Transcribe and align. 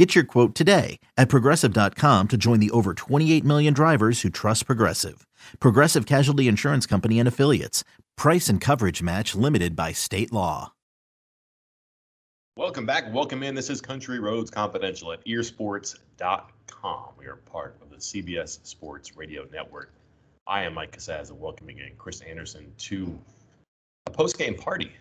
Get 0.00 0.14
your 0.14 0.24
quote 0.24 0.54
today 0.54 0.98
at 1.18 1.28
progressive.com 1.28 2.28
to 2.28 2.36
join 2.38 2.58
the 2.58 2.70
over 2.70 2.94
28 2.94 3.44
million 3.44 3.74
drivers 3.74 4.22
who 4.22 4.30
trust 4.30 4.64
Progressive. 4.64 5.26
Progressive 5.60 6.06
Casualty 6.06 6.48
Insurance 6.48 6.86
Company 6.86 7.18
and 7.18 7.28
Affiliates. 7.28 7.84
Price 8.16 8.48
and 8.48 8.62
coverage 8.62 9.02
match 9.02 9.34
limited 9.34 9.76
by 9.76 9.92
state 9.92 10.32
law. 10.32 10.72
Welcome 12.56 12.86
back. 12.86 13.12
Welcome 13.12 13.42
in. 13.42 13.54
This 13.54 13.68
is 13.68 13.82
Country 13.82 14.20
Roads 14.20 14.50
Confidential 14.50 15.12
at 15.12 15.22
earsports.com. 15.26 17.04
We 17.18 17.26
are 17.26 17.36
part 17.36 17.76
of 17.82 17.90
the 17.90 17.96
CBS 17.96 18.66
Sports 18.66 19.18
Radio 19.18 19.46
Network. 19.52 19.92
I 20.46 20.62
am 20.62 20.72
Mike 20.72 20.96
Casazza, 20.96 21.32
welcoming 21.32 21.76
in 21.76 21.90
Chris 21.98 22.22
Anderson 22.22 22.72
to 22.78 23.18
a 24.06 24.10
post 24.10 24.38
game 24.38 24.54
party. 24.54 24.92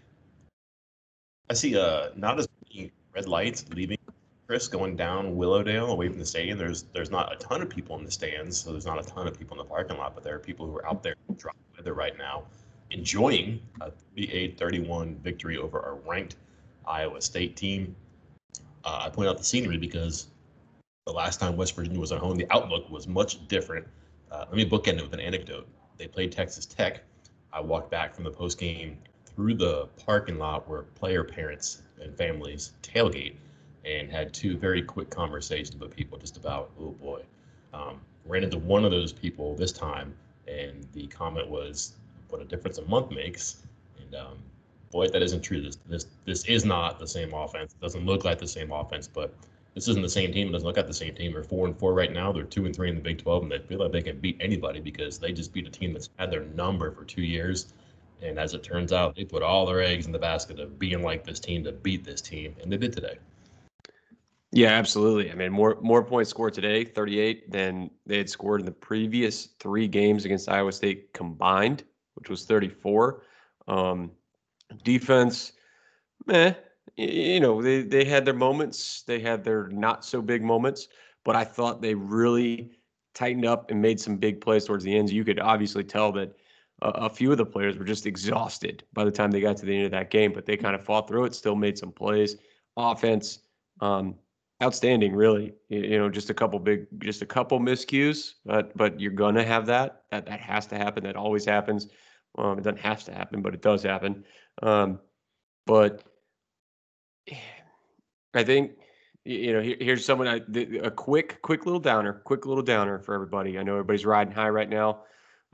I 1.49 1.53
see 1.53 1.77
uh, 1.77 2.09
not 2.17 2.37
as 2.37 2.49
many 2.67 2.91
red 3.15 3.29
lights 3.29 3.63
leaving 3.69 3.97
Chris, 4.49 4.67
going 4.67 4.95
down 4.95 5.37
Willowdale 5.37 5.91
away 5.91 6.09
from 6.09 6.17
the 6.17 6.25
stadium, 6.25 6.57
there's 6.57 6.81
there's 6.91 7.11
not 7.11 7.31
a 7.31 7.35
ton 7.35 7.61
of 7.61 7.69
people 7.69 7.95
in 7.99 8.03
the 8.03 8.09
stands, 8.09 8.59
so 8.59 8.71
there's 8.71 8.87
not 8.87 8.97
a 8.97 9.07
ton 9.07 9.27
of 9.27 9.37
people 9.37 9.53
in 9.53 9.59
the 9.59 9.69
parking 9.69 9.95
lot, 9.95 10.15
but 10.15 10.23
there 10.23 10.33
are 10.33 10.39
people 10.39 10.65
who 10.65 10.75
are 10.75 10.87
out 10.87 11.03
there 11.03 11.13
in 11.27 11.35
dry 11.35 11.51
weather 11.77 11.93
right 11.93 12.17
now, 12.17 12.45
enjoying 12.89 13.61
a 13.81 13.91
38-31 14.17 15.17
victory 15.19 15.57
over 15.57 15.79
our 15.79 15.97
ranked 15.97 16.37
Iowa 16.87 17.21
State 17.21 17.57
team. 17.57 17.95
Uh, 18.83 19.03
I 19.05 19.09
point 19.11 19.29
out 19.29 19.37
the 19.37 19.43
scenery 19.43 19.77
because 19.77 20.29
the 21.05 21.13
last 21.13 21.39
time 21.39 21.55
West 21.55 21.75
Virginia 21.75 21.99
was 21.99 22.11
at 22.11 22.17
home, 22.17 22.35
the 22.35 22.47
outlook 22.49 22.89
was 22.89 23.07
much 23.07 23.47
different. 23.49 23.85
Uh, 24.31 24.45
let 24.49 24.55
me 24.55 24.65
bookend 24.67 24.97
it 24.97 25.03
with 25.03 25.13
an 25.13 25.19
anecdote. 25.19 25.67
They 25.99 26.07
played 26.07 26.31
Texas 26.31 26.65
Tech. 26.65 27.03
I 27.53 27.61
walked 27.61 27.91
back 27.91 28.15
from 28.15 28.23
the 28.23 28.31
post 28.31 28.57
game 28.57 28.97
through 29.27 29.53
the 29.53 29.89
parking 30.03 30.39
lot 30.39 30.67
where 30.67 30.81
player 30.81 31.23
parents 31.23 31.83
and 32.01 32.17
families 32.17 32.73
tailgate 32.81 33.35
and 33.85 34.11
had 34.11 34.33
two 34.33 34.57
very 34.57 34.81
quick 34.81 35.09
conversations 35.09 35.77
with 35.77 35.95
people 35.95 36.17
just 36.17 36.37
about, 36.37 36.71
oh 36.79 36.91
boy. 36.91 37.21
Um, 37.73 38.01
ran 38.25 38.43
into 38.43 38.57
one 38.57 38.85
of 38.85 38.91
those 38.91 39.11
people 39.11 39.55
this 39.55 39.71
time, 39.71 40.13
and 40.47 40.87
the 40.93 41.07
comment 41.07 41.49
was, 41.49 41.93
what 42.29 42.41
a 42.41 42.45
difference 42.45 42.77
a 42.77 42.85
month 42.85 43.11
makes. 43.11 43.63
And 43.99 44.15
um, 44.15 44.37
boy, 44.91 45.07
that 45.07 45.21
isn't 45.21 45.41
true. 45.41 45.61
This, 45.61 45.77
this, 45.87 46.07
this 46.25 46.45
is 46.45 46.65
not 46.65 46.99
the 46.99 47.07
same 47.07 47.33
offense. 47.33 47.73
It 47.73 47.81
doesn't 47.81 48.05
look 48.05 48.25
like 48.25 48.39
the 48.39 48.47
same 48.47 48.71
offense, 48.71 49.07
but 49.07 49.33
this 49.75 49.87
isn't 49.87 50.01
the 50.01 50.09
same 50.09 50.31
team. 50.31 50.49
It 50.49 50.51
doesn't 50.51 50.65
look 50.65 50.77
like 50.77 50.87
the 50.87 50.93
same 50.93 51.15
team. 51.15 51.33
They're 51.33 51.43
four 51.43 51.67
and 51.67 51.77
four 51.77 51.93
right 51.93 52.11
now. 52.11 52.31
They're 52.31 52.43
two 52.43 52.65
and 52.65 52.75
three 52.75 52.89
in 52.89 52.95
the 52.95 53.01
Big 53.01 53.19
12, 53.19 53.43
and 53.43 53.51
they 53.51 53.59
feel 53.59 53.79
like 53.79 53.91
they 53.91 54.01
can 54.01 54.19
beat 54.19 54.37
anybody 54.39 54.79
because 54.79 55.19
they 55.19 55.31
just 55.31 55.53
beat 55.53 55.67
a 55.67 55.71
team 55.71 55.93
that's 55.93 56.09
had 56.17 56.31
their 56.31 56.45
number 56.45 56.91
for 56.91 57.03
two 57.03 57.21
years. 57.21 57.73
And 58.21 58.37
as 58.37 58.53
it 58.53 58.63
turns 58.63 58.91
out, 58.91 59.15
they 59.15 59.23
put 59.23 59.43
all 59.43 59.65
their 59.65 59.81
eggs 59.81 60.05
in 60.05 60.11
the 60.11 60.19
basket 60.19 60.59
of 60.59 60.77
being 60.77 61.01
like 61.01 61.23
this 61.23 61.39
team 61.39 61.63
to 61.63 61.71
beat 61.71 62.03
this 62.03 62.21
team, 62.21 62.55
and 62.61 62.71
they 62.71 62.77
did 62.77 62.91
today. 62.91 63.17
Yeah, 64.51 64.69
absolutely. 64.71 65.31
I 65.31 65.35
mean, 65.35 65.51
more 65.51 65.77
more 65.81 66.03
points 66.03 66.31
scored 66.31 66.53
today, 66.53 66.83
38, 66.83 67.51
than 67.51 67.91
they 68.07 68.17
had 68.17 68.29
scored 68.29 68.61
in 68.61 68.65
the 68.65 68.71
previous 68.71 69.45
three 69.59 69.87
games 69.87 70.25
against 70.25 70.49
Iowa 70.49 70.71
State 70.71 71.13
combined, 71.13 71.83
which 72.15 72.29
was 72.29 72.45
34. 72.45 73.21
Um, 73.67 74.11
defense, 74.83 75.53
meh. 76.27 76.53
You 76.97 77.39
know, 77.39 77.61
they 77.61 77.83
they 77.83 78.05
had 78.05 78.25
their 78.25 78.33
moments, 78.33 79.03
they 79.03 79.19
had 79.19 79.43
their 79.43 79.67
not 79.69 80.03
so 80.05 80.21
big 80.21 80.43
moments, 80.43 80.87
but 81.25 81.35
I 81.35 81.43
thought 81.43 81.81
they 81.81 81.95
really 81.95 82.71
tightened 83.13 83.45
up 83.45 83.71
and 83.71 83.81
made 83.81 83.99
some 83.99 84.17
big 84.17 84.41
plays 84.41 84.65
towards 84.65 84.83
the 84.83 84.95
ends. 84.97 85.13
You 85.13 85.23
could 85.25 85.39
obviously 85.39 85.83
tell 85.83 86.11
that 86.13 86.35
a, 86.81 86.89
a 86.89 87.09
few 87.09 87.31
of 87.31 87.37
the 87.37 87.45
players 87.45 87.77
were 87.77 87.85
just 87.85 88.05
exhausted 88.07 88.83
by 88.93 89.05
the 89.05 89.11
time 89.11 89.31
they 89.31 89.41
got 89.41 89.57
to 89.57 89.65
the 89.65 89.75
end 89.75 89.85
of 89.85 89.91
that 89.91 90.09
game, 90.11 90.33
but 90.33 90.45
they 90.45 90.57
kind 90.57 90.75
of 90.75 90.83
fought 90.83 91.07
through 91.07 91.25
it, 91.25 91.35
still 91.35 91.55
made 91.55 91.77
some 91.77 91.91
plays. 91.91 92.35
Offense. 92.77 93.39
Um, 93.81 94.15
outstanding, 94.61 95.15
really. 95.15 95.53
You, 95.69 95.99
know, 95.99 96.09
just 96.09 96.29
a 96.29 96.33
couple 96.33 96.59
big, 96.59 96.87
just 96.99 97.21
a 97.21 97.25
couple 97.25 97.59
miscues, 97.59 98.33
but 98.45 98.75
but 98.77 98.99
you're 98.99 99.11
gonna 99.11 99.43
have 99.43 99.65
that. 99.67 100.03
That 100.11 100.25
that 100.25 100.39
has 100.39 100.67
to 100.67 100.77
happen. 100.77 101.03
That 101.03 101.15
always 101.15 101.45
happens. 101.45 101.87
Um, 102.37 102.59
it 102.59 102.63
doesn't 102.63 102.79
have 102.79 103.03
to 103.05 103.13
happen, 103.13 103.41
but 103.41 103.53
it 103.53 103.61
does 103.61 103.83
happen. 103.83 104.23
Um, 104.61 104.99
but 105.65 106.03
I 108.33 108.43
think 108.43 108.71
you 109.25 109.53
know 109.53 109.61
here, 109.61 109.77
here's 109.79 110.05
someone 110.05 110.27
I, 110.27 110.41
a 110.83 110.91
quick 110.91 111.41
quick 111.41 111.65
little 111.65 111.79
downer, 111.79 112.21
quick 112.25 112.45
little 112.45 112.63
downer 112.63 112.99
for 112.99 113.15
everybody. 113.15 113.57
I 113.57 113.63
know 113.63 113.73
everybody's 113.73 114.05
riding 114.05 114.33
high 114.33 114.49
right 114.49 114.69
now, 114.69 115.03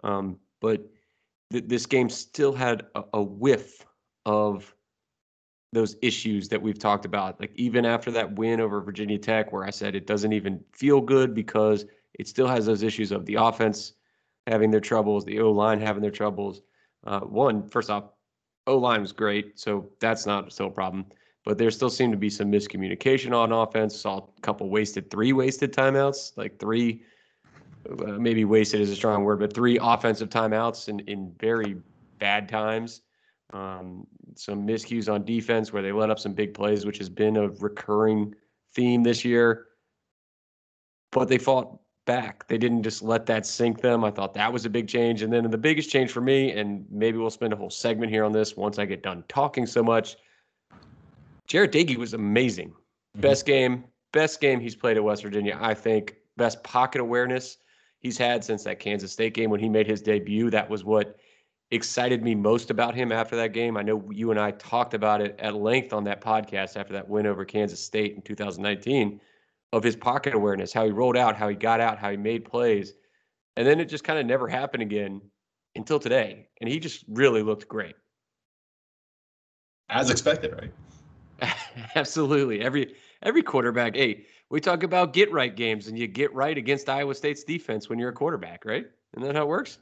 um, 0.03 0.39
but 0.61 0.81
th- 1.51 1.65
this 1.67 1.85
game 1.85 2.09
still 2.09 2.53
had 2.53 2.87
a, 2.95 3.03
a 3.13 3.21
whiff 3.21 3.85
of 4.25 4.74
those 5.75 5.95
issues 6.01 6.49
that 6.49 6.61
we've 6.61 6.79
talked 6.79 7.05
about. 7.05 7.39
Like 7.39 7.51
even 7.55 7.85
after 7.85 8.09
that 8.11 8.35
win 8.35 8.59
over 8.59 8.81
Virginia 8.81 9.19
Tech, 9.19 9.51
where 9.51 9.63
I 9.63 9.69
said 9.69 9.93
it 9.93 10.07
doesn't 10.07 10.33
even 10.33 10.63
feel 10.71 11.01
good 11.01 11.35
because 11.35 11.85
it 12.15 12.27
still 12.27 12.47
has 12.47 12.65
those 12.65 12.81
issues 12.81 13.11
of 13.11 13.25
the 13.25 13.35
offense 13.35 13.93
having 14.47 14.71
their 14.71 14.79
troubles, 14.79 15.25
the 15.25 15.39
O 15.39 15.51
line 15.51 15.79
having 15.79 16.01
their 16.01 16.11
troubles. 16.11 16.61
Uh, 17.05 17.19
one, 17.19 17.67
first 17.67 17.89
off, 17.89 18.05
O 18.67 18.77
line 18.77 19.01
was 19.01 19.11
great, 19.11 19.59
so 19.59 19.89
that's 19.99 20.25
not 20.25 20.51
still 20.51 20.67
a 20.67 20.71
problem. 20.71 21.05
But 21.43 21.59
there 21.59 21.69
still 21.69 21.91
seemed 21.91 22.13
to 22.13 22.17
be 22.17 22.29
some 22.31 22.51
miscommunication 22.51 23.35
on 23.35 23.51
offense. 23.51 23.95
Saw 23.99 24.17
a 24.17 24.41
couple 24.41 24.69
wasted, 24.69 25.11
three 25.11 25.33
wasted 25.33 25.71
timeouts, 25.73 26.35
like 26.37 26.57
three, 26.57 27.03
uh, 27.87 28.13
maybe 28.13 28.45
wasted 28.45 28.81
is 28.81 28.89
a 28.89 28.95
strong 28.95 29.23
word, 29.23 29.39
but 29.39 29.53
three 29.53 29.77
offensive 29.79 30.29
timeouts 30.29 30.89
in, 30.89 31.01
in 31.01 31.31
very 31.39 31.77
bad 32.17 32.49
times. 32.49 33.01
Um, 33.53 34.07
some 34.35 34.67
miscues 34.67 35.11
on 35.11 35.23
defense 35.23 35.71
where 35.71 35.83
they 35.83 35.91
let 35.91 36.09
up 36.09 36.19
some 36.19 36.33
big 36.33 36.53
plays, 36.53 36.85
which 36.85 36.97
has 36.97 37.09
been 37.09 37.37
a 37.37 37.49
recurring 37.49 38.33
theme 38.73 39.03
this 39.03 39.23
year. 39.23 39.67
But 41.11 41.29
they 41.29 41.37
fought 41.37 41.79
back. 42.05 42.47
They 42.47 42.57
didn't 42.57 42.83
just 42.83 43.01
let 43.01 43.25
that 43.27 43.45
sink 43.45 43.81
them. 43.81 44.03
I 44.03 44.11
thought 44.11 44.33
that 44.35 44.51
was 44.51 44.65
a 44.65 44.69
big 44.69 44.87
change. 44.87 45.21
And 45.21 45.31
then 45.31 45.49
the 45.49 45.57
biggest 45.57 45.89
change 45.89 46.11
for 46.11 46.21
me, 46.21 46.51
and 46.51 46.85
maybe 46.89 47.17
we'll 47.17 47.29
spend 47.29 47.53
a 47.53 47.55
whole 47.55 47.69
segment 47.69 48.11
here 48.11 48.23
on 48.23 48.31
this 48.31 48.55
once 48.55 48.79
I 48.79 48.85
get 48.85 49.03
done 49.03 49.23
talking 49.27 49.65
so 49.65 49.83
much. 49.83 50.17
Jarret 51.47 51.71
Doege 51.71 51.97
was 51.97 52.13
amazing. 52.13 52.69
Mm-hmm. 52.69 53.21
Best 53.21 53.45
game, 53.45 53.85
best 54.11 54.41
game 54.41 54.59
he's 54.59 54.75
played 54.75 54.97
at 54.97 55.03
West 55.03 55.23
Virginia, 55.23 55.57
I 55.59 55.73
think. 55.73 56.15
Best 56.37 56.63
pocket 56.63 57.01
awareness 57.01 57.57
he's 57.99 58.17
had 58.17 58.43
since 58.43 58.63
that 58.63 58.79
Kansas 58.79 59.11
State 59.11 59.33
game 59.33 59.49
when 59.49 59.59
he 59.59 59.69
made 59.69 59.87
his 59.87 60.01
debut. 60.01 60.49
That 60.49 60.69
was 60.69 60.83
what 60.83 61.17
excited 61.71 62.23
me 62.23 62.35
most 62.35 62.69
about 62.69 62.95
him 62.95 63.11
after 63.11 63.35
that 63.35 63.53
game. 63.53 63.77
I 63.77 63.81
know 63.81 64.09
you 64.11 64.31
and 64.31 64.39
I 64.39 64.51
talked 64.51 64.93
about 64.93 65.21
it 65.21 65.35
at 65.39 65.55
length 65.55 65.93
on 65.93 66.03
that 66.05 66.21
podcast 66.21 66.77
after 66.77 66.93
that 66.93 67.07
win 67.07 67.25
over 67.25 67.43
Kansas 67.43 67.83
State 67.83 68.15
in 68.15 68.21
2019 68.21 69.19
of 69.73 69.83
his 69.83 69.95
pocket 69.95 70.33
awareness, 70.33 70.71
how 70.71 70.85
he 70.85 70.91
rolled 70.91 71.17
out, 71.17 71.35
how 71.35 71.49
he 71.49 71.55
got 71.55 71.81
out, 71.81 71.97
how 71.97 72.11
he 72.11 72.17
made 72.17 72.45
plays. 72.45 72.93
And 73.57 73.67
then 73.67 73.79
it 73.79 73.85
just 73.85 74.03
kind 74.03 74.19
of 74.19 74.25
never 74.25 74.47
happened 74.47 74.83
again 74.83 75.21
until 75.75 75.99
today. 75.99 76.47
And 76.61 76.69
he 76.69 76.79
just 76.79 77.03
really 77.09 77.41
looked 77.41 77.67
great. 77.67 77.95
As 79.89 80.09
expected, 80.09 80.53
right? 80.53 81.53
Absolutely. 81.95 82.61
Every 82.61 82.95
every 83.21 83.43
quarterback, 83.43 83.95
hey, 83.95 84.25
we 84.49 84.59
talk 84.59 84.83
about 84.83 85.13
get 85.13 85.31
right 85.31 85.55
games 85.55 85.87
and 85.87 85.97
you 85.97 86.07
get 86.07 86.33
right 86.33 86.57
against 86.57 86.89
Iowa 86.89 87.13
State's 87.15 87.43
defense 87.43 87.89
when 87.89 87.99
you're 87.99 88.09
a 88.09 88.13
quarterback, 88.13 88.65
right? 88.65 88.85
Isn't 89.15 89.27
that 89.27 89.35
how 89.35 89.43
it 89.43 89.47
works? 89.47 89.79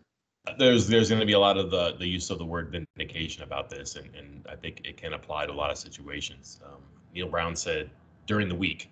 There's 0.57 0.87
there's 0.87 1.09
going 1.09 1.21
to 1.21 1.25
be 1.25 1.33
a 1.33 1.39
lot 1.39 1.57
of 1.57 1.71
the 1.71 1.95
the 1.97 2.07
use 2.07 2.29
of 2.29 2.37
the 2.37 2.45
word 2.45 2.69
vindication 2.69 3.43
about 3.43 3.69
this, 3.69 3.95
and, 3.95 4.13
and 4.16 4.45
I 4.49 4.55
think 4.55 4.81
it 4.84 4.97
can 4.97 5.13
apply 5.13 5.45
to 5.45 5.51
a 5.51 5.53
lot 5.53 5.72
of 5.72 5.78
situations. 5.78 6.59
Um, 6.66 6.81
Neal 7.13 7.29
Brown 7.29 7.55
said 7.55 7.90
during 8.28 8.49
the 8.49 8.55
week, 8.55 8.90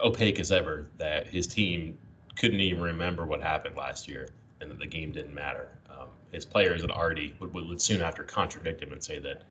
opaque 0.00 0.40
as 0.40 0.50
ever, 0.50 0.88
that 0.96 1.26
his 1.26 1.46
team 1.46 1.98
couldn't 2.36 2.60
even 2.60 2.82
remember 2.82 3.26
what 3.26 3.42
happened 3.42 3.76
last 3.76 4.08
year, 4.08 4.28
and 4.60 4.70
that 4.70 4.78
the 4.78 4.86
game 4.86 5.12
didn't 5.12 5.34
matter. 5.34 5.68
Um, 5.90 6.08
his 6.32 6.44
players 6.44 6.80
had 6.80 6.90
already 6.90 7.34
would, 7.40 7.52
would 7.52 7.82
soon 7.82 8.00
after 8.00 8.22
contradict 8.22 8.82
him 8.82 8.92
and 8.92 9.02
say 9.02 9.18
that 9.18 9.42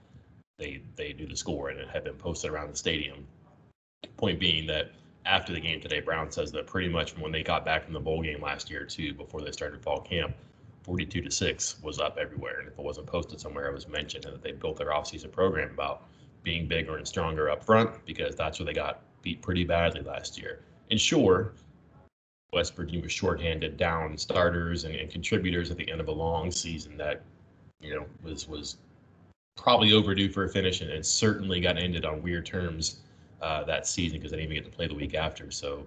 they 0.57 0.81
they 0.95 1.13
knew 1.13 1.27
the 1.27 1.37
score 1.37 1.69
and 1.69 1.79
it 1.79 1.87
had 1.89 2.03
been 2.03 2.15
posted 2.15 2.51
around 2.51 2.71
the 2.71 2.77
stadium. 2.77 3.27
Point 4.15 4.39
being 4.39 4.65
that 4.67 4.91
after 5.25 5.53
the 5.53 5.59
game 5.59 5.81
today, 5.81 5.99
Brown 5.99 6.31
says 6.31 6.51
that 6.53 6.65
pretty 6.65 6.89
much 6.89 7.11
from 7.11 7.21
when 7.21 7.31
they 7.31 7.43
got 7.43 7.63
back 7.63 7.83
from 7.83 7.93
the 7.93 7.99
bowl 7.99 8.23
game 8.23 8.41
last 8.41 8.71
year 8.71 8.85
too, 8.85 9.13
before 9.13 9.41
they 9.41 9.51
started 9.51 9.83
fall 9.83 10.01
camp 10.01 10.33
42 10.87 11.21
to 11.21 11.29
6 11.29 11.81
was 11.83 11.99
up 11.99 12.17
everywhere. 12.17 12.59
And 12.59 12.67
if 12.67 12.79
it 12.79 12.83
wasn't 12.83 13.07
posted 13.07 13.39
somewhere, 13.39 13.67
it 13.67 13.73
was 13.73 13.87
mentioned 13.87 14.25
and 14.25 14.33
that 14.33 14.41
they 14.41 14.53
built 14.53 14.77
their 14.77 14.91
offseason 14.91 15.31
program 15.31 15.71
about 15.71 16.07
being 16.43 16.65
bigger 16.67 16.95
and 16.97 17.07
stronger 17.07 17.49
up 17.49 17.63
front 17.63 18.03
because 18.05 18.35
that's 18.35 18.57
where 18.57 18.65
they 18.65 18.73
got 18.73 19.01
beat 19.21 19.41
pretty 19.41 19.65
badly 19.65 20.01
last 20.01 20.39
year. 20.41 20.61
And 20.89 20.99
sure, 20.99 21.51
West 22.53 22.73
Virginia 22.75 23.03
was 23.03 23.11
shorthanded 23.11 23.75
down 23.75 24.17
starters 24.17 24.85
and, 24.85 24.95
and 24.95 25.11
contributors 25.11 25.69
at 25.69 25.77
the 25.77 25.91
end 25.91 25.99
of 25.99 26.07
a 26.07 26.11
long 26.11 26.49
season 26.49 26.95
that 26.95 27.21
you 27.81 27.93
know, 27.93 28.05
was 28.23 28.47
was 28.47 28.77
probably 29.55 29.93
overdue 29.93 30.29
for 30.29 30.45
a 30.45 30.49
finish 30.49 30.81
and, 30.81 30.89
and 30.89 31.05
certainly 31.05 31.59
got 31.59 31.77
ended 31.77 32.05
on 32.05 32.21
weird 32.21 32.45
terms 32.45 33.01
uh, 33.41 33.63
that 33.63 33.85
season 33.85 34.17
because 34.17 34.31
they 34.31 34.37
didn't 34.37 34.51
even 34.51 34.63
get 34.63 34.71
to 34.71 34.75
play 34.75 34.87
the 34.87 34.95
week 34.95 35.15
after. 35.15 35.51
So 35.51 35.85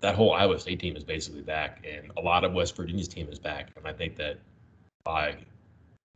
that 0.00 0.14
whole 0.14 0.32
Iowa 0.32 0.58
State 0.58 0.80
team 0.80 0.96
is 0.96 1.04
basically 1.04 1.42
back, 1.42 1.84
and 1.88 2.10
a 2.16 2.20
lot 2.20 2.44
of 2.44 2.52
West 2.52 2.76
Virginia's 2.76 3.08
team 3.08 3.28
is 3.30 3.38
back. 3.38 3.70
And 3.76 3.86
I 3.86 3.92
think 3.92 4.16
that 4.16 4.38
by 5.04 5.36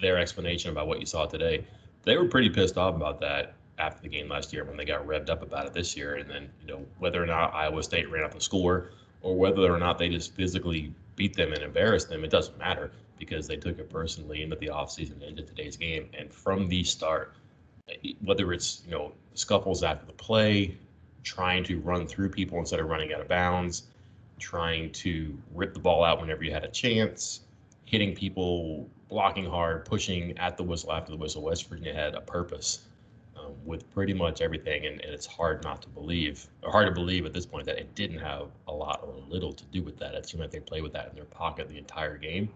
their 0.00 0.18
explanation 0.18 0.70
about 0.70 0.86
what 0.86 1.00
you 1.00 1.06
saw 1.06 1.26
today, 1.26 1.64
they 2.04 2.16
were 2.16 2.26
pretty 2.26 2.50
pissed 2.50 2.76
off 2.76 2.94
about 2.94 3.20
that 3.20 3.54
after 3.78 4.02
the 4.02 4.08
game 4.08 4.28
last 4.28 4.52
year 4.52 4.64
when 4.64 4.76
they 4.76 4.84
got 4.84 5.06
revved 5.06 5.30
up 5.30 5.42
about 5.42 5.66
it 5.66 5.72
this 5.72 5.96
year. 5.96 6.16
And 6.16 6.28
then, 6.28 6.50
you 6.60 6.66
know, 6.66 6.84
whether 6.98 7.22
or 7.22 7.26
not 7.26 7.54
Iowa 7.54 7.82
State 7.82 8.10
ran 8.10 8.24
up 8.24 8.34
the 8.34 8.40
score 8.40 8.90
or 9.22 9.36
whether 9.36 9.72
or 9.72 9.78
not 9.78 9.98
they 9.98 10.08
just 10.08 10.34
physically 10.34 10.92
beat 11.16 11.34
them 11.34 11.52
and 11.52 11.62
embarrassed 11.62 12.08
them, 12.08 12.24
it 12.24 12.30
doesn't 12.30 12.58
matter 12.58 12.90
because 13.18 13.48
they 13.48 13.56
took 13.56 13.78
it 13.78 13.90
personally 13.90 14.42
into 14.42 14.56
the 14.56 14.68
offseason, 14.68 15.20
into 15.22 15.42
today's 15.42 15.76
game. 15.76 16.08
And 16.16 16.32
from 16.32 16.68
the 16.68 16.84
start, 16.84 17.34
whether 18.22 18.52
it's, 18.52 18.82
you 18.84 18.92
know, 18.92 19.12
scuffles 19.34 19.82
after 19.82 20.06
the 20.06 20.12
play, 20.12 20.76
trying 21.22 21.64
to 21.64 21.80
run 21.80 22.06
through 22.06 22.30
people 22.30 22.58
instead 22.58 22.80
of 22.80 22.88
running 22.88 23.12
out 23.12 23.20
of 23.20 23.28
bounds, 23.28 23.84
trying 24.38 24.90
to 24.92 25.36
rip 25.54 25.74
the 25.74 25.80
ball 25.80 26.04
out 26.04 26.20
whenever 26.20 26.44
you 26.44 26.52
had 26.52 26.64
a 26.64 26.68
chance, 26.68 27.40
hitting 27.84 28.14
people, 28.14 28.88
blocking 29.08 29.46
hard, 29.46 29.84
pushing 29.84 30.36
at 30.38 30.56
the 30.56 30.62
whistle 30.62 30.92
after 30.92 31.10
the 31.10 31.16
whistle. 31.16 31.42
West 31.42 31.68
Virginia 31.68 31.94
had 31.94 32.14
a 32.14 32.20
purpose 32.20 32.80
um, 33.38 33.52
with 33.64 33.88
pretty 33.92 34.14
much 34.14 34.40
everything, 34.40 34.86
and, 34.86 35.00
and, 35.00 35.12
it's 35.12 35.26
hard 35.26 35.62
not 35.64 35.82
to 35.82 35.88
believe, 35.88 36.46
or 36.62 36.70
hard 36.70 36.86
to 36.86 36.92
believe 36.92 37.24
at 37.26 37.32
this 37.32 37.46
point, 37.46 37.66
that 37.66 37.78
it 37.78 37.94
didn't 37.94 38.18
have 38.18 38.48
a 38.66 38.72
lot 38.72 39.00
or 39.02 39.14
little 39.28 39.52
to 39.52 39.64
do 39.66 39.82
with 39.82 39.98
that. 39.98 40.14
It 40.14 40.26
seemed 40.26 40.42
like 40.42 40.50
they 40.50 40.60
played 40.60 40.82
with 40.82 40.92
that 40.92 41.08
in 41.10 41.14
their 41.14 41.24
pocket 41.24 41.68
the 41.68 41.78
entire 41.78 42.16
game, 42.16 42.50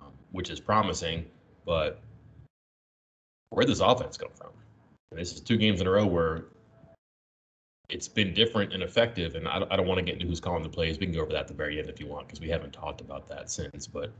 um, 0.00 0.12
which 0.32 0.50
is 0.50 0.60
promising. 0.60 1.24
But 1.64 2.00
where 3.50 3.64
did 3.64 3.72
this 3.72 3.80
offense 3.80 4.16
come 4.16 4.30
from? 4.34 4.50
And 5.10 5.20
this 5.20 5.32
is 5.32 5.40
two 5.40 5.56
games 5.56 5.80
in 5.80 5.86
a 5.86 5.90
row 5.90 6.06
where 6.06 6.44
it's 7.88 8.08
been 8.08 8.34
different 8.34 8.72
and 8.72 8.82
effective. 8.82 9.34
And 9.34 9.48
I, 9.48 9.64
I 9.70 9.76
don't 9.76 9.86
want 9.86 9.98
to 9.98 10.04
get 10.04 10.14
into 10.14 10.26
who's 10.26 10.40
calling 10.40 10.62
the 10.62 10.68
plays. 10.68 10.98
We 10.98 11.06
can 11.06 11.14
go 11.14 11.22
over 11.22 11.32
that 11.32 11.40
at 11.40 11.48
the 11.48 11.54
very 11.54 11.78
end 11.78 11.88
if 11.88 12.00
you 12.00 12.06
want, 12.06 12.26
because 12.26 12.40
we 12.40 12.48
haven't 12.48 12.72
talked 12.72 13.00
about 13.00 13.26
that 13.28 13.50
since. 13.50 13.86
But 13.86 14.10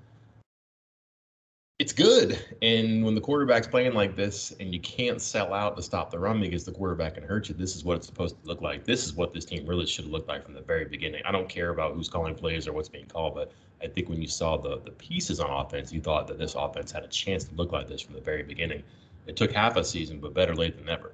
it's 1.78 1.92
good. 1.92 2.42
And 2.62 3.04
when 3.04 3.14
the 3.14 3.20
quarterback's 3.20 3.68
playing 3.68 3.94
like 3.94 4.16
this 4.16 4.52
and 4.58 4.72
you 4.74 4.80
can't 4.80 5.20
sell 5.20 5.54
out 5.54 5.76
to 5.76 5.82
stop 5.82 6.10
the 6.10 6.18
run 6.18 6.40
because 6.40 6.64
the 6.64 6.72
quarterback 6.72 7.14
can 7.14 7.22
hurt 7.22 7.48
you, 7.48 7.54
this 7.54 7.76
is 7.76 7.84
what 7.84 7.96
it's 7.98 8.06
supposed 8.06 8.40
to 8.40 8.48
look 8.48 8.62
like. 8.62 8.84
This 8.84 9.04
is 9.04 9.12
what 9.12 9.32
this 9.32 9.44
team 9.44 9.64
really 9.66 9.86
should 9.86 10.06
look 10.06 10.26
like 10.26 10.44
from 10.44 10.54
the 10.54 10.62
very 10.62 10.86
beginning. 10.86 11.22
I 11.24 11.30
don't 11.30 11.48
care 11.48 11.70
about 11.70 11.94
who's 11.94 12.08
calling 12.08 12.34
plays 12.34 12.66
or 12.66 12.72
what's 12.72 12.88
being 12.88 13.06
called, 13.06 13.34
but 13.34 13.52
I 13.80 13.86
think 13.86 14.08
when 14.08 14.20
you 14.20 14.26
saw 14.26 14.56
the 14.56 14.80
the 14.84 14.90
pieces 14.92 15.38
on 15.38 15.50
offense, 15.50 15.92
you 15.92 16.00
thought 16.00 16.26
that 16.28 16.38
this 16.38 16.56
offense 16.56 16.90
had 16.90 17.04
a 17.04 17.08
chance 17.08 17.44
to 17.44 17.54
look 17.54 17.70
like 17.70 17.86
this 17.86 18.00
from 18.00 18.14
the 18.14 18.20
very 18.20 18.42
beginning. 18.42 18.82
It 19.28 19.36
took 19.36 19.52
half 19.52 19.76
a 19.76 19.84
season, 19.84 20.18
but 20.18 20.34
better 20.34 20.54
late 20.54 20.76
than 20.76 20.86
never 20.86 21.12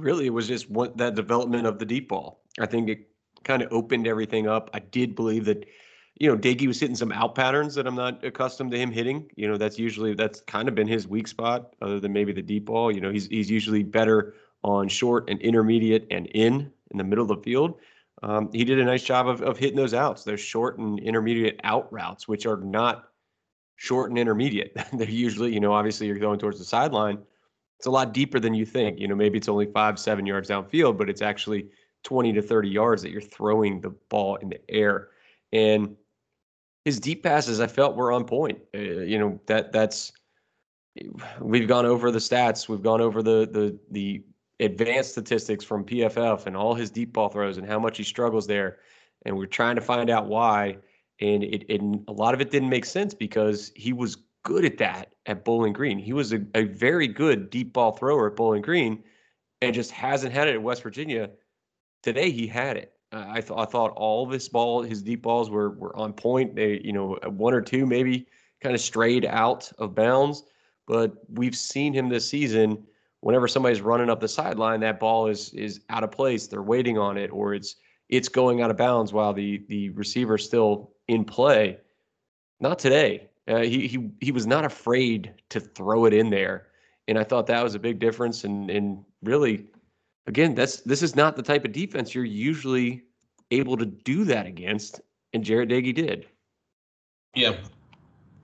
really 0.00 0.26
it 0.26 0.30
was 0.30 0.48
just 0.48 0.70
what 0.70 0.96
that 0.98 1.14
development 1.14 1.66
of 1.66 1.78
the 1.78 1.86
deep 1.86 2.08
ball. 2.08 2.42
I 2.58 2.66
think 2.66 2.88
it 2.88 3.08
kind 3.44 3.62
of 3.62 3.72
opened 3.72 4.06
everything 4.06 4.48
up. 4.48 4.70
I 4.74 4.80
did 4.80 5.14
believe 5.14 5.44
that, 5.46 5.66
you 6.18 6.28
know, 6.28 6.36
Doege 6.36 6.66
was 6.66 6.80
hitting 6.80 6.96
some 6.96 7.12
out 7.12 7.34
patterns 7.34 7.74
that 7.74 7.86
I'm 7.86 7.94
not 7.94 8.24
accustomed 8.24 8.70
to 8.72 8.78
him 8.78 8.90
hitting. 8.90 9.30
You 9.36 9.48
know, 9.48 9.56
that's 9.56 9.78
usually 9.78 10.14
that's 10.14 10.40
kind 10.42 10.68
of 10.68 10.74
been 10.74 10.88
his 10.88 11.08
weak 11.08 11.28
spot, 11.28 11.74
other 11.80 12.00
than 12.00 12.12
maybe 12.12 12.32
the 12.32 12.42
deep 12.42 12.66
ball. 12.66 12.92
You 12.92 13.00
know, 13.00 13.10
he's 13.10 13.26
he's 13.26 13.50
usually 13.50 13.82
better 13.82 14.34
on 14.62 14.88
short 14.88 15.30
and 15.30 15.40
intermediate 15.40 16.06
and 16.10 16.26
in 16.26 16.70
in 16.90 16.98
the 16.98 17.04
middle 17.04 17.22
of 17.22 17.28
the 17.28 17.42
field. 17.42 17.78
Um, 18.22 18.50
he 18.52 18.64
did 18.64 18.78
a 18.78 18.84
nice 18.84 19.02
job 19.02 19.28
of, 19.28 19.40
of 19.40 19.56
hitting 19.56 19.76
those 19.76 19.94
outs, 19.94 20.24
those 20.24 20.40
short 20.40 20.78
and 20.78 20.98
intermediate 20.98 21.60
out 21.64 21.90
routes, 21.90 22.28
which 22.28 22.44
are 22.44 22.58
not 22.58 23.08
short 23.76 24.10
and 24.10 24.18
intermediate. 24.18 24.76
They're 24.92 25.08
usually, 25.08 25.54
you 25.54 25.60
know, 25.60 25.72
obviously 25.72 26.06
you're 26.06 26.18
going 26.18 26.38
towards 26.38 26.58
the 26.58 26.64
sideline, 26.64 27.18
it's 27.80 27.86
a 27.86 27.90
lot 27.90 28.12
deeper 28.12 28.38
than 28.38 28.52
you 28.52 28.66
think. 28.66 29.00
You 29.00 29.08
know, 29.08 29.14
maybe 29.14 29.38
it's 29.38 29.48
only 29.48 29.64
five, 29.64 29.98
seven 29.98 30.26
yards 30.26 30.50
downfield, 30.50 30.98
but 30.98 31.08
it's 31.08 31.22
actually 31.22 31.70
20 32.04 32.34
to 32.34 32.42
30 32.42 32.68
yards 32.68 33.00
that 33.00 33.10
you're 33.10 33.22
throwing 33.22 33.80
the 33.80 33.88
ball 34.10 34.36
in 34.36 34.50
the 34.50 34.60
air. 34.70 35.08
And 35.50 35.96
his 36.84 37.00
deep 37.00 37.22
passes, 37.22 37.58
I 37.58 37.66
felt 37.66 37.96
were 37.96 38.12
on 38.12 38.26
point. 38.26 38.58
Uh, 38.74 38.80
you 38.80 39.18
know, 39.18 39.40
that 39.46 39.72
that's 39.72 40.12
we've 41.40 41.66
gone 41.66 41.86
over 41.86 42.10
the 42.10 42.18
stats, 42.18 42.68
we've 42.68 42.82
gone 42.82 43.00
over 43.00 43.22
the 43.22 43.48
the 43.50 43.78
the 43.90 44.24
advanced 44.62 45.12
statistics 45.12 45.64
from 45.64 45.82
PFF 45.82 46.44
and 46.44 46.54
all 46.54 46.74
his 46.74 46.90
deep 46.90 47.14
ball 47.14 47.30
throws 47.30 47.56
and 47.56 47.66
how 47.66 47.78
much 47.78 47.96
he 47.96 48.04
struggles 48.04 48.46
there. 48.46 48.76
And 49.24 49.34
we're 49.38 49.46
trying 49.46 49.76
to 49.76 49.80
find 49.80 50.10
out 50.10 50.26
why. 50.26 50.76
And 51.22 51.42
it, 51.42 51.64
it 51.70 51.80
a 52.08 52.12
lot 52.12 52.34
of 52.34 52.42
it 52.42 52.50
didn't 52.50 52.68
make 52.68 52.84
sense 52.84 53.14
because 53.14 53.72
he 53.74 53.94
was 53.94 54.18
good 54.50 54.64
at 54.64 54.78
that 54.78 55.14
at 55.26 55.44
Bowling 55.44 55.72
Green. 55.72 55.96
He 55.96 56.12
was 56.12 56.32
a, 56.32 56.44
a 56.56 56.64
very 56.64 57.06
good 57.06 57.50
deep 57.50 57.72
ball 57.72 57.92
thrower 57.92 58.28
at 58.28 58.34
Bowling 58.34 58.62
Green 58.62 59.04
and 59.62 59.72
just 59.72 59.92
hasn't 59.92 60.32
had 60.32 60.48
it 60.48 60.54
at 60.54 60.62
West 60.62 60.82
Virginia. 60.82 61.30
Today 62.02 62.32
he 62.32 62.48
had 62.48 62.76
it. 62.76 62.94
Uh, 63.12 63.26
I, 63.28 63.40
th- 63.40 63.56
I 63.56 63.64
thought 63.64 63.92
all 63.92 64.24
of 64.24 64.32
his 64.32 64.48
ball, 64.48 64.82
his 64.82 65.02
deep 65.02 65.22
balls 65.22 65.50
were 65.50 65.70
were 65.70 65.96
on 65.96 66.12
point. 66.12 66.56
They, 66.56 66.80
you 66.82 66.92
know, 66.92 67.16
one 67.28 67.54
or 67.54 67.60
two 67.60 67.86
maybe 67.86 68.26
kind 68.60 68.74
of 68.74 68.80
strayed 68.80 69.24
out 69.24 69.70
of 69.78 69.94
bounds, 69.94 70.42
but 70.88 71.14
we've 71.28 71.56
seen 71.56 71.92
him 71.92 72.08
this 72.08 72.28
season. 72.28 72.84
Whenever 73.20 73.46
somebody's 73.46 73.80
running 73.80 74.10
up 74.10 74.18
the 74.18 74.28
sideline, 74.28 74.80
that 74.80 74.98
ball 74.98 75.28
is 75.28 75.54
is 75.54 75.80
out 75.90 76.02
of 76.02 76.10
place. 76.10 76.48
They're 76.48 76.60
waiting 76.60 76.98
on 76.98 77.16
it, 77.16 77.30
or 77.30 77.54
it's 77.54 77.76
it's 78.08 78.28
going 78.28 78.62
out 78.62 78.70
of 78.70 78.76
bounds 78.76 79.12
while 79.12 79.32
the 79.32 79.64
the 79.68 79.90
receiver's 79.90 80.44
still 80.44 80.90
in 81.06 81.24
play. 81.24 81.78
Not 82.58 82.80
today. 82.80 83.29
Uh, 83.48 83.60
he 83.60 83.86
he 83.86 84.10
he 84.20 84.32
was 84.32 84.46
not 84.46 84.64
afraid 84.64 85.34
to 85.48 85.60
throw 85.60 86.04
it 86.04 86.12
in 86.12 86.30
there, 86.30 86.68
and 87.08 87.18
I 87.18 87.24
thought 87.24 87.46
that 87.46 87.62
was 87.62 87.74
a 87.74 87.78
big 87.78 87.98
difference. 87.98 88.44
And 88.44 88.70
and 88.70 89.04
really, 89.22 89.66
again, 90.26 90.54
that's 90.54 90.80
this 90.80 91.02
is 91.02 91.16
not 91.16 91.36
the 91.36 91.42
type 91.42 91.64
of 91.64 91.72
defense 91.72 92.14
you're 92.14 92.24
usually 92.24 93.02
able 93.50 93.76
to 93.76 93.86
do 93.86 94.24
that 94.24 94.46
against, 94.46 95.00
and 95.32 95.44
Jarret 95.44 95.70
Doege 95.70 95.94
did. 95.94 96.26
Yeah, 97.34 97.56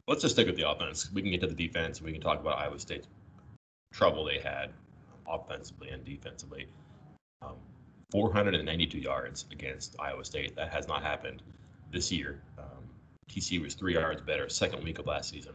let's 0.08 0.22
just 0.22 0.34
stick 0.34 0.46
with 0.46 0.56
the 0.56 0.68
offense. 0.68 1.10
We 1.12 1.22
can 1.22 1.30
get 1.30 1.40
to 1.42 1.46
the 1.46 1.54
defense, 1.54 1.98
and 1.98 2.06
we 2.06 2.12
can 2.12 2.20
talk 2.20 2.40
about 2.40 2.58
Iowa 2.58 2.78
State's 2.78 3.06
trouble 3.92 4.24
they 4.24 4.38
had 4.38 4.70
offensively 5.28 5.90
and 5.90 6.04
defensively. 6.04 6.66
Um, 7.42 7.56
492 8.12 8.98
yards 8.98 9.46
against 9.50 9.96
Iowa 9.98 10.24
State. 10.24 10.54
That 10.56 10.72
has 10.72 10.86
not 10.86 11.02
happened 11.02 11.42
this 11.90 12.12
year. 12.12 12.42
Um, 12.58 12.75
TCU 13.30 13.62
was 13.62 13.74
three 13.74 13.94
yards 13.94 14.20
better 14.22 14.48
second 14.48 14.82
week 14.82 14.98
of 14.98 15.06
last 15.06 15.30
season. 15.30 15.52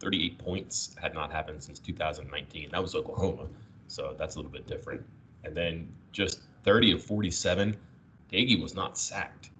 38 0.00 0.38
points 0.38 0.94
had 1.00 1.14
not 1.14 1.32
happened 1.32 1.62
since 1.62 1.78
2019. 1.78 2.68
That 2.70 2.80
was 2.80 2.94
Oklahoma, 2.94 3.46
so 3.88 4.14
that's 4.16 4.36
a 4.36 4.38
little 4.38 4.52
bit 4.52 4.66
different. 4.66 5.04
And 5.44 5.56
then 5.56 5.88
just 6.12 6.40
30 6.64 6.92
of 6.92 7.02
47, 7.02 7.76
Doege 8.30 8.62
was 8.62 8.74
not 8.74 8.96
sacked 8.96 9.50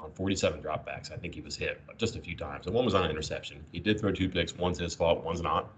on 0.00 0.10
47 0.12 0.60
dropbacks. 0.62 1.12
I 1.12 1.16
think 1.16 1.34
he 1.34 1.40
was 1.40 1.56
hit 1.56 1.80
just 1.96 2.16
a 2.16 2.20
few 2.20 2.36
times, 2.36 2.66
and 2.66 2.74
one 2.74 2.84
was 2.84 2.94
on 2.94 3.04
an 3.04 3.10
interception. 3.10 3.64
He 3.72 3.80
did 3.80 3.98
throw 3.98 4.12
two 4.12 4.28
picks. 4.28 4.56
One's 4.56 4.78
his 4.78 4.94
fault, 4.94 5.24
one's 5.24 5.42
not. 5.42 5.70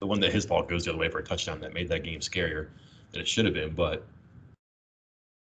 The 0.00 0.06
one 0.06 0.20
that 0.20 0.32
his 0.32 0.44
fault 0.44 0.68
goes 0.68 0.84
the 0.84 0.90
other 0.90 0.98
way 0.98 1.08
for 1.08 1.18
a 1.18 1.24
touchdown 1.24 1.58
that 1.60 1.72
made 1.72 1.88
that 1.88 2.04
game 2.04 2.20
scarier 2.20 2.68
than 3.12 3.20
it 3.20 3.28
should 3.28 3.46
have 3.46 3.54
been. 3.54 3.74
But 3.74 4.04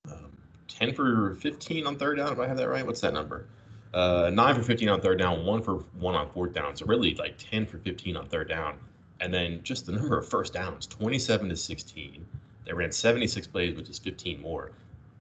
um, 0.10 0.32
10 0.70 0.94
for 0.94 1.36
15 1.36 1.86
on 1.86 1.98
third 1.98 2.18
down, 2.18 2.32
if 2.32 2.40
I 2.40 2.48
have 2.48 2.58
that 2.58 2.70
right. 2.70 2.86
What's 2.86 3.02
that 3.02 3.14
number? 3.14 3.48
Uh, 3.96 4.30
nine 4.30 4.54
for 4.54 4.62
15 4.62 4.90
on 4.90 5.02
third 5.02 5.18
down, 5.18 5.46
one 5.46 5.62
for 5.62 5.86
one 5.98 6.16
on 6.16 6.30
fourth 6.30 6.54
down. 6.54 6.76
So 6.76 6.86
really 6.86 7.16
like 7.16 7.38
10 7.38 7.66
for 7.66 7.78
15 7.80 8.18
on 8.18 8.28
third 8.28 8.50
down. 8.50 8.78
And 9.22 9.34
then 9.34 9.62
just 9.64 9.86
the 9.86 9.94
number 9.94 10.18
of 10.18 10.28
first 10.28 10.54
downs 10.54 10.86
27 10.86 11.48
to 11.48 11.56
16. 11.56 12.26
They 12.66 12.74
ran 12.74 12.92
76 12.92 13.48
plays, 13.48 13.76
which 13.76 13.90
is 13.90 13.98
15 13.98 14.42
more. 14.42 14.72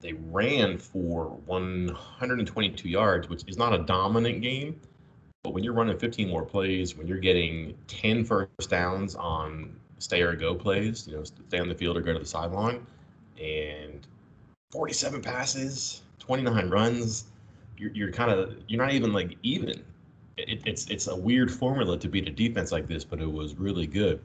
They 0.01 0.13
ran 0.13 0.77
for 0.77 1.29
122 1.45 2.89
yards, 2.89 3.29
which 3.29 3.43
is 3.47 3.57
not 3.57 3.73
a 3.73 3.79
dominant 3.79 4.41
game. 4.41 4.79
But 5.41 5.53
when 5.53 5.63
you're 5.63 5.73
running 5.73 5.97
15 5.97 6.27
more 6.27 6.43
plays, 6.43 6.97
when 6.97 7.07
you're 7.07 7.17
getting 7.17 7.75
10 7.87 8.25
first 8.25 8.69
downs 8.69 9.15
on 9.15 9.73
stay 9.99 10.21
or 10.21 10.35
go 10.35 10.53
plays, 10.53 11.07
you 11.07 11.15
know, 11.15 11.23
stay 11.23 11.59
on 11.59 11.69
the 11.69 11.75
field 11.75 11.95
or 11.95 12.01
go 12.01 12.11
to 12.11 12.19
the 12.19 12.25
sideline, 12.25 12.85
and 13.41 14.05
47 14.71 15.21
passes, 15.21 16.01
29 16.19 16.69
runs, 16.69 17.25
you're, 17.77 17.91
you're 17.91 18.11
kind 18.11 18.31
of 18.31 18.55
you're 18.67 18.81
not 18.81 18.93
even 18.93 19.13
like 19.13 19.37
even. 19.43 19.83
It, 20.37 20.61
it's 20.65 20.87
it's 20.89 21.07
a 21.07 21.15
weird 21.15 21.51
formula 21.51 21.97
to 21.97 22.09
beat 22.09 22.27
a 22.27 22.31
defense 22.31 22.71
like 22.71 22.87
this, 22.87 23.03
but 23.03 23.21
it 23.21 23.31
was 23.31 23.55
really 23.55 23.87
good. 23.87 24.21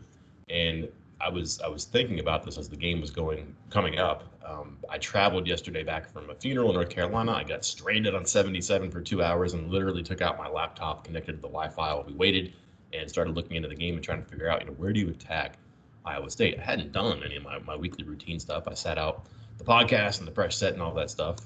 And 0.48 0.88
I 1.20 1.28
was 1.28 1.60
I 1.60 1.68
was 1.68 1.84
thinking 1.84 2.20
about 2.20 2.44
this 2.44 2.58
as 2.58 2.68
the 2.68 2.76
game 2.76 3.00
was 3.00 3.10
going 3.10 3.54
coming 3.70 3.98
up. 3.98 4.24
Um, 4.44 4.78
I 4.88 4.98
traveled 4.98 5.46
yesterday 5.46 5.84
back 5.84 6.10
from 6.12 6.28
a 6.30 6.34
funeral 6.34 6.70
in 6.70 6.74
North 6.74 6.90
Carolina. 6.90 7.32
I 7.32 7.44
got 7.44 7.64
stranded 7.64 8.14
on 8.14 8.24
77 8.24 8.90
for 8.90 9.00
two 9.00 9.22
hours 9.22 9.52
and 9.54 9.70
literally 9.70 10.02
took 10.02 10.22
out 10.22 10.38
my 10.38 10.48
laptop, 10.48 11.04
connected 11.04 11.32
to 11.32 11.38
the 11.38 11.48
Wi-Fi 11.48 11.94
while 11.94 12.04
we 12.04 12.14
waited, 12.14 12.54
and 12.92 13.08
started 13.08 13.36
looking 13.36 13.56
into 13.56 13.68
the 13.68 13.74
game 13.76 13.94
and 13.94 14.02
trying 14.02 14.22
to 14.22 14.28
figure 14.28 14.48
out, 14.48 14.60
you 14.60 14.66
know, 14.66 14.72
where 14.72 14.92
do 14.92 14.98
you 14.98 15.10
attack 15.10 15.58
Iowa 16.04 16.30
State? 16.30 16.58
I 16.58 16.62
hadn't 16.62 16.90
done 16.90 17.22
any 17.22 17.36
of 17.36 17.44
my, 17.44 17.60
my 17.60 17.76
weekly 17.76 18.02
routine 18.02 18.40
stuff. 18.40 18.64
I 18.66 18.74
sat 18.74 18.98
out 18.98 19.26
the 19.58 19.64
podcast 19.64 20.18
and 20.18 20.26
the 20.26 20.32
press 20.32 20.56
set 20.56 20.72
and 20.72 20.82
all 20.82 20.94
that 20.94 21.10
stuff 21.10 21.36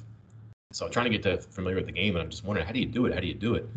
so 0.75 0.85
I'm 0.85 0.91
trying 0.91 1.05
to 1.05 1.17
get 1.17 1.23
to 1.23 1.39
familiar 1.39 1.77
with 1.77 1.87
the 1.87 1.93
game, 1.93 2.17
and 2.17 2.23
I'm 2.25 2.31
just 2.31 2.45
wondering 2.45 2.67
how 2.67 2.73
do 2.73 2.81
you 2.81 2.87
do 2.87 3.07
it? 3.07 3.15
How 3.15 3.21
do 3.21 3.29
you 3.29 3.35
do 3.35 3.55
it? 3.55 3.69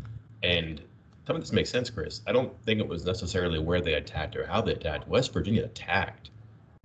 And 0.42 0.82
tell 1.27 1.36
me 1.36 1.42
this 1.42 1.54
makes 1.54 1.70
sense, 1.70 1.92
Chris. 1.92 2.22
I 2.25 2.32
don't 2.32 2.60
think 2.63 2.80
it 2.80 2.88
was 2.88 3.06
necessarily 3.06 3.60
where 3.60 3.82
they 3.82 3.94
attacked 3.94 4.36
or 4.36 4.48
how 4.48 4.62
they 4.62 4.74
attacked. 4.74 5.08
West 5.08 5.32
Virginia 5.32 5.63
attacked. 5.63 6.32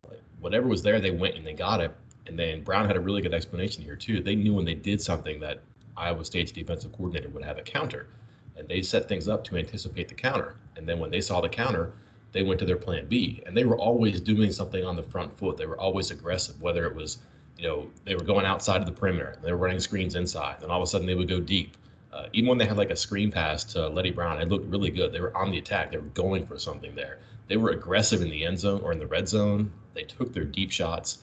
Like, 0.07 0.21
whatever 0.38 0.69
was 0.69 0.83
there, 0.83 1.00
they 1.00 1.12
went 1.12 1.37
and 1.37 1.47
they 1.47 1.54
got 1.54 1.81
it. 1.81 1.95
And 2.26 2.38
then 2.38 2.62
Brown 2.62 2.87
had 2.87 2.97
a 2.97 3.00
really 3.00 3.23
good 3.23 3.33
explanation 3.33 3.83
here 3.83 3.97
too. 3.97 4.23
They 4.23 4.35
knew 4.35 4.52
when 4.52 4.66
they 4.66 4.75
did 4.75 5.00
something 5.00 5.40
that 5.40 5.62
Iowa 5.97 6.26
State's 6.26 6.52
defensive 6.52 6.92
coordinator 6.92 7.31
would 7.31 7.45
have 7.45 7.57
a 7.57 7.62
counter, 7.62 8.09
and 8.57 8.69
they 8.69 8.83
set 8.83 9.09
things 9.09 9.28
up 9.28 9.42
to 9.45 9.57
anticipate 9.57 10.09
the 10.09 10.14
counter. 10.14 10.57
And 10.76 10.87
then 10.87 10.99
when 10.99 11.11
they 11.11 11.23
saw 11.23 11.40
the 11.40 11.49
counter, 11.49 11.95
they 12.33 12.42
went 12.42 12.61
to 12.61 12.66
their 12.66 12.76
plan 12.76 13.07
B, 13.07 13.42
and 13.47 13.57
they 13.57 13.64
were 13.64 13.78
always 13.78 14.21
doing 14.21 14.52
something 14.52 14.85
on 14.85 14.95
the 14.95 15.02
front 15.02 15.37
foot. 15.38 15.57
They 15.57 15.66
were 15.66 15.81
always 15.81 16.11
aggressive, 16.11 16.61
whether 16.61 16.85
it 16.87 16.95
was, 16.95 17.19
you 17.62 17.69
know, 17.69 17.88
they 18.04 18.16
were 18.16 18.25
going 18.25 18.45
outside 18.45 18.81
of 18.81 18.87
the 18.87 18.92
perimeter, 18.92 19.37
they 19.40 19.52
were 19.52 19.59
running 19.59 19.78
screens 19.78 20.16
inside, 20.16 20.57
and 20.62 20.73
all 20.73 20.83
of 20.83 20.83
a 20.83 20.90
sudden 20.90 21.07
they 21.07 21.14
would 21.14 21.28
go 21.28 21.38
deep. 21.38 21.76
Uh, 22.12 22.26
even 22.33 22.49
when 22.49 22.59
they 22.59 22.66
had 22.66 22.76
like 22.76 22.90
a 22.90 22.97
screen 22.97 23.31
pass 23.31 23.62
to 23.62 23.88
Leddie 23.88 24.11
Brown, 24.11 24.40
it 24.42 24.49
looked 24.49 24.69
really 24.69 24.90
good. 24.90 25.12
They 25.12 25.21
were 25.21 25.35
on 25.37 25.52
the 25.52 25.59
attack. 25.59 25.92
They 25.92 25.97
were 25.97 26.02
going 26.09 26.45
for 26.45 26.59
something 26.59 26.92
there. 26.97 27.21
They 27.47 27.57
were 27.57 27.71
aggressive 27.71 28.21
in 28.21 28.31
the 28.31 28.45
end 28.45 28.59
zone 28.59 28.81
or 28.83 28.90
in 28.90 28.99
the 28.99 29.07
red 29.07 29.28
zone. 29.28 29.73
They 29.95 30.02
took 30.02 30.33
their 30.33 30.45
deep 30.45 30.73
shots. 30.73 31.19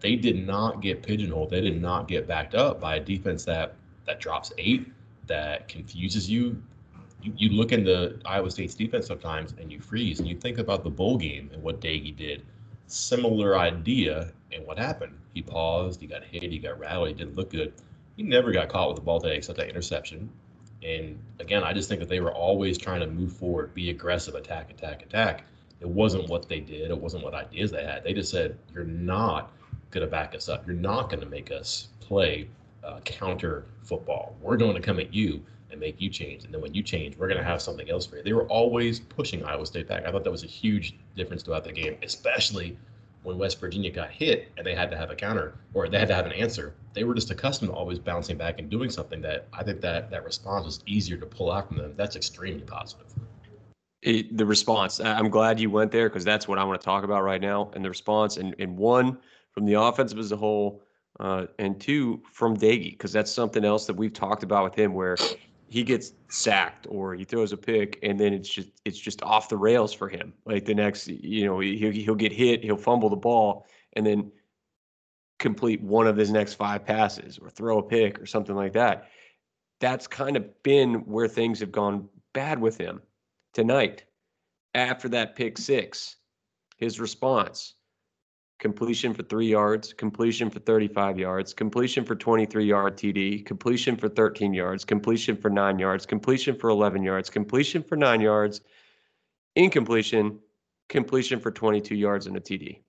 They 0.00 0.16
did 0.16 0.44
not 0.46 0.80
get 0.80 1.02
pigeonholed. 1.02 1.50
They 1.50 1.60
did 1.60 1.80
not 1.80 2.08
get 2.08 2.26
backed 2.26 2.54
up 2.54 2.80
by 2.80 2.96
a 2.96 3.00
defense 3.00 3.44
that 3.44 3.74
that 4.06 4.20
drops 4.20 4.52
eight, 4.56 4.90
that 5.26 5.68
confuses 5.68 6.30
you 6.30 6.60
you, 7.24 7.32
you 7.36 7.48
look 7.50 7.72
into 7.72 8.18
Iowa 8.26 8.50
State's 8.50 8.74
defense 8.74 9.06
sometimes 9.06 9.54
and 9.58 9.72
you 9.72 9.80
freeze 9.80 10.20
and 10.20 10.28
you 10.28 10.36
think 10.36 10.58
about 10.58 10.84
the 10.84 10.90
bowl 10.90 11.16
game 11.16 11.50
and 11.52 11.62
what 11.62 11.80
Doege 11.80 12.14
did. 12.16 12.44
Similar 12.86 13.58
idea, 13.58 14.32
and 14.52 14.66
what 14.66 14.78
happened? 14.78 15.18
He 15.32 15.42
paused, 15.42 16.00
he 16.00 16.06
got 16.06 16.24
hit, 16.24 16.42
he 16.42 16.58
got 16.58 16.78
rattled, 16.78 17.08
he 17.08 17.14
didn't 17.14 17.36
look 17.36 17.50
good. 17.50 17.72
He 18.16 18.22
never 18.22 18.52
got 18.52 18.68
caught 18.68 18.88
with 18.88 18.96
the 18.96 19.02
ball 19.02 19.20
today 19.20 19.36
except 19.36 19.58
that 19.58 19.68
interception. 19.68 20.30
And 20.82 21.18
again, 21.40 21.64
I 21.64 21.72
just 21.72 21.88
think 21.88 22.00
that 22.00 22.08
they 22.08 22.20
were 22.20 22.32
always 22.32 22.76
trying 22.76 23.00
to 23.00 23.06
move 23.06 23.32
forward, 23.32 23.74
be 23.74 23.90
aggressive, 23.90 24.34
attack, 24.34 24.70
attack, 24.70 25.02
attack. 25.02 25.44
It 25.80 25.88
wasn't 25.88 26.28
what 26.28 26.48
they 26.48 26.60
did. 26.60 26.90
It 26.90 26.98
wasn't 26.98 27.24
what 27.24 27.34
ideas 27.34 27.70
they 27.70 27.84
had. 27.84 28.04
They 28.04 28.12
just 28.12 28.30
said, 28.30 28.56
"You're 28.72 28.84
not 28.84 29.50
going 29.90 30.04
to 30.04 30.10
back 30.10 30.34
us 30.34 30.48
up. 30.48 30.66
You're 30.66 30.76
not 30.76 31.08
going 31.08 31.20
to 31.20 31.28
make 31.28 31.50
us 31.50 31.88
play 32.00 32.48
uh, 32.84 33.00
counter 33.00 33.64
football. 33.82 34.36
We're 34.40 34.56
going 34.56 34.74
to 34.74 34.80
come 34.80 35.00
at 35.00 35.12
you 35.12 35.42
and 35.74 35.80
make 35.80 36.00
you 36.00 36.08
change. 36.08 36.44
And 36.44 36.54
then 36.54 36.62
when 36.62 36.72
you 36.72 36.82
change, 36.82 37.18
we're 37.18 37.28
going 37.28 37.38
to 37.38 37.44
have 37.44 37.60
something 37.60 37.90
else 37.90 38.06
for 38.06 38.16
you. 38.16 38.22
They 38.22 38.32
were 38.32 38.46
always 38.46 39.00
pushing 39.00 39.44
Iowa 39.44 39.66
State 39.66 39.88
back. 39.88 40.06
I 40.06 40.12
thought 40.12 40.24
that 40.24 40.30
was 40.30 40.44
a 40.44 40.46
huge 40.46 40.96
difference 41.16 41.42
throughout 41.42 41.64
the 41.64 41.72
game, 41.72 41.98
especially 42.02 42.78
when 43.24 43.36
West 43.36 43.58
Virginia 43.58 43.90
got 43.90 44.10
hit 44.10 44.52
and 44.56 44.66
they 44.66 44.74
had 44.74 44.90
to 44.90 44.96
have 44.96 45.10
a 45.10 45.16
counter 45.16 45.54
or 45.74 45.88
they 45.88 45.98
had 45.98 46.08
to 46.08 46.14
have 46.14 46.26
an 46.26 46.32
answer. 46.32 46.74
They 46.92 47.04
were 47.04 47.14
just 47.14 47.30
accustomed 47.30 47.70
to 47.72 47.76
always 47.76 47.98
bouncing 47.98 48.36
back 48.36 48.58
and 48.60 48.70
doing 48.70 48.88
something 48.88 49.20
that 49.22 49.48
I 49.52 49.64
think 49.64 49.80
that 49.80 50.10
that 50.10 50.24
response 50.24 50.64
was 50.64 50.80
easier 50.86 51.16
to 51.16 51.26
pull 51.26 51.50
out 51.50 51.68
from 51.68 51.78
them. 51.78 51.94
That's 51.96 52.16
extremely 52.16 52.64
positive. 52.64 53.06
It, 54.02 54.36
the 54.36 54.46
response. 54.46 55.00
I'm 55.00 55.30
glad 55.30 55.58
you 55.58 55.70
went 55.70 55.90
there 55.90 56.08
because 56.08 56.24
that's 56.24 56.46
what 56.46 56.58
I 56.58 56.64
want 56.64 56.80
to 56.80 56.84
talk 56.84 57.04
about 57.04 57.24
right 57.24 57.40
now. 57.40 57.70
And 57.74 57.84
the 57.84 57.88
response, 57.88 58.36
and, 58.36 58.54
and 58.58 58.76
one 58.76 59.18
from 59.52 59.64
the 59.64 59.74
offensive 59.74 60.18
as 60.18 60.30
a 60.30 60.36
whole, 60.36 60.82
uh, 61.18 61.46
and 61.58 61.80
two 61.80 62.20
from 62.30 62.56
Doege, 62.56 62.90
because 62.90 63.12
that's 63.12 63.32
something 63.32 63.64
else 63.64 63.86
that 63.86 63.94
we've 63.94 64.12
talked 64.12 64.42
about 64.42 64.64
with 64.64 64.74
him 64.74 64.92
where 64.92 65.16
he 65.68 65.82
gets 65.82 66.12
sacked 66.28 66.86
or 66.88 67.14
he 67.14 67.24
throws 67.24 67.52
a 67.52 67.56
pick 67.56 67.98
and 68.02 68.18
then 68.18 68.32
it's 68.32 68.48
just 68.48 68.70
it's 68.84 68.98
just 68.98 69.22
off 69.22 69.48
the 69.48 69.56
rails 69.56 69.92
for 69.92 70.08
him. 70.08 70.32
Like 70.44 70.64
the 70.64 70.74
next 70.74 71.08
you 71.08 71.44
know 71.44 71.60
he'll, 71.60 71.92
he'll 71.92 72.14
get 72.14 72.32
hit 72.32 72.62
he'll 72.62 72.76
fumble 72.76 73.08
the 73.08 73.16
ball 73.16 73.66
and 73.94 74.06
then 74.06 74.30
complete 75.38 75.82
one 75.82 76.06
of 76.06 76.16
his 76.16 76.30
next 76.30 76.54
five 76.54 76.84
passes 76.84 77.38
or 77.38 77.50
throw 77.50 77.78
a 77.78 77.82
pick 77.82 78.20
or 78.20 78.26
something 78.26 78.54
like 78.54 78.72
that. 78.74 79.08
That's 79.80 80.06
kind 80.06 80.36
of 80.36 80.62
been 80.62 80.94
where 81.06 81.28
things 81.28 81.60
have 81.60 81.72
gone 81.72 82.08
bad 82.32 82.60
with 82.60 82.78
him 82.78 83.02
tonight. 83.52 84.04
After 84.74 85.08
that 85.10 85.36
pick 85.36 85.58
six 85.58 86.16
his 86.76 86.98
response 86.98 87.74
completion 88.64 89.12
for 89.12 89.22
three 89.24 89.46
yards, 89.46 89.92
completion 89.92 90.48
for 90.48 90.58
35 90.58 91.18
yards, 91.18 91.52
completion 91.52 92.02
for 92.02 92.14
23 92.14 92.64
yard 92.64 92.96
TD, 92.96 93.44
completion 93.44 93.94
for 93.94 94.08
13 94.08 94.54
yards, 94.54 94.86
completion 94.86 95.36
for 95.36 95.50
nine 95.50 95.78
yards, 95.78 96.06
completion 96.06 96.56
for 96.56 96.70
11 96.70 97.02
yards, 97.02 97.28
completion 97.28 97.82
for 97.82 97.94
nine 97.94 98.22
yards, 98.22 98.62
incompletion, 99.54 100.38
completion 100.88 101.38
for 101.40 101.50
22 101.50 101.94
yards 101.94 102.26
and 102.26 102.38
a 102.38 102.40
TD. 102.40 102.80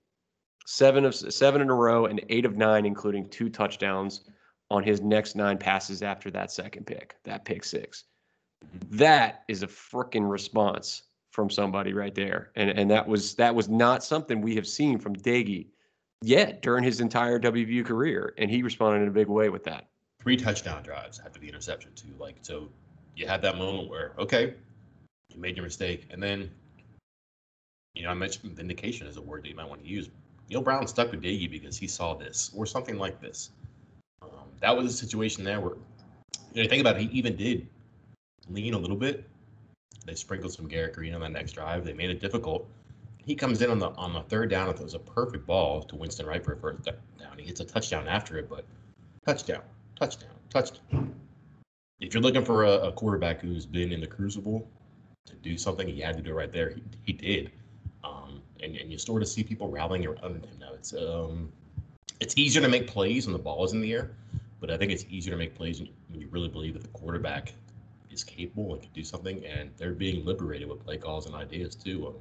Seven 0.64 1.04
of 1.04 1.14
seven 1.14 1.60
in 1.60 1.68
a 1.68 1.74
row 1.74 2.06
and 2.06 2.24
eight 2.30 2.46
of 2.46 2.56
nine, 2.56 2.86
including 2.86 3.28
two 3.28 3.50
touchdowns 3.50 4.22
on 4.70 4.82
his 4.82 5.02
next 5.02 5.36
nine 5.36 5.58
passes 5.58 6.02
after 6.02 6.30
that 6.30 6.50
second 6.50 6.86
pick, 6.86 7.16
that 7.26 7.44
pick 7.44 7.62
six. 7.62 8.04
Mm-hmm. 8.64 8.96
That 8.96 9.42
is 9.46 9.62
a 9.62 9.66
freaking 9.66 10.26
response 10.26 11.02
from 11.36 11.50
somebody 11.50 11.92
right 11.92 12.14
there. 12.14 12.50
And 12.56 12.70
and 12.70 12.90
that 12.90 13.06
was 13.06 13.34
that 13.34 13.54
was 13.54 13.68
not 13.68 14.02
something 14.02 14.40
we 14.40 14.56
have 14.56 14.66
seen 14.66 14.98
from 14.98 15.14
Doege 15.14 15.66
yet 16.22 16.62
during 16.62 16.82
his 16.82 17.00
entire 17.02 17.38
WVU 17.38 17.84
career. 17.84 18.32
And 18.38 18.50
he 18.50 18.62
responded 18.62 19.02
in 19.02 19.08
a 19.08 19.12
big 19.12 19.28
way 19.28 19.50
with 19.50 19.62
that. 19.64 19.86
Three 20.22 20.38
touchdown 20.38 20.82
drives 20.82 21.20
after 21.24 21.38
the 21.38 21.46
interception 21.46 21.92
too. 21.94 22.14
Like 22.18 22.36
so 22.40 22.70
you 23.14 23.26
had 23.26 23.42
that 23.42 23.58
moment 23.58 23.90
where, 23.90 24.14
okay, 24.18 24.54
you 25.32 25.38
made 25.38 25.56
your 25.56 25.64
mistake. 25.64 26.08
And 26.10 26.22
then, 26.22 26.50
you 27.94 28.02
know, 28.02 28.10
I 28.10 28.14
mentioned 28.14 28.56
vindication 28.56 29.06
is 29.06 29.18
a 29.18 29.22
word 29.22 29.44
that 29.44 29.50
you 29.50 29.54
might 29.54 29.68
want 29.68 29.82
to 29.82 29.88
use. 29.88 30.08
Neal 30.48 30.62
Brown 30.62 30.86
stuck 30.86 31.10
with 31.10 31.20
Doege 31.20 31.50
because 31.50 31.76
he 31.76 31.86
saw 31.86 32.14
this 32.14 32.50
or 32.56 32.64
something 32.64 32.96
like 32.96 33.20
this. 33.20 33.50
Um, 34.22 34.48
that 34.60 34.74
was 34.74 34.86
a 34.86 34.96
situation 34.96 35.44
there 35.44 35.60
where, 35.60 35.74
you 36.54 36.62
know, 36.62 36.68
think 36.68 36.80
about 36.80 36.96
it, 36.96 37.02
he 37.02 37.18
even 37.18 37.36
did 37.36 37.68
lean 38.48 38.72
a 38.72 38.78
little 38.78 38.96
bit 38.96 39.28
they 40.06 40.14
sprinkled 40.14 40.52
some 40.52 40.68
Garrett 40.68 40.94
Greene 40.94 41.14
on 41.14 41.20
that 41.20 41.32
next 41.32 41.52
drive. 41.52 41.84
They 41.84 41.92
made 41.92 42.10
it 42.10 42.20
difficult. 42.20 42.68
He 43.18 43.34
comes 43.34 43.60
in 43.60 43.70
on 43.70 43.80
the 43.80 43.90
on 43.90 44.12
the 44.12 44.22
third 44.22 44.50
down. 44.50 44.68
It 44.70 44.80
was 44.80 44.94
a 44.94 45.00
perfect 45.00 45.46
ball 45.46 45.82
to 45.82 45.96
Winston 45.96 46.26
Wright 46.26 46.44
for 46.44 46.52
a 46.52 46.56
first 46.56 46.84
down. 46.84 46.96
He 47.36 47.44
gets 47.44 47.60
a 47.60 47.64
touchdown 47.64 48.06
after 48.06 48.38
it, 48.38 48.48
but 48.48 48.64
touchdown, 49.26 49.62
touchdown, 49.98 50.30
touchdown. 50.48 51.14
If 51.98 52.14
you're 52.14 52.22
looking 52.22 52.44
for 52.44 52.64
a, 52.64 52.72
a 52.88 52.92
quarterback 52.92 53.40
who's 53.40 53.66
been 53.66 53.92
in 53.92 54.00
the 54.00 54.06
crucible 54.06 54.68
to 55.26 55.34
do 55.36 55.58
something, 55.58 55.88
he 55.88 56.00
had 56.00 56.16
to 56.16 56.22
do 56.22 56.30
it 56.30 56.34
right 56.34 56.52
there. 56.52 56.70
He, 56.70 56.82
he 57.04 57.12
did. 57.12 57.50
Um, 58.04 58.40
and, 58.62 58.76
and 58.76 58.92
you 58.92 58.98
sort 58.98 59.22
of 59.22 59.28
see 59.28 59.42
people 59.42 59.68
rallying 59.68 60.06
around 60.06 60.44
him 60.44 60.58
now. 60.60 60.72
It's 60.74 60.94
um, 60.94 61.50
it's 62.20 62.38
easier 62.38 62.62
to 62.62 62.68
make 62.68 62.86
plays 62.86 63.26
when 63.26 63.32
the 63.32 63.42
ball 63.42 63.64
is 63.64 63.72
in 63.72 63.80
the 63.80 63.92
air, 63.92 64.12
but 64.60 64.70
I 64.70 64.76
think 64.76 64.92
it's 64.92 65.04
easier 65.10 65.32
to 65.32 65.36
make 65.36 65.54
plays 65.56 65.80
when 65.80 66.20
you 66.20 66.28
really 66.28 66.48
believe 66.48 66.74
that 66.74 66.82
the 66.82 66.88
quarterback 66.88 67.52
is 68.16 68.24
capable 68.24 68.72
and 68.72 68.82
can 68.82 68.90
do 68.92 69.04
something, 69.04 69.44
and 69.44 69.70
they're 69.76 69.92
being 69.92 70.24
liberated 70.24 70.68
with 70.68 70.84
play 70.84 70.96
calls 70.96 71.26
and 71.26 71.34
ideas 71.34 71.74
too. 71.74 72.08
Um, 72.08 72.14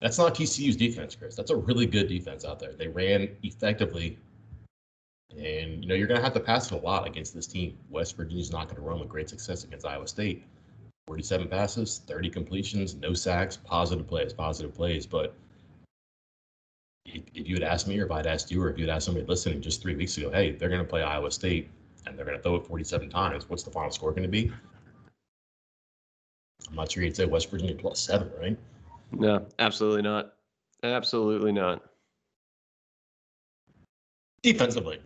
that's 0.00 0.16
not 0.16 0.34
TCU's 0.34 0.76
defense, 0.76 1.14
Chris. 1.14 1.36
That's 1.36 1.50
a 1.50 1.56
really 1.56 1.86
good 1.86 2.08
defense 2.08 2.44
out 2.44 2.58
there. 2.58 2.72
They 2.72 2.88
ran 2.88 3.28
effectively, 3.42 4.16
and 5.30 5.82
you 5.82 5.88
know 5.88 5.94
you're 5.94 6.06
going 6.06 6.18
to 6.18 6.24
have 6.24 6.34
to 6.34 6.40
pass 6.40 6.72
it 6.72 6.74
a 6.74 6.78
lot 6.78 7.06
against 7.06 7.34
this 7.34 7.46
team. 7.46 7.76
West 7.90 8.16
Virginia's 8.16 8.50
not 8.50 8.64
going 8.64 8.76
to 8.76 8.82
run 8.82 9.00
with 9.00 9.08
great 9.08 9.28
success 9.28 9.64
against 9.64 9.84
Iowa 9.84 10.08
State. 10.08 10.44
47 11.06 11.48
passes, 11.48 12.02
30 12.06 12.30
completions, 12.30 12.94
no 12.94 13.12
sacks, 13.12 13.56
positive 13.56 14.06
plays, 14.06 14.32
positive 14.32 14.72
plays. 14.72 15.06
But 15.06 15.34
if 17.04 17.48
you 17.48 17.56
had 17.56 17.64
asked 17.64 17.88
me, 17.88 17.98
or 17.98 18.04
if 18.04 18.12
I'd 18.12 18.28
asked 18.28 18.50
you, 18.52 18.62
or 18.62 18.70
if 18.70 18.78
you'd 18.78 18.88
asked 18.88 19.06
somebody 19.06 19.26
listening 19.26 19.60
just 19.60 19.82
three 19.82 19.96
weeks 19.96 20.16
ago, 20.18 20.30
hey, 20.30 20.52
they're 20.52 20.68
going 20.68 20.82
to 20.82 20.88
play 20.88 21.02
Iowa 21.02 21.32
State 21.32 21.68
and 22.06 22.16
they're 22.16 22.24
going 22.24 22.36
to 22.36 22.42
throw 22.42 22.56
it 22.56 22.66
47 22.66 23.10
times, 23.10 23.48
what's 23.48 23.62
the 23.62 23.70
final 23.70 23.90
score 23.90 24.10
going 24.10 24.22
to 24.22 24.28
be? 24.28 24.52
I'm 26.68 26.76
not 26.76 26.92
sure 26.92 27.02
you'd 27.02 27.16
say 27.16 27.24
West 27.24 27.50
Virginia 27.50 27.74
plus 27.74 28.00
seven, 28.00 28.30
right? 28.38 28.58
No, 29.12 29.46
absolutely 29.58 30.02
not. 30.02 30.34
Absolutely 30.82 31.52
not. 31.52 31.82
Defensively. 34.42 35.00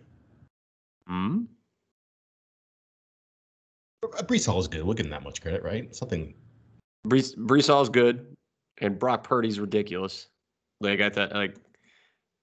Hmm. 1.07 1.43
Breece 4.03 4.45
Hall 4.45 4.59
is 4.59 4.67
good. 4.67 4.83
We're 4.83 4.93
getting 4.93 5.11
that 5.11 5.23
much 5.23 5.41
credit, 5.41 5.63
right? 5.63 5.93
Something. 5.95 6.33
Breece, 7.07 7.35
Breece 7.35 7.67
Hall 7.67 7.81
is 7.81 7.89
good, 7.89 8.35
and 8.79 8.97
Brock 8.97 9.23
Purdy's 9.23 9.59
ridiculous. 9.59 10.27
Like 10.79 11.01
I 11.01 11.09
thought, 11.09 11.33
like, 11.33 11.55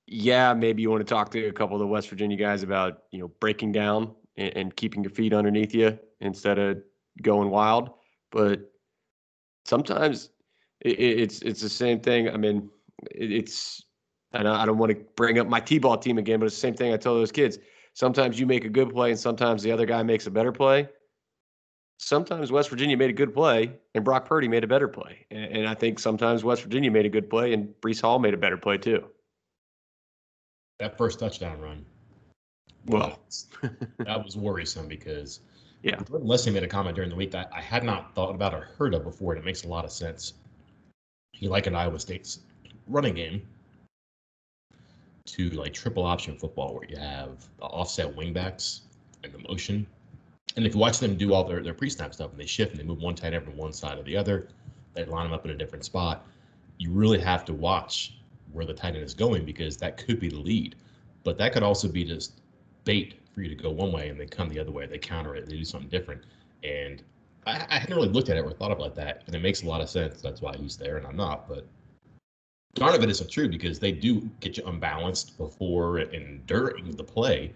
yeah, 0.06 0.52
maybe 0.52 0.82
you 0.82 0.90
want 0.90 1.06
to 1.06 1.14
talk 1.14 1.30
to 1.30 1.46
a 1.46 1.52
couple 1.52 1.76
of 1.76 1.80
the 1.80 1.86
West 1.86 2.08
Virginia 2.08 2.36
guys 2.36 2.62
about 2.62 3.04
you 3.12 3.20
know 3.20 3.28
breaking 3.40 3.72
down 3.72 4.14
and, 4.36 4.56
and 4.56 4.76
keeping 4.76 5.02
your 5.02 5.10
feet 5.10 5.32
underneath 5.32 5.74
you 5.74 5.98
instead 6.20 6.58
of 6.58 6.82
going 7.20 7.50
wild. 7.50 7.90
But 8.30 8.72
sometimes 9.64 10.30
it, 10.80 10.98
it's 10.98 11.42
it's 11.42 11.60
the 11.60 11.68
same 11.68 12.00
thing. 12.00 12.28
I 12.28 12.36
mean, 12.36 12.70
it, 13.10 13.32
it's 13.32 13.84
and 14.32 14.48
I 14.48 14.64
don't 14.64 14.78
want 14.78 14.92
to 14.92 14.98
bring 15.16 15.38
up 15.38 15.46
my 15.46 15.60
t-ball 15.60 15.98
team 15.98 16.18
again, 16.18 16.40
but 16.40 16.46
it's 16.46 16.54
the 16.54 16.60
same 16.60 16.74
thing 16.74 16.92
I 16.92 16.96
tell 16.96 17.14
those 17.14 17.32
kids. 17.32 17.58
Sometimes 17.94 18.40
you 18.40 18.46
make 18.46 18.64
a 18.64 18.70
good 18.70 18.90
play, 18.90 19.10
and 19.10 19.20
sometimes 19.20 19.62
the 19.62 19.70
other 19.70 19.84
guy 19.84 20.02
makes 20.02 20.26
a 20.26 20.30
better 20.30 20.52
play. 20.52 20.88
Sometimes 21.98 22.50
West 22.50 22.70
Virginia 22.70 22.96
made 22.96 23.10
a 23.10 23.12
good 23.12 23.34
play, 23.34 23.74
and 23.94 24.04
Brock 24.04 24.24
Purdy 24.24 24.48
made 24.48 24.64
a 24.64 24.66
better 24.66 24.88
play. 24.88 25.26
And, 25.30 25.58
and 25.58 25.68
I 25.68 25.74
think 25.74 25.98
sometimes 25.98 26.42
West 26.42 26.62
Virginia 26.62 26.90
made 26.90 27.04
a 27.04 27.10
good 27.10 27.28
play, 27.28 27.52
and 27.52 27.74
Breece 27.82 28.00
Hall 28.00 28.18
made 28.18 28.34
a 28.34 28.38
better 28.38 28.56
play 28.56 28.78
too. 28.78 29.04
That 30.80 30.96
first 30.96 31.18
touchdown 31.20 31.60
run 31.60 31.84
well, 32.86 33.18
that 33.98 34.24
was 34.24 34.36
worrisome 34.36 34.88
because 34.88 35.40
Yeah. 35.82 35.98
Lesley 36.10 36.52
made 36.52 36.62
a 36.62 36.68
comment 36.68 36.94
during 36.94 37.10
the 37.10 37.16
week 37.16 37.30
that 37.32 37.50
I 37.52 37.60
had 37.60 37.84
not 37.84 38.14
thought 38.14 38.34
about 38.34 38.54
or 38.54 38.62
heard 38.78 38.94
of 38.94 39.04
before, 39.04 39.32
and 39.32 39.42
it 39.42 39.44
makes 39.44 39.64
a 39.64 39.68
lot 39.68 39.84
of 39.84 39.92
sense. 39.92 40.34
He 41.32 41.48
likened 41.48 41.76
Iowa 41.76 41.98
State's 41.98 42.40
running 42.86 43.14
game 43.14 43.42
to 45.26 45.50
like 45.50 45.72
triple 45.72 46.04
option 46.04 46.36
football, 46.36 46.74
where 46.74 46.88
you 46.88 46.96
have 46.96 47.48
the 47.58 47.64
offset 47.64 48.14
wingbacks 48.14 48.80
and 49.24 49.32
the 49.32 49.38
motion. 49.48 49.86
And 50.56 50.66
if 50.66 50.74
you 50.74 50.80
watch 50.80 50.98
them 50.98 51.16
do 51.16 51.32
all 51.32 51.44
their, 51.44 51.62
their 51.62 51.74
pre-snap 51.74 52.12
stuff 52.12 52.30
and 52.32 52.38
they 52.38 52.46
shift 52.46 52.72
and 52.72 52.80
they 52.80 52.84
move 52.84 53.00
one 53.00 53.14
tight 53.14 53.32
end 53.32 53.44
from 53.44 53.56
one 53.56 53.72
side 53.72 53.96
to 53.96 54.02
the 54.02 54.16
other, 54.16 54.48
they 54.94 55.04
line 55.04 55.24
them 55.24 55.32
up 55.32 55.44
in 55.44 55.50
a 55.50 55.54
different 55.54 55.84
spot. 55.84 56.26
You 56.78 56.90
really 56.90 57.20
have 57.20 57.44
to 57.46 57.54
watch 57.54 58.14
where 58.52 58.66
the 58.66 58.74
tight 58.74 58.94
end 58.94 59.04
is 59.04 59.14
going 59.14 59.44
because 59.44 59.76
that 59.78 59.96
could 59.96 60.20
be 60.20 60.28
the 60.28 60.36
lead. 60.36 60.74
But 61.24 61.38
that 61.38 61.52
could 61.52 61.62
also 61.62 61.88
be 61.88 62.04
just 62.04 62.41
bait 62.84 63.20
for 63.34 63.42
you 63.42 63.48
to 63.48 63.54
go 63.54 63.70
one 63.70 63.92
way 63.92 64.08
and 64.08 64.20
they 64.20 64.26
come 64.26 64.48
the 64.48 64.58
other 64.58 64.72
way. 64.72 64.86
They 64.86 64.98
counter 64.98 65.34
it. 65.34 65.46
They 65.46 65.56
do 65.56 65.64
something 65.64 65.88
different. 65.88 66.24
And 66.62 67.02
I, 67.46 67.66
I 67.68 67.78
hadn't 67.78 67.94
really 67.94 68.08
looked 68.08 68.28
at 68.28 68.36
it 68.36 68.44
or 68.44 68.52
thought 68.52 68.72
about 68.72 68.94
that. 68.96 69.22
And 69.26 69.34
it 69.34 69.40
makes 69.40 69.62
a 69.62 69.66
lot 69.66 69.80
of 69.80 69.88
sense. 69.88 70.20
That's 70.20 70.40
why 70.40 70.56
he's 70.56 70.76
there 70.76 70.96
and 70.96 71.06
I'm 71.06 71.16
not. 71.16 71.48
But 71.48 71.66
part 72.76 72.94
of 72.94 73.02
it 73.02 73.10
isn't 73.10 73.30
true 73.30 73.48
because 73.48 73.78
they 73.78 73.92
do 73.92 74.28
get 74.40 74.56
you 74.56 74.64
unbalanced 74.66 75.36
before 75.38 75.98
and 75.98 76.46
during 76.46 76.90
the 76.92 77.04
play. 77.04 77.52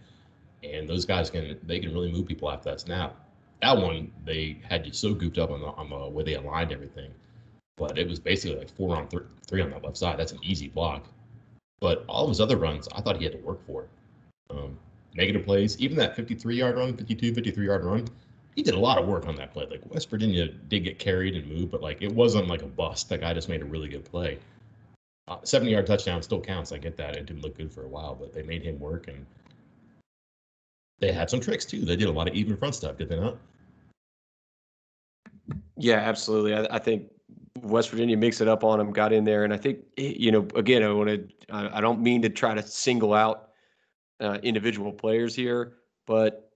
And 0.63 0.89
those 0.89 1.05
guys 1.05 1.31
can 1.31 1.59
they 1.65 1.79
can 1.79 1.93
really 1.93 2.11
move 2.11 2.27
people 2.27 2.51
after 2.51 2.71
that 2.71 2.81
snap. 2.81 3.15
That 3.63 3.77
one 3.77 4.11
they 4.25 4.61
had 4.69 4.87
you 4.87 4.93
so 4.93 5.15
gooped 5.15 5.39
up 5.39 5.51
on 5.51 5.61
the 5.61 5.67
on 5.67 5.91
the 5.91 6.09
way 6.09 6.25
they 6.25 6.35
aligned 6.35 6.73
everything. 6.73 7.11
But 7.77 7.99
it 7.99 8.09
was 8.09 8.19
basically 8.19 8.59
like 8.59 8.75
four 8.75 8.97
on 8.97 9.07
th- 9.09 9.23
three 9.47 9.61
on 9.61 9.71
that 9.71 9.85
left 9.85 9.99
side. 9.99 10.19
That's 10.19 10.33
an 10.33 10.41
easy 10.43 10.69
block. 10.69 11.07
But 11.81 12.05
all 12.09 12.25
of 12.25 12.31
his 12.31 12.41
other 12.41 12.57
runs, 12.57 12.89
I 12.95 13.03
thought 13.03 13.19
he 13.19 13.25
had 13.25 13.35
to 13.35 13.39
work 13.39 13.65
for. 13.67 13.87
Um, 14.49 14.79
negative 15.17 15.45
plays, 15.45 15.79
even 15.81 15.97
that 15.97 16.15
53 16.17 16.57
yard 16.57 16.77
run, 16.77 16.97
52, 16.97 17.35
53 17.35 17.67
yard 17.67 17.85
run, 17.85 18.07
he 18.55 18.63
did 18.63 18.75
a 18.75 18.79
lot 18.79 18.99
of 18.99 19.07
work 19.07 19.27
on 19.27 19.37
that 19.37 19.53
play. 19.53 19.67
Like 19.67 19.83
West 19.93 20.09
Virginia 20.09 20.49
did 20.49 20.81
get 20.85 20.99
carried 20.99 21.37
and 21.37 21.47
moved, 21.47 21.71
but 21.71 21.83
like 21.83 22.03
it 22.03 22.13
wasn't 22.13 22.49
like 22.49 22.63
a 22.63 22.67
bust. 22.67 23.09
That 23.09 23.21
guy 23.21 23.35
just 23.35 23.49
made 23.49 23.63
a 23.63 23.67
really 23.67 23.89
good 23.89 24.05
play. 24.05 24.39
Uh, 25.29 25.39
70 25.43 25.71
yard 25.71 25.87
touchdown 25.87 26.23
still 26.23 26.41
counts. 26.41 26.73
I 26.73 26.79
get 26.79 26.97
that. 26.97 27.17
It 27.17 27.27
didn't 27.27 27.43
look 27.43 27.57
good 27.57 27.73
for 27.73 27.85
a 27.85 27.89
while, 27.89 28.15
but 28.15 28.33
they 28.33 28.43
made 28.43 28.63
him 28.63 28.79
work 28.79 29.09
and 29.09 29.27
they 30.99 31.13
had 31.13 31.29
some 31.29 31.41
tricks 31.41 31.65
too. 31.65 31.85
They 31.85 31.97
did 31.97 32.09
a 32.09 32.13
lot 32.13 32.29
of 32.29 32.35
even 32.35 32.57
front 32.57 32.75
stuff, 32.75 32.97
did 32.97 33.09
they 33.09 33.21
not? 33.21 33.37
Yeah, 35.77 35.97
absolutely. 35.97 36.55
I, 36.55 36.67
I 36.71 36.79
think 36.79 37.11
West 37.63 37.91
Virginia 37.91 38.17
mixed 38.17 38.41
it 38.41 38.49
up 38.49 38.65
on 38.65 38.81
him, 38.81 38.93
got 38.93 39.13
in 39.13 39.25
there, 39.25 39.45
and 39.45 39.53
I 39.53 39.57
think 39.57 39.81
you 39.97 40.31
know 40.31 40.47
again 40.55 40.83
I 40.83 40.93
want 40.93 41.09
to 41.09 41.29
I, 41.51 41.79
I 41.79 41.81
don't 41.81 42.01
mean 42.01 42.23
to 42.23 42.29
try 42.29 42.55
to 42.55 42.63
single 42.63 43.13
out 43.13 43.46
uh, 44.21 44.39
individual 44.43 44.93
players 44.93 45.35
here, 45.35 45.75
but 46.07 46.51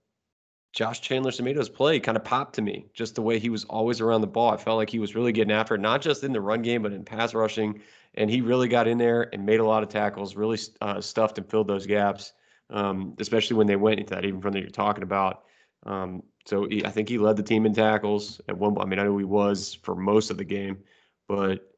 Josh 0.73 1.01
Chandler-Semedo 1.01 1.73
play 1.75 1.99
kind 1.99 2.17
of 2.17 2.25
popped 2.25 2.55
to 2.55 2.63
me. 2.63 2.87
Just 2.95 3.17
the 3.17 3.23
way 3.23 3.39
he 3.39 3.51
was 3.51 3.65
always 3.65 4.01
around 4.01 4.21
the 4.21 4.27
ball, 4.27 4.53
I 4.53 4.57
felt 4.57 4.77
like 4.77 4.91
he 4.91 5.01
was 5.01 5.15
really 5.15 5.33
getting 5.33 5.53
after 5.53 5.75
it, 5.75 5.81
not 5.81 6.01
just 6.01 6.23
in 6.23 6.33
the 6.33 6.41
run 6.41 6.63
game 6.63 6.83
but 6.83 6.93
in 6.93 7.05
pass 7.05 7.35
rushing, 7.35 7.81
and 8.15 8.31
he 8.31 8.41
really 8.41 8.69
got 8.69 8.87
in 8.87 8.99
there 8.99 9.29
and 9.33 9.45
made 9.45 9.61
a 9.61 9.65
lot 9.65 9.83
of 9.83 9.89
tackles, 9.89 10.37
really 10.37 10.59
uh, 10.81 11.01
stuffed 11.01 11.39
and 11.39 11.49
filled 11.51 11.67
those 11.67 11.87
gaps, 11.87 12.33
um, 12.71 13.15
especially 13.19 13.57
when 13.57 13.67
they 13.67 13.77
went 13.77 13.99
into 13.99 14.15
that 14.15 14.25
even 14.25 14.41
from 14.41 14.53
that 14.53 14.61
you're 14.61 14.71
talking 14.71 15.03
about. 15.03 15.43
Um, 15.85 16.23
so 16.47 16.67
he, 16.69 16.85
I 16.85 16.91
think 16.91 17.09
he 17.09 17.19
led 17.19 17.37
the 17.37 17.43
team 17.43 17.67
in 17.67 17.75
tackles 17.75 18.41
at 18.49 18.57
one. 18.57 18.79
I 18.81 18.85
mean, 18.85 18.99
I 18.99 19.05
know 19.05 19.19
he 19.19 19.25
was 19.25 19.75
for 19.83 19.97
most 19.97 20.31
of 20.31 20.39
the 20.39 20.45
game, 20.45 20.79
but 21.27 21.69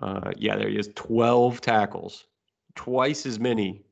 uh, 0.00 0.32
yeah, 0.36 0.56
there 0.56 0.68
he 0.68 0.78
is, 0.78 0.90
12 0.94 1.60
tackles, 1.60 2.24
twice 2.74 3.26
as 3.26 3.38
many 3.38 3.84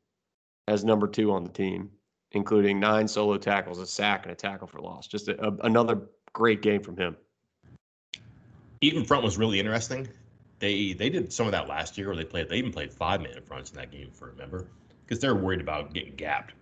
as 0.70 0.84
number 0.84 1.06
two 1.06 1.32
on 1.32 1.44
the 1.44 1.50
team, 1.50 1.90
including 2.32 2.78
nine 2.80 3.08
solo 3.08 3.36
tackles, 3.36 3.78
a 3.78 3.86
sack, 3.86 4.24
and 4.24 4.32
a 4.32 4.34
tackle 4.34 4.66
for 4.66 4.80
loss. 4.80 5.06
Just 5.06 5.28
a, 5.28 5.42
a, 5.44 5.52
another 5.64 6.02
great 6.32 6.62
game 6.62 6.82
from 6.82 6.96
him. 6.96 7.16
Even 8.80 9.04
front 9.04 9.24
was 9.24 9.36
really 9.36 9.58
interesting. 9.58 10.08
They 10.58 10.92
they 10.92 11.10
did 11.10 11.32
some 11.32 11.46
of 11.46 11.52
that 11.52 11.68
last 11.68 11.98
year, 11.98 12.08
where 12.08 12.16
they 12.16 12.24
played. 12.24 12.48
They 12.48 12.56
even 12.56 12.72
played 12.72 12.92
five 12.92 13.20
man 13.20 13.42
fronts 13.44 13.70
in 13.70 13.76
that 13.76 13.90
game, 13.90 14.10
for 14.12 14.28
remember, 14.28 14.68
because 15.04 15.20
they're 15.20 15.34
worried 15.34 15.60
about 15.60 15.92
getting 15.92 16.14
gapped 16.14 16.54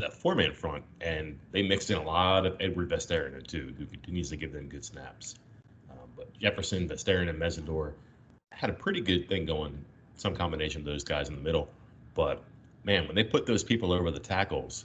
that 0.00 0.12
four 0.12 0.34
man 0.34 0.52
front, 0.52 0.82
and 1.00 1.38
they 1.52 1.62
mixed 1.62 1.90
in 1.90 1.96
a 1.96 2.02
lot 2.02 2.44
of 2.44 2.56
Edward 2.60 2.90
Vesterinen 2.90 3.46
too, 3.46 3.74
who 3.78 3.86
continues 3.86 4.30
to 4.30 4.36
give 4.36 4.52
them 4.52 4.68
good 4.68 4.84
snaps. 4.84 5.36
Um, 5.90 6.08
but 6.16 6.36
Jefferson, 6.38 6.88
Vesterinen, 6.88 7.30
and 7.30 7.38
Mesidor 7.40 7.92
had 8.52 8.70
a 8.70 8.72
pretty 8.72 9.00
good 9.00 9.28
thing 9.28 9.46
going, 9.46 9.84
some 10.16 10.34
combination 10.34 10.80
of 10.80 10.86
those 10.86 11.04
guys 11.04 11.28
in 11.28 11.34
the 11.34 11.40
middle. 11.40 11.68
But 12.14 12.42
man, 12.84 13.06
when 13.06 13.14
they 13.14 13.24
put 13.24 13.46
those 13.46 13.64
people 13.64 13.92
over 13.92 14.10
the 14.10 14.20
tackles, 14.20 14.84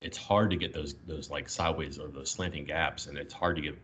it's 0.00 0.16
hard 0.16 0.50
to 0.50 0.56
get 0.56 0.72
those 0.72 0.94
those 1.06 1.30
like 1.30 1.48
sideways 1.48 1.98
or 1.98 2.08
those 2.08 2.30
slanting 2.30 2.64
gaps, 2.64 3.06
and 3.06 3.18
it's 3.18 3.34
hard 3.34 3.56
to 3.56 3.62
give 3.62 3.76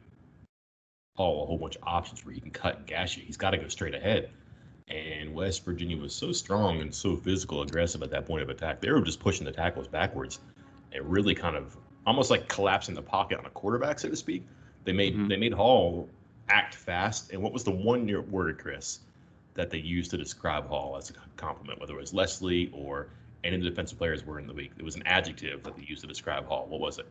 Paul 1.17 1.45
a 1.45 1.47
whole 1.47 1.59
bunch 1.59 1.77
of 1.77 1.83
options 1.85 2.25
where 2.25 2.35
he 2.35 2.41
can 2.41 2.51
cut 2.51 2.79
and 2.79 2.87
gash 2.87 3.17
you. 3.17 3.23
He's 3.25 3.37
got 3.37 3.51
to 3.51 3.59
go 3.59 3.69
straight 3.69 3.95
ahead. 3.95 4.31
And 4.89 5.35
West 5.35 5.65
Virginia 5.65 5.97
was 5.97 6.15
so 6.15 6.31
strong 6.33 6.83
and 6.83 6.95
so 6.95 7.17
physical, 7.17 7.63
aggressive 7.63 8.03
at 8.03 8.11
that 8.11 8.27
point 8.27 8.43
of 8.43 8.51
attack. 8.51 8.81
They 8.81 8.91
were 8.91 9.01
just 9.01 9.19
pushing 9.19 9.47
the 9.47 9.53
tackles 9.53 9.89
backwards 9.89 10.41
and 10.93 11.11
really 11.11 11.35
kind 11.35 11.57
of 11.57 11.77
almost 12.07 12.31
like 12.31 12.49
collapsing 12.49 12.95
the 12.95 13.03
pocket 13.03 13.39
on 13.39 13.47
a 13.47 13.51
quarterback, 13.51 13.99
so 13.99 14.11
to 14.11 14.17
speak. 14.17 14.45
They 14.85 14.93
made 14.93 15.15
mm-hmm. 15.15 15.29
they 15.29 15.37
made 15.37 15.53
Hall 15.53 16.09
act 16.49 16.75
fast. 16.75 17.33
And 17.33 17.43
what 17.43 17.53
was 17.53 17.65
the 17.65 17.71
one 17.71 18.07
word, 18.31 18.59
Chris, 18.59 19.01
that 19.55 19.71
they 19.71 19.79
used 19.79 20.11
to 20.11 20.17
describe 20.17 20.67
Hall 20.69 20.97
as 20.97 21.11
a 21.11 21.15
compliment, 21.37 21.81
whether 21.81 21.95
it 21.95 22.01
was 22.01 22.13
Lesley 22.13 22.71
or 22.73 23.09
any 23.45 23.57
of 23.57 23.63
the 23.63 23.69
defensive 23.69 23.99
players 23.99 24.25
were 24.25 24.39
in 24.39 24.47
the 24.47 24.53
week? 24.53 24.73
It 24.79 24.85
was 24.85 24.97
an 24.97 25.03
adjective 25.07 25.63
that 25.63 25.77
they 25.77 25.83
used 25.83 26.03
to 26.03 26.09
describe 26.09 26.47
Hall. 26.47 26.67
What 26.69 26.81
was 26.81 26.99
it? 26.99 27.07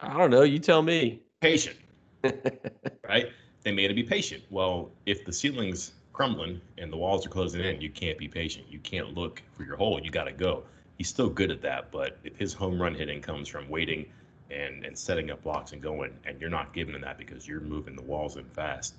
I 0.00 0.16
don't 0.16 0.30
know. 0.30 0.42
You 0.42 0.58
tell 0.58 0.82
me. 0.82 1.20
Patient. 1.40 1.76
right? 3.08 3.28
They 3.62 3.72
made 3.72 3.90
him 3.90 3.96
be 3.96 4.02
patient. 4.02 4.42
Well, 4.50 4.90
if 5.06 5.24
the 5.24 5.32
ceiling's 5.32 5.92
crumbling 6.12 6.60
and 6.78 6.92
the 6.92 6.96
walls 6.96 7.26
are 7.26 7.30
closing 7.30 7.60
in, 7.62 7.80
you 7.80 7.90
can't 7.90 8.18
be 8.18 8.28
patient. 8.28 8.66
You 8.68 8.78
can't 8.80 9.14
look 9.14 9.42
for 9.52 9.64
your 9.64 9.76
hole. 9.76 10.00
You 10.02 10.10
got 10.10 10.24
to 10.24 10.32
go. 10.32 10.64
He's 10.96 11.08
still 11.08 11.28
good 11.28 11.50
at 11.50 11.60
that, 11.62 11.90
but 11.90 12.18
if 12.24 12.36
his 12.36 12.52
home 12.52 12.80
run 12.80 12.94
hitting 12.94 13.20
comes 13.20 13.48
from 13.48 13.68
waiting 13.68 14.06
and 14.50 14.84
and 14.84 14.96
setting 14.96 15.30
up 15.30 15.42
blocks 15.42 15.72
and 15.72 15.82
going, 15.82 16.12
and 16.24 16.40
you're 16.40 16.50
not 16.50 16.72
giving 16.72 16.94
him 16.94 17.00
that 17.00 17.18
because 17.18 17.48
you're 17.48 17.60
moving 17.60 17.96
the 17.96 18.02
walls 18.02 18.36
in 18.36 18.44
fast, 18.44 18.94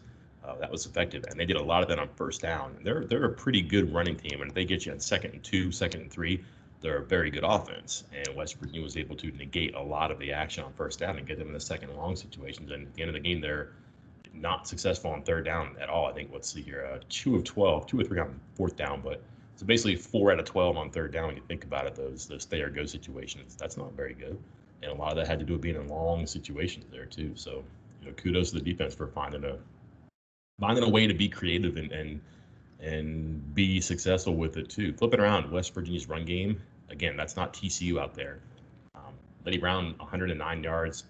uh, 0.46 0.56
that 0.60 0.72
was 0.72 0.86
effective. 0.86 1.24
And 1.30 1.40
they 1.40 1.46
did 1.46 1.58
a 1.58 1.64
lot 1.64 1.82
of 1.82 1.90
that 1.90 2.00
on 2.00 2.10
first 2.16 2.42
down. 2.42 2.78
They're 2.84 3.06
they're 3.06 3.26
a 3.26 3.34
pretty 3.34 3.62
good 3.62 3.94
running 3.94 4.16
team, 4.16 4.42
and 4.42 4.50
if 4.50 4.56
they 4.56 4.66
get 4.66 4.86
you 4.86 4.92
on 4.92 5.00
second 5.00 5.34
and 5.34 5.44
two, 5.44 5.72
second 5.72 6.02
and 6.02 6.12
three, 6.12 6.44
they're 6.82 6.98
a 6.98 7.06
very 7.06 7.30
good 7.32 7.44
offense. 7.44 8.04
And 8.14 8.36
West 8.36 8.60
Virginia 8.60 8.82
was 8.82 8.98
able 8.98 9.16
to 9.18 9.32
negate 9.32 9.76
a 9.76 9.82
lot 9.82 10.12
of 10.12 10.20
the 10.20 10.32
action 10.32 10.64
on 10.64 10.74
first 10.74 11.00
down 11.00 11.18
and 11.18 11.28
get 11.28 11.40
them 11.40 11.48
in 11.48 11.54
the 11.54 11.60
second 11.60 11.90
and 11.90 11.98
long 11.98 12.16
situations. 12.16 12.72
And 12.72 12.88
at 12.88 12.94
the 12.94 13.02
end 13.02 13.10
of 13.10 13.16
the 13.16 13.22
game, 13.22 13.42
they're 13.42 13.72
not 14.34 14.68
successful 14.68 15.12
on 15.12 15.24
third 15.24 15.46
down 15.46 15.76
at 15.80 15.90
all. 15.90 16.06
I 16.06 16.14
think 16.14 16.32
what's 16.32 16.54
the 16.54 16.62
year 16.62 16.86
uh, 16.86 17.00
two 17.10 17.36
of 17.36 17.44
12, 17.44 17.88
two 17.88 18.00
or 18.00 18.04
three 18.04 18.20
on 18.20 18.40
fourth 18.56 18.76
down, 18.76 19.02
but 19.02 19.24
it's 19.54 19.64
basically 19.64 19.96
four 19.96 20.32
out 20.32 20.40
of 20.40 20.46
12 20.46 20.78
on 20.78 20.92
third 20.92 21.14
down. 21.14 21.28
When 21.28 21.38
you 21.38 21.44
think 21.48 21.64
about 21.64 21.88
it, 21.88 21.96
those 21.96 22.28
those 22.28 22.44
stay 22.44 22.62
or 22.62 22.70
go 22.70 22.86
situations, 22.86 23.56
that's 23.56 23.78
not 23.78 23.94
very 23.94 24.14
good. 24.14 24.38
And 24.84 24.92
a 24.92 24.96
lot 24.96 25.12
of 25.12 25.16
that 25.18 25.28
had 25.28 25.40
to 25.40 25.46
do 25.46 25.54
with 25.54 25.62
being 25.62 25.76
in 25.76 25.88
long 25.88 26.28
situations 26.28 26.86
there 26.92 27.06
too. 27.06 27.32
So, 27.36 27.64
you 28.02 28.08
know, 28.08 28.14
kudos 28.14 28.52
to 28.52 28.60
the 28.60 28.64
defense 28.64 28.94
for 28.94 29.08
finding 29.08 29.46
a 29.46 29.58
finding 30.60 30.84
a 30.84 30.90
way 30.90 31.08
to 31.08 31.14
be 31.14 31.30
creative 31.30 31.78
and 31.78 31.92
and 31.92 32.22
and 32.80 33.56
be 33.56 33.80
successful 33.82 34.36
with 34.36 34.58
it 34.58 34.70
too. 34.70 34.94
Flipping 34.94 35.20
around, 35.20 35.52
West 35.52 35.74
Virginia's 35.74 36.08
run 36.08 36.26
game 36.26 36.62
again, 36.90 37.16
that's 37.18 37.36
not 37.36 37.54
TCU 37.54 38.00
out 38.00 38.14
there. 38.14 38.40
Um, 38.96 39.14
Leddie 39.46 39.58
Brown, 39.58 39.96
109 39.98 40.64
yards, 40.64 41.06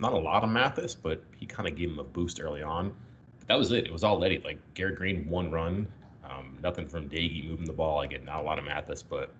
not 0.00 0.12
a 0.12 0.18
lot 0.18 0.44
of 0.44 0.50
Mathis, 0.50 0.94
but 0.94 1.22
he 1.36 1.46
kind 1.46 1.68
of 1.68 1.76
gave 1.76 1.90
him 1.90 1.98
a 1.98 2.04
boost 2.04 2.40
early 2.40 2.62
on. 2.62 2.92
But 3.38 3.48
that 3.48 3.58
was 3.58 3.72
it. 3.72 3.86
It 3.86 3.92
was 3.92 4.04
all 4.04 4.18
Leddie. 4.18 4.42
Like 4.44 4.58
Garrett 4.74 4.96
Greene, 4.96 5.28
one 5.28 5.50
run, 5.50 5.86
um, 6.28 6.58
nothing 6.62 6.88
from 6.88 7.08
Doege 7.08 7.48
moving 7.48 7.66
the 7.66 7.72
ball. 7.72 8.02
Again, 8.02 8.24
not 8.24 8.40
a 8.40 8.42
lot 8.42 8.58
of 8.58 8.64
Mathis, 8.64 9.02
but 9.02 9.32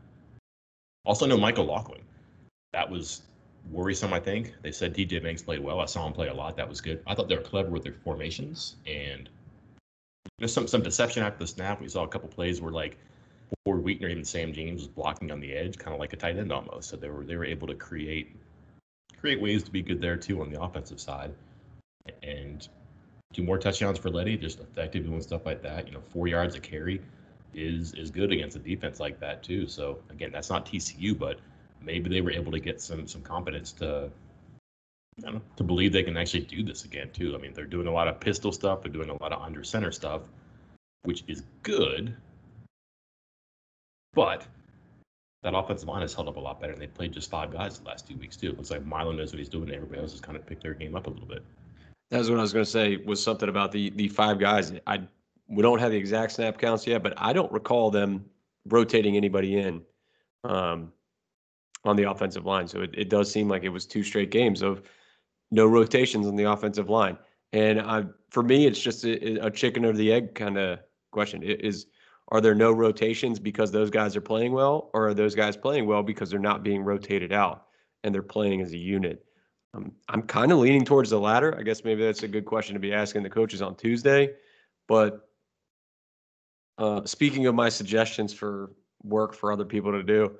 also 1.04 1.26
no 1.26 1.36
Mike 1.36 1.58
O'Laughlin. 1.58 2.02
That 2.72 2.90
was 2.90 3.22
worrisome, 3.70 4.12
I 4.12 4.20
think. 4.20 4.54
They 4.62 4.72
said 4.72 4.94
TJ 4.94 5.22
Banks 5.22 5.42
played 5.42 5.60
well. 5.60 5.80
I 5.80 5.86
saw 5.86 6.06
him 6.06 6.12
play 6.12 6.28
a 6.28 6.34
lot. 6.34 6.56
That 6.56 6.68
was 6.68 6.80
good. 6.80 7.02
I 7.06 7.14
thought 7.14 7.28
they 7.28 7.36
were 7.36 7.42
clever 7.42 7.70
with 7.70 7.84
their 7.84 7.92
formations 7.92 8.76
and 8.86 9.28
there's 10.38 10.52
some 10.52 10.66
some 10.66 10.82
deception 10.82 11.22
after 11.22 11.38
the 11.38 11.46
snap. 11.46 11.80
We 11.80 11.88
saw 11.88 12.04
a 12.04 12.08
couple 12.08 12.28
plays 12.28 12.60
where 12.60 12.72
like 12.72 12.96
Ford 13.64 13.82
Wheaton 13.82 14.06
or 14.06 14.08
even 14.08 14.24
Sam 14.24 14.52
James 14.52 14.82
was 14.82 14.88
blocking 14.88 15.30
on 15.30 15.40
the 15.40 15.52
edge, 15.52 15.78
kind 15.78 15.94
of 15.94 16.00
like 16.00 16.12
a 16.12 16.16
tight 16.16 16.36
end 16.36 16.52
almost. 16.52 16.88
So 16.88 16.96
they 16.96 17.08
were 17.08 17.24
they 17.24 17.36
were 17.36 17.44
able 17.44 17.66
to 17.68 17.74
create 17.74 18.34
create 19.20 19.40
ways 19.40 19.62
to 19.62 19.70
be 19.70 19.82
good 19.82 20.00
there 20.00 20.16
too 20.16 20.40
on 20.40 20.50
the 20.50 20.60
offensive 20.60 21.00
side, 21.00 21.34
and 22.22 22.68
do 23.32 23.42
more 23.42 23.58
touchdowns 23.58 23.98
for 23.98 24.10
Leddie. 24.10 24.36
just 24.36 24.60
effective 24.60 25.04
doing 25.04 25.20
stuff 25.20 25.46
like 25.46 25.62
that. 25.62 25.86
You 25.86 25.94
know, 25.94 26.00
four 26.00 26.26
yards 26.26 26.54
a 26.56 26.60
carry 26.60 27.00
is 27.54 27.94
is 27.94 28.10
good 28.10 28.32
against 28.32 28.56
a 28.56 28.60
defense 28.60 28.98
like 28.98 29.20
that 29.20 29.42
too. 29.42 29.66
So 29.68 29.98
again, 30.10 30.30
that's 30.32 30.50
not 30.50 30.66
TCU, 30.66 31.16
but 31.16 31.38
maybe 31.80 32.10
they 32.10 32.20
were 32.20 32.32
able 32.32 32.50
to 32.52 32.60
get 32.60 32.80
some 32.80 33.06
some 33.06 33.22
confidence 33.22 33.72
to 33.72 34.10
to 35.56 35.62
believe 35.62 35.92
they 35.92 36.02
can 36.02 36.16
actually 36.16 36.40
do 36.40 36.62
this 36.62 36.84
again 36.84 37.10
too. 37.12 37.34
I 37.34 37.38
mean, 37.38 37.52
they're 37.52 37.66
doing 37.66 37.86
a 37.86 37.92
lot 37.92 38.08
of 38.08 38.20
pistol 38.20 38.52
stuff, 38.52 38.82
they're 38.82 38.92
doing 38.92 39.10
a 39.10 39.22
lot 39.22 39.32
of 39.32 39.42
under 39.42 39.62
center 39.62 39.92
stuff, 39.92 40.22
which 41.02 41.24
is 41.28 41.42
good. 41.62 42.16
But 44.12 44.46
that 45.42 45.54
offensive 45.54 45.88
line 45.88 46.02
has 46.02 46.14
held 46.14 46.28
up 46.28 46.36
a 46.36 46.40
lot 46.40 46.60
better. 46.60 46.74
They 46.74 46.86
played 46.86 47.12
just 47.12 47.30
five 47.30 47.52
guys 47.52 47.78
the 47.78 47.86
last 47.86 48.08
two 48.08 48.16
weeks 48.16 48.36
too. 48.36 48.50
It 48.50 48.56
looks 48.56 48.70
like 48.70 48.84
Milo 48.84 49.12
knows 49.12 49.32
what 49.32 49.38
he's 49.38 49.48
doing. 49.48 49.70
Everybody 49.70 50.00
else 50.00 50.12
has 50.12 50.20
kind 50.20 50.36
of 50.36 50.46
picked 50.46 50.62
their 50.62 50.74
game 50.74 50.96
up 50.96 51.06
a 51.06 51.10
little 51.10 51.26
bit. 51.26 51.44
That's 52.10 52.28
what 52.28 52.38
I 52.38 52.42
was 52.42 52.52
going 52.52 52.64
to 52.64 52.70
say. 52.70 52.96
Was 52.96 53.22
something 53.22 53.48
about 53.48 53.72
the 53.72 53.90
the 53.90 54.08
five 54.08 54.38
guys. 54.38 54.72
I 54.86 55.02
we 55.48 55.62
don't 55.62 55.78
have 55.78 55.90
the 55.90 55.96
exact 55.96 56.32
snap 56.32 56.58
counts 56.58 56.86
yet, 56.86 57.02
but 57.02 57.14
I 57.16 57.32
don't 57.32 57.52
recall 57.52 57.90
them 57.90 58.24
rotating 58.66 59.16
anybody 59.16 59.58
in 59.58 59.82
um, 60.44 60.92
on 61.84 61.96
the 61.96 62.10
offensive 62.10 62.46
line. 62.46 62.66
So 62.66 62.80
it, 62.80 62.94
it 62.96 63.10
does 63.10 63.30
seem 63.30 63.48
like 63.48 63.62
it 63.64 63.68
was 63.68 63.84
two 63.84 64.02
straight 64.02 64.30
games 64.30 64.62
of 64.62 64.82
no 65.50 65.66
rotations 65.66 66.26
on 66.26 66.36
the 66.36 66.44
offensive 66.44 66.88
line. 66.88 67.16
And 67.52 67.80
I, 67.80 68.04
for 68.30 68.42
me, 68.42 68.66
it's 68.66 68.80
just 68.80 69.04
a, 69.04 69.46
a 69.46 69.50
chicken 69.50 69.84
or 69.84 69.92
the 69.92 70.12
egg 70.12 70.34
kind 70.34 70.58
of 70.58 70.80
question. 71.12 71.42
It 71.42 71.64
is 71.64 71.86
are 72.28 72.40
there 72.40 72.54
no 72.54 72.72
rotations 72.72 73.38
because 73.38 73.70
those 73.70 73.90
guys 73.90 74.16
are 74.16 74.20
playing 74.20 74.52
well, 74.52 74.90
or 74.94 75.08
are 75.08 75.14
those 75.14 75.34
guys 75.34 75.56
playing 75.56 75.86
well 75.86 76.02
because 76.02 76.30
they're 76.30 76.40
not 76.40 76.62
being 76.62 76.82
rotated 76.82 77.32
out 77.32 77.66
and 78.02 78.14
they're 78.14 78.22
playing 78.22 78.62
as 78.62 78.72
a 78.72 78.78
unit? 78.78 79.24
Um, 79.74 79.92
I'm 80.08 80.22
kind 80.22 80.50
of 80.50 80.58
leaning 80.58 80.84
towards 80.84 81.10
the 81.10 81.20
latter. 81.20 81.56
I 81.58 81.62
guess 81.62 81.84
maybe 81.84 82.02
that's 82.02 82.22
a 82.22 82.28
good 82.28 82.46
question 82.46 82.74
to 82.74 82.80
be 82.80 82.94
asking 82.94 83.24
the 83.24 83.30
coaches 83.30 83.60
on 83.60 83.76
Tuesday. 83.76 84.34
But 84.88 85.28
uh, 86.78 87.04
speaking 87.04 87.46
of 87.46 87.54
my 87.54 87.68
suggestions 87.68 88.32
for 88.32 88.72
work 89.02 89.34
for 89.34 89.52
other 89.52 89.64
people 89.64 89.92
to 89.92 90.02
do, 90.02 90.36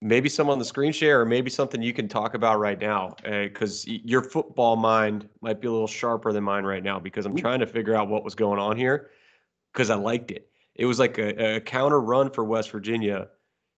maybe 0.00 0.28
some 0.28 0.48
on 0.48 0.58
the 0.58 0.64
screen 0.64 0.92
share 0.92 1.20
or 1.20 1.24
maybe 1.24 1.50
something 1.50 1.82
you 1.82 1.92
can 1.92 2.08
talk 2.08 2.34
about 2.34 2.58
right 2.58 2.80
now 2.80 3.14
because 3.24 3.86
uh, 3.88 3.92
your 4.04 4.22
football 4.22 4.76
mind 4.76 5.28
might 5.40 5.60
be 5.60 5.66
a 5.66 5.72
little 5.72 5.88
sharper 5.88 6.32
than 6.32 6.44
mine 6.44 6.64
right 6.64 6.82
now 6.82 6.98
because 6.98 7.26
I'm 7.26 7.36
trying 7.36 7.60
to 7.60 7.66
figure 7.66 7.94
out 7.94 8.08
what 8.08 8.24
was 8.24 8.34
going 8.34 8.60
on 8.60 8.76
here 8.76 9.10
because 9.72 9.90
I 9.90 9.96
liked 9.96 10.30
it. 10.30 10.48
It 10.76 10.86
was 10.86 10.98
like 10.98 11.18
a, 11.18 11.56
a 11.56 11.60
counter 11.60 12.00
run 12.00 12.30
for 12.30 12.44
West 12.44 12.70
Virginia 12.70 13.28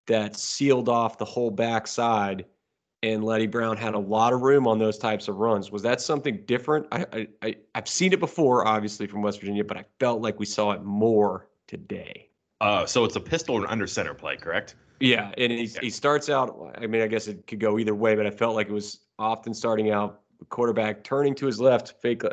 that 0.07 0.35
sealed 0.35 0.89
off 0.89 1.17
the 1.17 1.25
whole 1.25 1.51
backside 1.51 2.45
and 3.01 3.23
Leddie 3.23 3.47
Brown 3.47 3.77
had 3.77 3.93
a 3.93 3.99
lot 3.99 4.33
of 4.33 4.41
room 4.41 4.67
on 4.67 4.77
those 4.77 4.97
types 4.97 5.27
of 5.27 5.37
runs. 5.37 5.71
Was 5.71 5.81
that 5.83 6.01
something 6.01 6.43
different? 6.45 6.85
I, 6.91 7.05
I, 7.13 7.27
I 7.41 7.55
have 7.75 7.87
seen 7.87 8.11
it 8.11 8.19
before, 8.19 8.67
obviously 8.67 9.07
from 9.07 9.21
West 9.21 9.39
Virginia, 9.39 9.63
but 9.63 9.77
I 9.77 9.85
felt 9.99 10.21
like 10.21 10.37
we 10.37 10.45
saw 10.45 10.71
it 10.71 10.83
more 10.83 11.47
today. 11.67 12.29
Uh, 12.59 12.85
so 12.85 13.05
it's 13.05 13.15
a 13.15 13.21
pistol 13.21 13.55
and 13.55 13.65
under 13.67 13.87
center 13.87 14.13
play, 14.13 14.35
correct? 14.35 14.75
Yeah, 14.99 15.23
mm-hmm. 15.23 15.41
and 15.41 15.51
he, 15.51 15.63
yeah. 15.63 15.79
he 15.81 15.89
starts 15.89 16.29
out. 16.29 16.73
I 16.77 16.87
mean, 16.87 17.01
I 17.01 17.07
guess 17.07 17.27
it 17.27 17.47
could 17.47 17.59
go 17.59 17.79
either 17.79 17.95
way, 17.95 18.15
but 18.15 18.25
I 18.25 18.31
felt 18.31 18.55
like 18.55 18.67
it 18.67 18.73
was 18.73 18.99
often 19.17 19.53
starting 19.53 19.91
out 19.91 20.21
quarterback 20.49 21.03
turning 21.03 21.35
to 21.35 21.45
his 21.45 21.59
left, 21.59 21.95
fake 22.01 22.23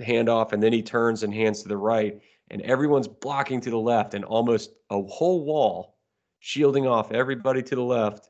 handoff, 0.00 0.52
and 0.52 0.62
then 0.62 0.72
he 0.72 0.82
turns 0.82 1.22
and 1.22 1.32
hands 1.32 1.62
to 1.62 1.68
the 1.68 1.76
right, 1.76 2.20
and 2.50 2.62
everyone's 2.62 3.08
blocking 3.08 3.60
to 3.60 3.70
the 3.70 3.78
left, 3.78 4.14
and 4.14 4.24
almost 4.24 4.72
a 4.90 5.02
whole 5.02 5.44
wall 5.44 5.96
shielding 6.40 6.86
off 6.86 7.12
everybody 7.12 7.62
to 7.62 7.74
the 7.74 7.82
left, 7.82 8.28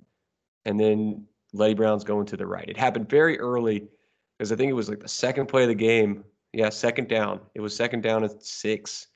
and 0.64 0.78
then 0.78 1.24
Leddie 1.52 1.74
Brown's 1.74 2.04
going 2.04 2.26
to 2.26 2.36
the 2.36 2.46
right. 2.46 2.68
It 2.68 2.76
happened 2.76 3.08
very 3.08 3.38
early 3.38 3.88
because 4.38 4.52
I 4.52 4.56
think 4.56 4.70
it 4.70 4.74
was 4.74 4.88
like 4.88 5.00
the 5.00 5.08
second 5.08 5.46
play 5.46 5.62
of 5.62 5.68
the 5.68 5.74
game. 5.74 6.24
Yeah, 6.52 6.68
second 6.68 7.08
down. 7.08 7.40
It 7.54 7.60
was 7.60 7.74
second 7.74 8.02
down 8.02 8.22
at 8.24 8.42
six, 8.42 9.08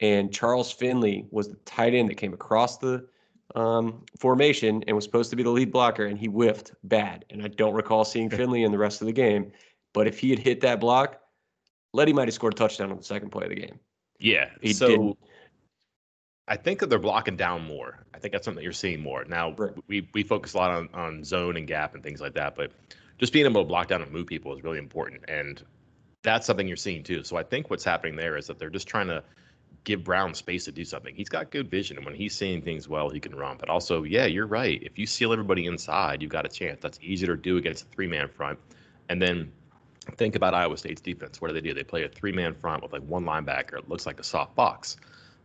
and 0.00 0.32
Charles 0.32 0.72
Finley 0.72 1.26
was 1.30 1.48
the 1.48 1.56
tight 1.66 1.94
end 1.94 2.08
that 2.08 2.16
came 2.16 2.32
across 2.32 2.78
the 2.78 3.06
um, 3.54 4.04
formation 4.18 4.84
and 4.86 4.94
was 4.94 5.04
supposed 5.04 5.30
to 5.30 5.36
be 5.36 5.42
the 5.42 5.50
lead 5.50 5.72
blocker, 5.72 6.06
and 6.06 6.18
he 6.18 6.26
whiffed 6.26 6.72
bad. 6.84 7.24
And 7.30 7.42
I 7.42 7.48
don't 7.48 7.74
recall 7.74 8.04
seeing 8.04 8.30
Finley 8.30 8.62
in 8.62 8.72
the 8.72 8.78
rest 8.78 9.00
of 9.00 9.06
the 9.06 9.12
game. 9.12 9.52
But 9.94 10.06
if 10.06 10.18
he 10.18 10.30
had 10.30 10.38
hit 10.38 10.60
that 10.60 10.80
block, 10.80 11.20
Leddie 11.92 12.12
might 12.12 12.28
have 12.28 12.34
scored 12.34 12.54
a 12.54 12.56
touchdown 12.56 12.90
on 12.90 12.98
the 12.98 13.02
second 13.02 13.30
play 13.30 13.44
of 13.44 13.50
the 13.50 13.56
game. 13.56 13.80
Yeah. 14.18 14.50
He 14.60 14.72
so 14.72 14.88
didn't. 14.88 15.18
I 16.46 16.56
think 16.56 16.80
that 16.80 16.88
they're 16.88 16.98
blocking 16.98 17.36
down 17.36 17.64
more. 17.64 18.06
I 18.14 18.18
think 18.18 18.32
that's 18.32 18.44
something 18.44 18.56
that 18.56 18.64
you're 18.64 18.72
seeing 18.72 19.02
more. 19.02 19.24
Now 19.24 19.52
right. 19.52 19.72
we 19.86 20.08
we 20.14 20.22
focus 20.22 20.54
a 20.54 20.56
lot 20.56 20.70
on, 20.70 20.88
on 20.94 21.24
zone 21.24 21.56
and 21.56 21.66
gap 21.66 21.94
and 21.94 22.02
things 22.02 22.20
like 22.20 22.34
that, 22.34 22.56
but 22.56 22.72
just 23.18 23.32
being 23.32 23.44
able 23.44 23.62
to 23.62 23.68
block 23.68 23.88
down 23.88 24.02
and 24.02 24.10
move 24.10 24.26
people 24.26 24.56
is 24.56 24.62
really 24.62 24.78
important. 24.78 25.24
And 25.28 25.62
that's 26.22 26.46
something 26.46 26.66
you're 26.66 26.76
seeing 26.76 27.02
too. 27.02 27.22
So 27.22 27.36
I 27.36 27.42
think 27.42 27.70
what's 27.70 27.84
happening 27.84 28.16
there 28.16 28.36
is 28.36 28.46
that 28.46 28.58
they're 28.58 28.70
just 28.70 28.88
trying 28.88 29.08
to 29.08 29.22
give 29.88 30.04
Brown 30.04 30.34
space 30.34 30.66
to 30.66 30.72
do 30.72 30.84
something. 30.84 31.14
He's 31.14 31.30
got 31.30 31.50
good 31.50 31.70
vision, 31.70 31.96
and 31.96 32.04
when 32.04 32.14
he's 32.14 32.34
seeing 32.34 32.60
things 32.60 32.88
well, 32.88 33.08
he 33.08 33.18
can 33.18 33.34
run. 33.34 33.56
But 33.58 33.70
also, 33.70 34.02
yeah, 34.02 34.26
you're 34.26 34.46
right. 34.46 34.82
If 34.82 34.98
you 34.98 35.06
seal 35.06 35.32
everybody 35.32 35.64
inside, 35.64 36.20
you've 36.20 36.30
got 36.30 36.44
a 36.44 36.48
chance. 36.50 36.78
That's 36.82 36.98
easier 37.02 37.34
to 37.34 37.40
do 37.40 37.56
against 37.56 37.84
a 37.84 37.88
three 37.88 38.06
man 38.06 38.28
front. 38.28 38.58
And 39.08 39.20
then 39.20 39.50
think 40.16 40.36
about 40.36 40.52
Iowa 40.52 40.76
State's 40.76 41.00
defense. 41.00 41.40
What 41.40 41.48
do 41.48 41.54
they 41.54 41.62
do? 41.62 41.72
They 41.72 41.84
play 41.84 42.04
a 42.04 42.08
three 42.08 42.32
man 42.32 42.54
front 42.54 42.82
with 42.82 42.92
like 42.92 43.02
one 43.02 43.24
linebacker. 43.24 43.78
It 43.78 43.88
looks 43.88 44.04
like 44.04 44.20
a 44.20 44.24
soft 44.24 44.54
box. 44.54 44.98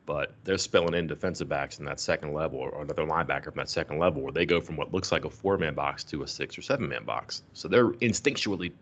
But 0.06 0.34
they're 0.44 0.58
spilling 0.58 0.94
in 0.94 1.08
defensive 1.08 1.48
backs 1.48 1.80
in 1.80 1.86
that 1.86 2.02
second 2.02 2.34
level 2.34 2.60
or 2.60 2.82
another 2.82 3.06
linebacker 3.06 3.46
from 3.46 3.56
that 3.56 3.70
second 3.70 4.00
level 4.00 4.22
where 4.22 4.34
they 4.34 4.46
go 4.46 4.60
from 4.60 4.76
what 4.76 4.94
looks 4.94 5.14
like 5.14 5.24
a 5.24 5.30
four 5.30 5.58
man 5.58 5.74
box 5.74 6.04
to 6.06 6.24
a 6.24 6.28
six 6.28 6.58
or 6.58 6.62
seven 6.62 6.90
man 6.90 7.06
box. 7.06 7.44
So 7.54 7.70
they're 7.70 7.92
instinctually 7.92 8.74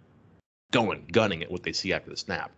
going, 0.71 1.05
gunning 1.11 1.43
at 1.43 1.51
what 1.51 1.61
they 1.61 1.73
see 1.73 1.93
after 1.93 2.09
the 2.09 2.17
snap 2.17 2.51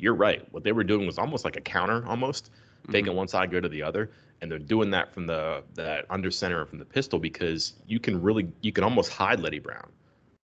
you're 0.00 0.14
right. 0.14 0.46
What 0.52 0.64
they 0.64 0.72
were 0.72 0.84
doing 0.84 1.06
was 1.06 1.18
almost 1.18 1.44
like 1.44 1.56
a 1.56 1.60
counter, 1.60 2.06
almost 2.06 2.50
mm-hmm. 2.82 2.92
taking 2.92 3.14
one 3.14 3.28
side, 3.28 3.50
go 3.50 3.60
to 3.60 3.68
the 3.68 3.82
other, 3.82 4.10
and 4.40 4.50
they're 4.50 4.58
doing 4.58 4.90
that 4.90 5.12
from 5.12 5.26
the 5.26 5.62
that 5.74 6.06
under 6.10 6.30
center 6.30 6.64
from 6.64 6.78
the 6.78 6.84
pistol 6.84 7.18
because 7.18 7.74
you 7.86 8.00
can 8.00 8.20
really 8.20 8.50
you 8.60 8.72
can 8.72 8.84
almost 8.84 9.12
hide 9.12 9.40
Leddie 9.40 9.58
Brown. 9.58 9.90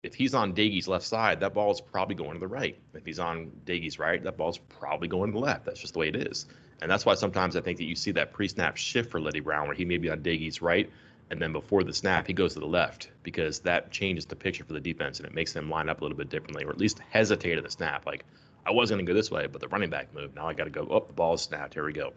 If 0.02 0.14
he's 0.14 0.34
on 0.34 0.52
Doege's 0.52 0.88
left 0.88 1.04
side, 1.04 1.40
that 1.40 1.54
ball 1.54 1.70
is 1.70 1.80
probably 1.80 2.16
going 2.16 2.32
to 2.32 2.40
the 2.40 2.48
right. 2.48 2.76
If 2.94 3.06
he's 3.06 3.20
on 3.20 3.52
Doege's 3.64 4.00
right, 4.00 4.22
that 4.24 4.36
ball's 4.36 4.58
probably 4.58 5.06
going 5.06 5.30
to 5.30 5.38
the 5.38 5.44
left. 5.44 5.64
That's 5.64 5.80
just 5.80 5.92
the 5.92 6.00
way 6.00 6.08
it 6.08 6.16
is. 6.16 6.46
And 6.80 6.90
that's 6.90 7.06
why 7.06 7.14
sometimes 7.14 7.54
I 7.54 7.60
think 7.60 7.78
that 7.78 7.84
you 7.84 7.94
see 7.94 8.10
that 8.12 8.32
pre-snap 8.32 8.76
shift 8.76 9.12
for 9.12 9.20
Leddie 9.20 9.38
Brown 9.38 9.68
where 9.68 9.76
he 9.76 9.84
may 9.84 9.98
be 9.98 10.10
on 10.10 10.18
Doege's 10.18 10.60
right, 10.60 10.90
and 11.30 11.40
then 11.40 11.52
before 11.52 11.84
the 11.84 11.94
snap 11.94 12.26
he 12.26 12.32
goes 12.32 12.54
to 12.54 12.60
the 12.60 12.66
left 12.66 13.10
because 13.22 13.60
that 13.60 13.92
changes 13.92 14.26
the 14.26 14.34
picture 14.36 14.64
for 14.64 14.72
the 14.72 14.80
defense 14.80 15.18
and 15.18 15.26
it 15.26 15.34
makes 15.34 15.52
them 15.52 15.70
line 15.70 15.88
up 15.88 16.00
a 16.00 16.04
little 16.04 16.18
bit 16.18 16.28
differently 16.28 16.64
or 16.64 16.70
at 16.70 16.78
least 16.78 17.00
hesitate 17.10 17.56
at 17.56 17.64
the 17.64 17.70
snap. 17.70 18.04
Like 18.04 18.24
I 18.64 18.70
was 18.70 18.90
going 18.90 19.04
to 19.04 19.10
go 19.10 19.14
this 19.14 19.30
way, 19.30 19.46
but 19.46 19.60
the 19.60 19.68
running 19.68 19.90
back 19.90 20.14
moved. 20.14 20.36
Now 20.36 20.48
I 20.48 20.54
got 20.54 20.64
to 20.64 20.70
go. 20.70 20.86
Oh, 20.90 21.04
the 21.06 21.12
ball 21.12 21.36
snapped. 21.36 21.74
Here 21.74 21.84
we 21.84 21.92
go. 21.92 22.12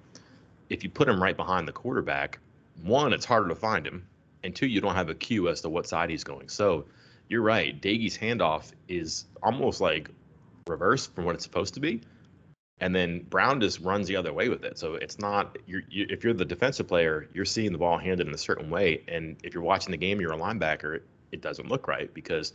If 0.70 0.84
you 0.84 0.90
put 0.90 1.08
him 1.08 1.22
right 1.22 1.36
behind 1.36 1.68
the 1.68 1.72
quarterback, 1.72 2.40
one, 2.84 3.14
it's 3.14 3.26
harder 3.26 3.50
to 3.50 3.56
find 3.56 3.86
him, 3.86 4.08
and 4.44 4.56
two, 4.56 4.68
you 4.68 4.82
don't 4.82 4.96
have 4.96 5.10
a 5.10 5.16
cue 5.16 5.50
as 5.50 5.62
to 5.62 5.70
what 5.70 5.88
side 5.88 6.10
he's 6.10 6.24
going. 6.24 6.50
So 6.50 6.86
you're 7.30 7.42
right. 7.42 7.80
Doege's 7.82 8.18
handoff 8.18 8.72
is 8.88 9.26
almost 9.42 9.82
like 9.82 10.10
reverse 10.68 11.08
from 11.08 11.26
what 11.26 11.36
it's 11.36 11.44
supposed 11.44 11.74
to 11.76 11.80
be, 11.80 12.02
and 12.80 12.94
then 12.94 13.22
Brown 13.22 13.62
just 13.62 13.80
runs 13.80 14.08
the 14.08 14.16
other 14.16 14.34
way 14.34 14.50
with 14.50 14.64
it. 14.64 14.78
So 14.78 14.96
it's 14.96 15.20
not 15.20 15.58
you're, 15.66 15.84
you, 15.90 16.06
if 16.10 16.24
you're 16.24 16.34
the 16.34 16.46
defensive 16.46 16.88
player, 16.88 17.30
you're 17.34 17.46
seeing 17.46 17.72
the 17.72 17.78
ball 17.78 17.98
handed 17.98 18.28
in 18.28 18.34
a 18.34 18.38
certain 18.38 18.70
way, 18.70 19.04
and 19.08 19.38
if 19.44 19.54
you're 19.54 19.64
watching 19.64 19.92
the 19.92 19.98
game, 19.98 20.20
you're 20.20 20.34
a 20.34 20.38
linebacker. 20.38 21.02
It 21.32 21.42
doesn't 21.42 21.70
look 21.70 21.88
right 21.88 22.14
because 22.14 22.54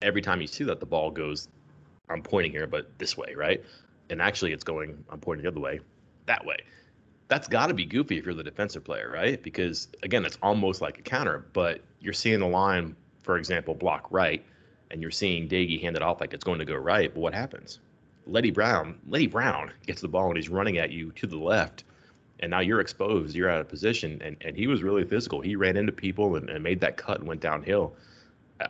every 0.00 0.22
time 0.22 0.40
you 0.40 0.46
see 0.46 0.64
that, 0.64 0.80
the 0.80 0.86
ball 0.86 1.10
goes 1.10 1.48
I'm 2.12 2.22
pointing 2.22 2.52
here, 2.52 2.66
but 2.66 2.98
this 2.98 3.16
way, 3.16 3.34
right? 3.34 3.62
And 4.10 4.20
actually, 4.20 4.52
it's 4.52 4.64
going, 4.64 5.04
I'm 5.10 5.20
pointing 5.20 5.44
the 5.44 5.50
other 5.50 5.60
way, 5.60 5.80
that 6.26 6.44
way. 6.44 6.58
That's 7.28 7.48
got 7.48 7.68
to 7.68 7.74
be 7.74 7.86
goofy 7.86 8.18
if 8.18 8.24
you're 8.24 8.34
the 8.34 8.42
defensive 8.42 8.84
player, 8.84 9.10
right? 9.10 9.42
Because 9.42 9.88
again, 10.02 10.24
it's 10.24 10.38
almost 10.42 10.80
like 10.82 10.98
a 10.98 11.02
counter, 11.02 11.46
but 11.52 11.80
you're 12.00 12.12
seeing 12.12 12.40
the 12.40 12.46
line, 12.46 12.94
for 13.22 13.38
example, 13.38 13.74
block 13.74 14.06
right, 14.10 14.44
and 14.90 15.00
you're 15.00 15.10
seeing 15.10 15.48
Doege 15.48 15.80
hand 15.80 15.96
it 15.96 16.02
off 16.02 16.20
like 16.20 16.34
it's 16.34 16.44
going 16.44 16.58
to 16.58 16.64
go 16.64 16.74
right. 16.74 17.12
But 17.12 17.20
what 17.20 17.34
happens? 17.34 17.78
Leddie 18.26 18.50
Brown, 18.50 18.98
Leddie 19.08 19.26
Brown 19.26 19.72
gets 19.86 20.00
the 20.00 20.08
ball 20.08 20.28
and 20.28 20.36
he's 20.36 20.48
running 20.48 20.78
at 20.78 20.90
you 20.90 21.10
to 21.12 21.26
the 21.26 21.38
left, 21.38 21.84
and 22.40 22.50
now 22.50 22.60
you're 22.60 22.80
exposed. 22.80 23.34
You're 23.34 23.50
out 23.50 23.60
of 23.60 23.68
position, 23.68 24.20
and 24.22 24.36
and 24.42 24.56
he 24.56 24.66
was 24.66 24.82
really 24.82 25.04
physical. 25.04 25.40
He 25.40 25.56
ran 25.56 25.76
into 25.76 25.92
people 25.92 26.36
and, 26.36 26.50
and 26.50 26.62
made 26.62 26.80
that 26.80 26.96
cut 26.96 27.18
and 27.18 27.26
went 27.26 27.40
downhill. 27.40 27.96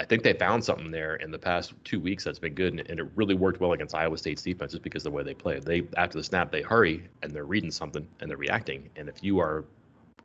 I 0.01 0.05
think 0.05 0.23
they 0.23 0.33
found 0.33 0.65
something 0.65 0.91
there 0.91 1.17
in 1.17 1.31
the 1.31 1.39
past 1.39 1.73
two 1.85 2.01
weeks 2.01 2.25
that's 2.25 2.39
been 2.39 2.55
good, 2.55 2.73
and, 2.73 2.89
and, 2.89 3.01
it 3.01 3.07
really 3.15 3.35
worked 3.35 3.61
well 3.61 3.73
against 3.73 3.95
Iowa 3.95 4.17
State's 4.17 4.43
defense 4.43 4.73
just 4.73 4.83
because 4.83 5.05
of 5.05 5.13
the 5.13 5.17
way 5.17 5.23
they 5.23 5.35
play. 5.35 5.59
They 5.59 5.87
after 5.97 6.19
the 6.19 6.25
snap 6.25 6.51
they 6.51 6.63
hurry 6.63 7.09
and 7.23 7.33
they're 7.33 7.45
reading 7.45 7.71
something 7.71 8.07
and 8.21 8.31
they're 8.31 8.37
reacting. 8.37 8.89
And 8.97 9.09
if 9.09 9.23
you 9.23 9.41
are 9.41 9.65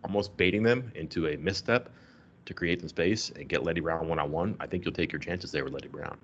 almost 0.03 0.35
baiting 0.37 0.63
them 0.63 0.91
into 0.95 1.27
a 1.27 1.37
misstep 1.37 1.89
to 2.45 2.53
create 2.53 2.79
some 2.79 2.89
space 2.89 3.31
and 3.31 3.49
get 3.49 3.63
Leddie 3.63 3.81
Brown 3.81 4.07
one 4.07 4.19
on 4.19 4.31
one, 4.31 4.55
I 4.59 4.67
think 4.67 4.85
you'll 4.85 4.93
take 4.93 5.11
your 5.11 5.19
chances 5.19 5.51
there 5.51 5.63
with 5.63 5.73
Leddie 5.73 5.89
Brown. 5.89 6.17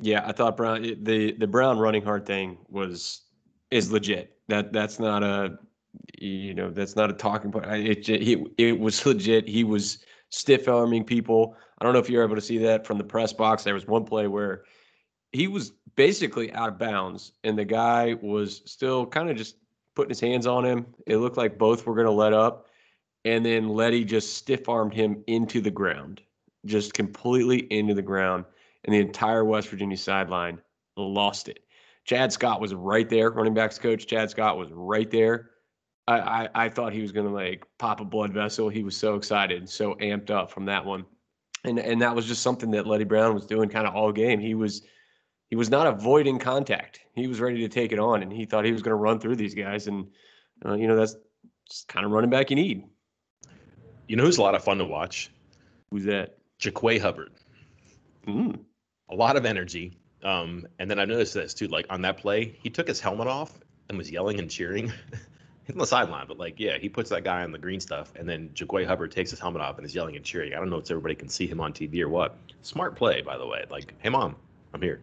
Yeah, 0.00 0.24
I 0.26 0.32
thought 0.32 0.56
Brown 0.56 0.82
the 1.02 1.32
the 1.32 1.46
Brown 1.46 1.78
running 1.78 2.02
hard 2.02 2.26
thing 2.26 2.58
was 2.68 3.22
is 3.70 3.90
legit. 3.90 4.36
That 4.48 4.72
that's 4.72 4.98
not 4.98 5.22
a 5.22 5.58
you 6.18 6.54
know 6.54 6.70
that's 6.70 6.96
not 6.96 7.10
a 7.10 7.14
talking 7.14 7.50
point. 7.50 7.66
It 7.66 8.08
it, 8.08 8.46
it 8.58 8.78
was 8.78 9.04
legit. 9.06 9.48
He 9.48 9.64
was 9.64 10.04
stiff 10.30 10.68
arming 10.68 11.04
people. 11.04 11.56
I 11.78 11.84
don't 11.84 11.92
know 11.92 11.98
if 11.98 12.10
you're 12.10 12.24
able 12.24 12.34
to 12.34 12.40
see 12.40 12.58
that 12.58 12.86
from 12.86 12.98
the 12.98 13.04
press 13.04 13.32
box. 13.32 13.64
There 13.64 13.74
was 13.74 13.86
one 13.86 14.04
play 14.04 14.26
where 14.26 14.64
he 15.32 15.48
was 15.48 15.72
basically 15.96 16.52
out 16.52 16.68
of 16.70 16.78
bounds, 16.78 17.32
and 17.44 17.58
the 17.58 17.64
guy 17.64 18.16
was 18.20 18.62
still 18.64 19.06
kind 19.06 19.30
of 19.30 19.36
just 19.36 19.56
putting 19.94 20.10
his 20.10 20.20
hands 20.20 20.46
on 20.46 20.64
him. 20.64 20.86
It 21.06 21.18
looked 21.18 21.36
like 21.36 21.58
both 21.58 21.86
were 21.86 21.94
going 21.94 22.06
to 22.06 22.12
let 22.12 22.32
up, 22.32 22.66
and 23.24 23.44
then 23.44 23.68
Leddie 23.68 24.04
just 24.04 24.34
stiff 24.36 24.68
armed 24.68 24.94
him 24.94 25.22
into 25.26 25.60
the 25.60 25.70
ground, 25.70 26.20
just 26.64 26.94
completely 26.94 27.60
into 27.70 27.94
the 27.94 28.02
ground, 28.02 28.44
and 28.84 28.94
the 28.94 29.00
entire 29.00 29.44
West 29.44 29.68
Virginia 29.68 29.96
sideline 29.96 30.60
lost 30.96 31.48
it. 31.48 31.60
Chad 32.04 32.32
Scott 32.32 32.60
was 32.60 32.72
right 32.72 33.08
there, 33.08 33.30
running 33.30 33.54
backs 33.54 33.78
coach. 33.78 34.06
Chad 34.06 34.30
Scott 34.30 34.56
was 34.56 34.70
right 34.70 35.10
there 35.10 35.50
I, 36.08 36.18
I, 36.18 36.48
I 36.54 36.68
thought 36.68 36.92
he 36.92 37.02
was 37.02 37.12
going 37.12 37.26
to 37.26 37.32
like 37.32 37.66
pop 37.78 38.00
a 38.00 38.04
blood 38.04 38.32
vessel. 38.32 38.68
He 38.68 38.84
was 38.84 38.96
so 38.96 39.14
excited, 39.16 39.68
so 39.68 39.94
amped 39.96 40.30
up 40.30 40.50
from 40.50 40.64
that 40.66 40.84
one, 40.84 41.04
and 41.64 41.78
and 41.78 42.00
that 42.02 42.14
was 42.14 42.26
just 42.26 42.42
something 42.42 42.70
that 42.72 42.86
Leddie 42.86 43.04
Brown 43.04 43.34
was 43.34 43.46
doing 43.46 43.68
kind 43.68 43.86
of 43.86 43.94
all 43.94 44.12
game. 44.12 44.38
He 44.38 44.54
was 44.54 44.82
he 45.48 45.56
was 45.56 45.70
not 45.70 45.86
avoiding 45.86 46.38
contact. 46.38 47.00
He 47.14 47.26
was 47.26 47.40
ready 47.40 47.58
to 47.58 47.68
take 47.68 47.92
it 47.92 47.98
on, 47.98 48.22
and 48.22 48.32
he 48.32 48.44
thought 48.44 48.64
he 48.64 48.72
was 48.72 48.82
going 48.82 48.92
to 48.92 48.96
run 48.96 49.18
through 49.18 49.36
these 49.36 49.54
guys. 49.54 49.88
And 49.88 50.06
uh, 50.64 50.74
you 50.74 50.86
know 50.86 50.96
that's 50.96 51.16
kind 51.88 52.06
of 52.06 52.12
running 52.12 52.30
back 52.30 52.50
you 52.50 52.56
need. 52.56 52.84
You 54.06 54.16
know 54.16 54.24
who's 54.24 54.38
a 54.38 54.42
lot 54.42 54.54
of 54.54 54.62
fun 54.62 54.78
to 54.78 54.84
watch? 54.84 55.30
Who's 55.90 56.04
that? 56.04 56.38
Jaquay 56.60 57.00
Hubbard. 57.00 57.32
Mm. 58.26 58.60
A 59.10 59.14
lot 59.14 59.36
of 59.36 59.44
energy. 59.44 59.98
Um, 60.22 60.66
and 60.78 60.90
then 60.90 60.98
I 60.98 61.04
noticed 61.04 61.34
this 61.34 61.54
too, 61.54 61.68
like 61.68 61.86
on 61.90 62.02
that 62.02 62.18
play, 62.18 62.56
he 62.62 62.70
took 62.70 62.88
his 62.88 63.00
helmet 63.00 63.26
off 63.26 63.58
and 63.88 63.98
was 63.98 64.10
yelling 64.10 64.38
and 64.38 64.50
cheering. 64.50 64.92
on 65.70 65.78
the 65.78 65.86
sideline, 65.86 66.26
but 66.26 66.38
like, 66.38 66.58
yeah, 66.58 66.78
he 66.78 66.88
puts 66.88 67.10
that 67.10 67.24
guy 67.24 67.42
on 67.42 67.52
the 67.52 67.58
green 67.58 67.80
stuff, 67.80 68.12
and 68.16 68.28
then 68.28 68.50
Jaquay 68.54 68.86
Hubbard 68.86 69.10
takes 69.10 69.30
his 69.30 69.40
helmet 69.40 69.62
off 69.62 69.78
and 69.78 69.86
is 69.86 69.94
yelling 69.94 70.16
and 70.16 70.24
cheering. 70.24 70.54
I 70.54 70.56
don't 70.56 70.70
know 70.70 70.78
if 70.78 70.90
everybody 70.90 71.14
can 71.14 71.28
see 71.28 71.46
him 71.46 71.60
on 71.60 71.72
TV 71.72 72.00
or 72.00 72.08
what. 72.08 72.36
Smart 72.62 72.96
play, 72.96 73.20
by 73.22 73.36
the 73.36 73.46
way. 73.46 73.64
Like, 73.70 73.94
hey, 73.98 74.08
mom, 74.08 74.36
I'm 74.72 74.82
here. 74.82 75.00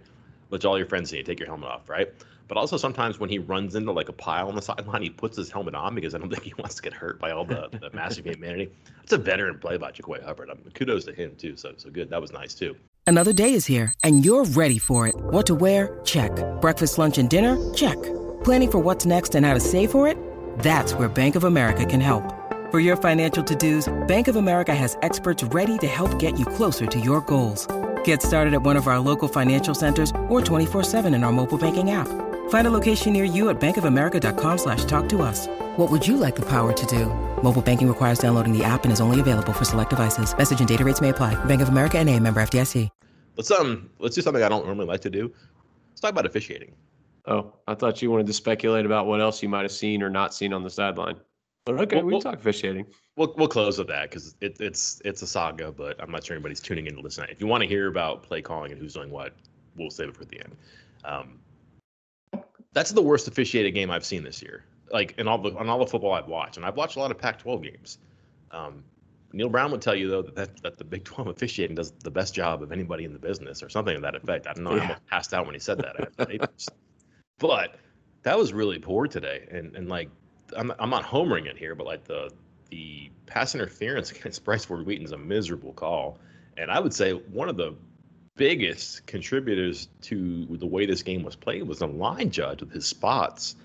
Let 0.49 0.65
all 0.65 0.78
your 0.78 0.88
friends 0.88 1.10
see 1.10 1.17
you. 1.17 1.23
Take 1.23 1.39
your 1.39 1.47
helmet 1.47 1.69
off, 1.69 1.89
right? 1.89 2.10
But 2.47 2.58
also 2.58 2.78
sometimes 2.78 3.19
when 3.19 3.30
he 3.30 3.39
runs 3.39 3.76
into 3.76 3.91
like 3.91 4.10
a 4.10 4.13
pile 4.13 4.47
on 4.47 4.56
the 4.56 4.62
sideline, 4.71 5.02
he 5.02 5.10
puts 5.10 5.36
his 5.36 5.49
helmet 5.49 5.76
on 5.76 5.95
because 5.95 6.13
I 6.13 6.19
don't 6.19 6.30
think 6.34 6.43
he 6.43 6.54
wants 6.58 6.76
to 6.76 6.82
get 6.82 6.93
hurt 6.93 7.19
by 7.19 7.32
all 7.32 7.45
the, 7.45 7.69
the 7.71 7.89
massive 7.93 8.26
humanity. 8.26 8.71
It's 9.04 9.13
a 9.13 9.17
veteran 9.17 9.58
play 9.60 9.78
by 9.78 9.91
Jaquay 9.91 10.23
Hubbard. 10.23 10.49
I 10.49 10.54
mean, 10.54 10.71
kudos 10.73 11.06
to 11.06 11.13
him 11.13 11.36
too. 11.36 11.58
So 11.58 11.73
so 11.78 11.89
good. 11.89 12.10
That 12.10 12.21
was 12.21 12.32
nice 12.32 12.54
too. 12.54 12.76
Another 13.06 13.34
day 13.34 13.54
is 13.54 13.65
here 13.65 13.93
and 14.04 14.23
you're 14.23 14.45
ready 14.45 14.78
for 14.78 15.08
it. 15.08 15.15
What 15.15 15.45
to 15.47 15.56
wear? 15.56 15.99
Check. 16.04 16.32
Breakfast, 16.62 16.97
lunch, 16.97 17.17
and 17.17 17.30
dinner? 17.30 17.58
Check. 17.73 17.97
Planning 18.43 18.71
for 18.71 18.80
what's 18.80 19.06
next 19.06 19.36
and 19.36 19.45
how 19.45 19.54
to 19.54 19.60
save 19.60 19.91
for 19.91 20.08
it? 20.08 20.17
That's 20.59 20.93
where 20.93 21.09
Bank 21.09 21.35
of 21.35 21.43
America 21.43 21.85
can 21.85 22.01
help. 22.01 22.23
For 22.71 22.79
your 22.79 22.95
financial 22.95 23.43
to-dos, 23.43 23.91
Bank 24.07 24.27
of 24.27 24.35
America 24.35 24.73
has 24.73 24.97
experts 25.01 25.43
ready 25.43 25.77
to 25.77 25.87
help 25.87 26.17
get 26.17 26.39
you 26.39 26.45
closer 26.45 26.87
to 26.87 26.99
your 26.99 27.21
goals. 27.21 27.67
Get 28.03 28.21
started 28.21 28.53
at 28.53 28.63
one 28.63 28.75
of 28.75 28.87
our 28.87 28.99
local 28.99 29.27
financial 29.27 29.75
centers 29.75 30.09
or 30.29 30.41
24-7 30.41 31.13
in 31.13 31.23
our 31.23 31.31
mobile 31.31 31.57
banking 31.57 31.91
app. 31.91 32.07
Find 32.49 32.67
a 32.67 32.71
location 32.71 33.13
near 33.13 33.23
you 33.25 33.49
at 33.49 33.59
bankofamerica.com 33.59 34.57
slash 34.57 34.85
talk 34.85 35.07
to 35.09 35.21
us. 35.21 35.47
What 35.77 35.91
would 35.91 36.07
you 36.07 36.17
like 36.17 36.35
the 36.35 36.47
power 36.49 36.73
to 36.73 36.85
do? 36.87 37.07
Mobile 37.43 37.61
banking 37.61 37.87
requires 37.87 38.19
downloading 38.19 38.57
the 38.57 38.63
app 38.63 38.83
and 38.83 38.91
is 38.91 38.99
only 39.01 39.19
available 39.19 39.53
for 39.53 39.65
select 39.65 39.91
devices. 39.91 40.35
Message 40.35 40.59
and 40.59 40.67
data 40.67 40.83
rates 40.83 40.99
may 41.01 41.09
apply. 41.09 41.35
Bank 41.45 41.61
of 41.61 41.69
America 41.69 41.99
and 41.99 42.09
a 42.09 42.19
member 42.19 42.41
FDIC. 42.41 42.89
Let's 43.35 43.49
um 43.49 43.89
let's 43.99 44.15
do 44.15 44.21
something 44.21 44.43
I 44.43 44.49
don't 44.49 44.65
normally 44.65 44.85
like 44.85 45.01
to 45.01 45.09
do. 45.09 45.33
Let's 45.91 46.01
talk 46.01 46.11
about 46.11 46.25
officiating. 46.25 46.75
Oh, 47.25 47.53
I 47.67 47.73
thought 47.75 48.01
you 48.01 48.12
wanted 48.12 48.27
to 48.27 48.33
speculate 48.33 48.86
about 48.86 49.05
what 49.07 49.21
else 49.21 49.41
you 49.41 49.47
might 49.49 49.62
have 49.62 49.71
seen 49.71 50.03
or 50.03 50.09
not 50.09 50.33
seen 50.33 50.51
on 50.53 50.63
the 50.63 50.69
sideline. 50.69 51.15
But 51.65 51.79
okay, 51.79 51.95
Well, 51.97 52.05
we 52.05 52.12
well- 52.13 52.21
talk 52.21 52.36
officiating. 52.36 52.86
We'll 53.15 53.33
we'll 53.38 53.47
close 53.47 53.77
with 53.77 53.88
that 53.88 54.09
because 54.09 54.36
it, 54.41 54.57
it's 54.59 55.01
it's 55.05 55.21
a 55.21 55.27
saga, 55.27 55.71
but 55.71 56.01
I'm 56.01 56.09
not 56.12 56.25
sure 56.25 56.36
anybody's 56.36 56.59
tuning 56.59 56.88
in 56.88 56.95
to 56.95 57.01
listen. 57.01 57.25
If 57.29 57.39
you 57.39 57.47
want 57.47 57.62
to 57.62 57.67
hear 57.69 57.88
about 57.88 58.23
play 58.23 58.41
calling 58.41 58.71
and 58.71 58.81
who's 58.81 58.95
doing 58.95 59.12
what, 59.12 59.33
we'll 59.77 59.91
save 59.91 60.09
it 60.09 60.17
for 60.17 60.25
the 60.25 60.39
end. 60.39 60.55
Um, 61.05 61.39
that's 62.73 62.91
the 62.91 63.01
worst 63.03 63.27
officiated 63.27 63.73
game 63.75 63.91
I've 63.91 64.03
seen 64.05 64.23
this 64.23 64.41
year. 64.41 64.65
Like 64.91 65.13
in 65.19 65.27
all 65.27 65.38
the 65.38 65.55
on 65.55 65.69
all 65.69 65.77
the 65.79 65.86
football 65.88 66.12
I've 66.13 66.27
watched, 66.27 66.57
and 66.57 66.65
I've 66.65 66.75
watched 66.75 66.95
a 66.95 66.99
lot 66.99 67.12
of 67.12 67.17
Pac-12 67.19 67.63
games. 67.63 67.99
Um, 68.51 68.83
Neal 69.31 69.49
Brown 69.49 69.71
would 69.71 69.81
tell 69.81 69.95
you 69.95 70.09
though 70.09 70.21
that, 70.23 70.36
that 70.36 70.62
that 70.63 70.77
the 70.79 70.83
Big 70.83 71.03
12 71.03 71.27
officiating 71.29 71.75
does 71.75 71.91
the 72.03 72.12
best 72.12 72.33
job 72.33 72.63
of 72.63 72.71
anybody 72.71 73.05
in 73.05 73.13
the 73.13 73.19
business, 73.19 73.62
or 73.63 73.69
something 73.69 73.93
to 73.95 74.01
that 74.01 74.15
effect. 74.15 74.47
I 74.47 74.53
don't 74.53 74.63
know. 74.63 74.71
I 74.71 74.75
Yeah. 74.77 74.81
almost 74.81 75.05
passed 75.05 75.33
out 75.36 75.45
when 75.45 75.53
he 75.55 75.59
said 75.59 75.77
that. 75.79 76.27
Naples. 76.29 76.67
But 77.39 77.76
that 78.24 78.38
was 78.38 78.54
really 78.54 78.80
poor 78.80 79.08
today, 79.08 79.48
and 79.52 79.76
and 79.76 79.89
like 79.89 80.10
I'm 80.56 80.72
I'm 80.80 80.89
not 80.89 81.04
homering 81.04 81.46
it 81.46 81.58
here, 81.58 81.76
but 81.76 81.86
like 81.86 82.06
the 82.06 82.32
the 82.69 83.12
pass 83.26 83.56
interference 83.56 84.12
against 84.17 84.43
Bryce 84.43 84.65
Ford 84.65 84.86
Wheaton's 84.86 85.12
a 85.12 85.17
miserable 85.17 85.74
call, 85.74 86.19
and 86.58 86.72
I 86.72 86.80
would 86.80 86.93
say 86.93 87.13
one 87.13 87.50
of 87.50 87.58
the 87.58 87.76
biggest 88.36 89.06
contributors 89.06 89.89
to 90.02 90.46
the 90.58 90.65
way 90.65 90.86
this 90.86 91.04
game 91.04 91.24
was 91.24 91.36
played 91.36 91.63
was 91.63 91.80
the 91.80 91.88
line 91.88 92.32
judge 92.32 92.62
with 92.62 92.72
his 92.72 92.86
spots, 92.86 93.56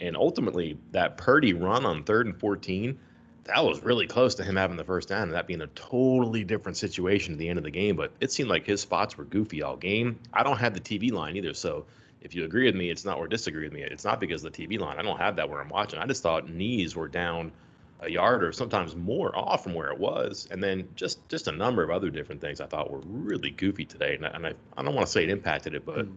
and 0.00 0.16
ultimately 0.16 0.78
that 0.92 1.16
Purdy 1.16 1.52
run 1.52 1.86
on 1.86 2.04
third 2.04 2.26
and 2.26 2.38
fourteen, 2.38 2.98
that 3.44 3.64
was 3.64 3.82
really 3.82 4.06
close 4.06 4.34
to 4.36 4.44
him 4.44 4.56
having 4.56 4.76
the 4.76 4.84
first 4.84 5.08
down, 5.08 5.22
and 5.22 5.32
that 5.34 5.46
being 5.46 5.62
a 5.62 5.66
totally 5.68 6.44
different 6.44 6.76
situation 6.76 7.32
at 7.34 7.38
the 7.38 7.48
end 7.48 7.58
of 7.58 7.64
the 7.64 7.70
game. 7.70 7.96
But 7.96 8.12
it 8.20 8.32
seemed 8.32 8.48
like 8.48 8.66
his 8.66 8.80
spots 8.80 9.16
were 9.16 9.24
goofy 9.24 9.62
all 9.62 9.76
game. 9.76 10.18
I 10.32 10.42
don't 10.42 10.58
have 10.58 10.74
the 10.74 10.80
TV 10.80 11.12
line 11.12 11.36
either, 11.36 11.54
so 11.54 11.86
if 12.20 12.34
you 12.34 12.44
agree 12.44 12.66
with 12.66 12.74
me, 12.74 12.90
it's 12.90 13.04
not 13.04 13.18
or 13.18 13.26
disagree 13.26 13.64
with 13.64 13.72
me. 13.72 13.82
It's 13.82 14.04
not 14.04 14.20
because 14.20 14.44
of 14.44 14.52
the 14.52 14.66
TV 14.66 14.78
line. 14.78 14.98
I 14.98 15.02
don't 15.02 15.18
have 15.18 15.36
that 15.36 15.48
where 15.48 15.60
I'm 15.60 15.68
watching. 15.68 15.98
I 15.98 16.06
just 16.06 16.22
thought 16.22 16.48
knees 16.48 16.94
were 16.94 17.08
down 17.08 17.52
a 18.00 18.10
yard 18.10 18.42
or 18.42 18.52
sometimes 18.52 18.96
more 18.96 19.36
off 19.36 19.62
from 19.62 19.74
where 19.74 19.90
it 19.90 19.98
was, 19.98 20.48
and 20.50 20.62
then 20.62 20.88
just 20.96 21.26
just 21.28 21.48
a 21.48 21.52
number 21.52 21.82
of 21.82 21.90
other 21.90 22.10
different 22.10 22.40
things 22.40 22.60
I 22.60 22.66
thought 22.66 22.90
were 22.90 23.00
really 23.04 23.50
goofy 23.50 23.84
today. 23.84 24.14
And 24.14 24.26
I, 24.26 24.28
and 24.30 24.46
I, 24.46 24.54
I 24.76 24.82
don't 24.82 24.94
want 24.94 25.06
to 25.06 25.12
say 25.12 25.22
it 25.22 25.30
impacted 25.30 25.74
it, 25.74 25.84
but 25.84 26.06
Mm. 26.06 26.16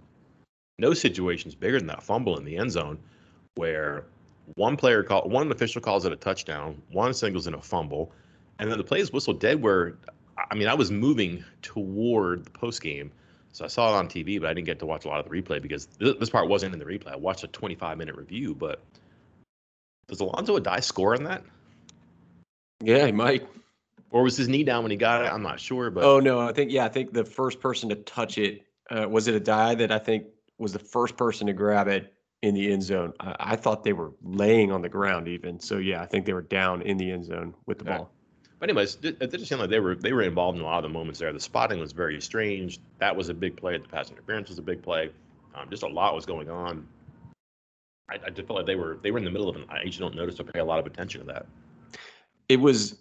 no 0.80 0.94
situation's 0.94 1.56
bigger 1.56 1.78
than 1.78 1.88
that 1.88 2.04
fumble 2.04 2.38
in 2.38 2.46
the 2.46 2.58
end 2.58 2.72
zone 2.72 2.98
where 3.56 4.06
one 4.56 4.76
player 4.76 5.04
call 5.04 5.28
one 5.30 5.52
official 5.52 5.82
calls 5.82 6.06
it 6.06 6.12
a 6.12 6.16
touchdown, 6.16 6.82
one 6.92 7.14
singles 7.14 7.48
in 7.48 7.54
a 7.54 7.62
fumble, 7.62 8.12
and 8.60 8.70
then 8.70 8.78
the 8.78 8.84
play 8.84 9.00
is 9.00 9.12
whistled 9.12 9.40
dead. 9.40 9.62
Where 9.62 9.96
I 10.52 10.56
mean, 10.56 10.68
I 10.68 10.74
was 10.74 10.92
moving 10.92 11.44
toward 11.62 12.46
the 12.46 12.52
post 12.52 12.82
game. 12.82 13.12
So 13.54 13.64
I 13.64 13.68
saw 13.68 13.94
it 13.94 13.98
on 13.98 14.08
TV, 14.08 14.42
but 14.42 14.50
I 14.50 14.54
didn't 14.54 14.66
get 14.66 14.80
to 14.80 14.86
watch 14.88 15.06
a 15.06 15.08
lot 15.08 15.20
of 15.20 15.30
the 15.30 15.42
replay 15.42 15.62
because 15.62 15.86
this, 15.86 16.16
this 16.20 16.30
part 16.30 16.50
wasn't 16.50 16.74
in 16.74 16.80
the 16.80 16.86
replay. 16.86 17.14
I 17.14 17.16
watched 17.16 17.44
a 17.44 17.48
25 17.48 17.98
minute 17.98 18.16
review, 18.16 18.56
but 18.56 18.82
does 20.08 20.20
Alonzo 20.20 20.58
Addae 20.58 20.84
score 20.84 21.16
on 21.16 21.24
that? 21.26 21.44
Yeah, 22.84 23.06
he 23.06 23.12
might. 23.12 23.48
Or 24.10 24.24
was 24.24 24.36
his 24.36 24.50
knee 24.50 24.64
down 24.64 24.84
when 24.84 24.92
he 24.92 24.98
got 24.98 25.24
it? 25.24 25.32
I'm 25.32 25.44
not 25.44 25.60
sure, 25.60 25.92
but 25.92 26.04
Oh 26.04 26.20
no, 26.20 26.40
I 26.40 26.52
think 26.52 26.72
yeah, 26.72 26.86
I 26.86 26.90
think 26.90 27.14
the 27.14 27.24
first 27.24 27.60
person 27.60 27.90
to 27.90 27.96
touch 27.96 28.38
it 28.38 28.64
uh, 28.90 29.08
was 29.08 29.28
it 29.28 29.44
Addae 29.44 29.78
that 29.78 29.92
I 29.92 30.00
think 30.00 30.26
was 30.58 30.74
the 30.74 30.80
first 30.80 31.16
person 31.16 31.48
to 31.48 31.54
grab 31.54 31.88
it 31.88 32.12
in 32.42 32.56
the 32.56 32.72
end 32.74 32.84
zone. 32.84 33.14
I, 33.20 33.36
I 33.40 33.56
thought 33.56 33.84
they 33.84 33.94
were 33.94 34.14
laying 34.24 34.72
on 34.72 34.82
the 34.82 34.90
ground 34.90 35.28
even. 35.28 35.60
So 35.60 35.78
yeah, 35.78 36.02
I 36.02 36.08
think 36.08 36.26
they 36.26 36.34
were 36.34 36.42
down 36.42 36.82
in 36.82 36.98
the 36.98 37.12
end 37.12 37.26
zone 37.26 37.54
with 37.68 37.78
the 37.78 37.86
ball. 37.86 38.12
But 38.64 38.70
anyways, 38.70 38.98
it 39.04 39.18
it 39.20 39.30
just 39.30 39.50
seemed 39.50 39.60
like 39.60 39.70
they 39.70 39.82
were 39.82 39.94
they 39.94 40.14
were 40.14 40.22
involved 40.22 40.58
in 40.58 40.64
a 40.64 40.66
lot 40.66 40.78
of 40.78 40.84
the 40.84 40.98
moments 40.98 41.20
there. 41.20 41.34
The 41.34 41.40
spotting 41.42 41.82
was 41.82 41.92
very 41.92 42.22
strange. 42.22 42.80
That 42.98 43.14
was 43.14 43.28
a 43.28 43.34
big 43.34 43.58
play. 43.58 43.78
The 43.78 43.90
pass 43.90 44.10
interference 44.10 44.48
was 44.48 44.58
a 44.58 44.62
big 44.62 44.82
play. 44.82 45.10
Um, 45.54 45.70
just 45.70 45.84
a 45.84 45.88
lot 45.88 46.16
was 46.16 46.26
going 46.26 46.50
on. 46.50 46.88
I, 48.10 48.20
I 48.26 48.30
just 48.30 48.48
felt 48.48 48.60
like 48.60 48.66
they 48.66 48.78
were 48.78 49.00
they 49.04 49.12
were 49.12 49.18
in 49.18 49.26
the 49.26 49.32
middle 49.32 49.50
of 49.50 49.58
it. 49.58 49.66
I 49.68 49.84
usually 49.84 50.08
don't 50.08 50.16
notice 50.16 50.40
or 50.40 50.46
pay 50.46 50.60
a 50.60 50.64
lot 50.64 50.80
of 50.80 50.86
attention 50.86 51.20
to 51.20 51.28
that. 51.28 51.46
It 52.48 52.62
was 52.62 52.96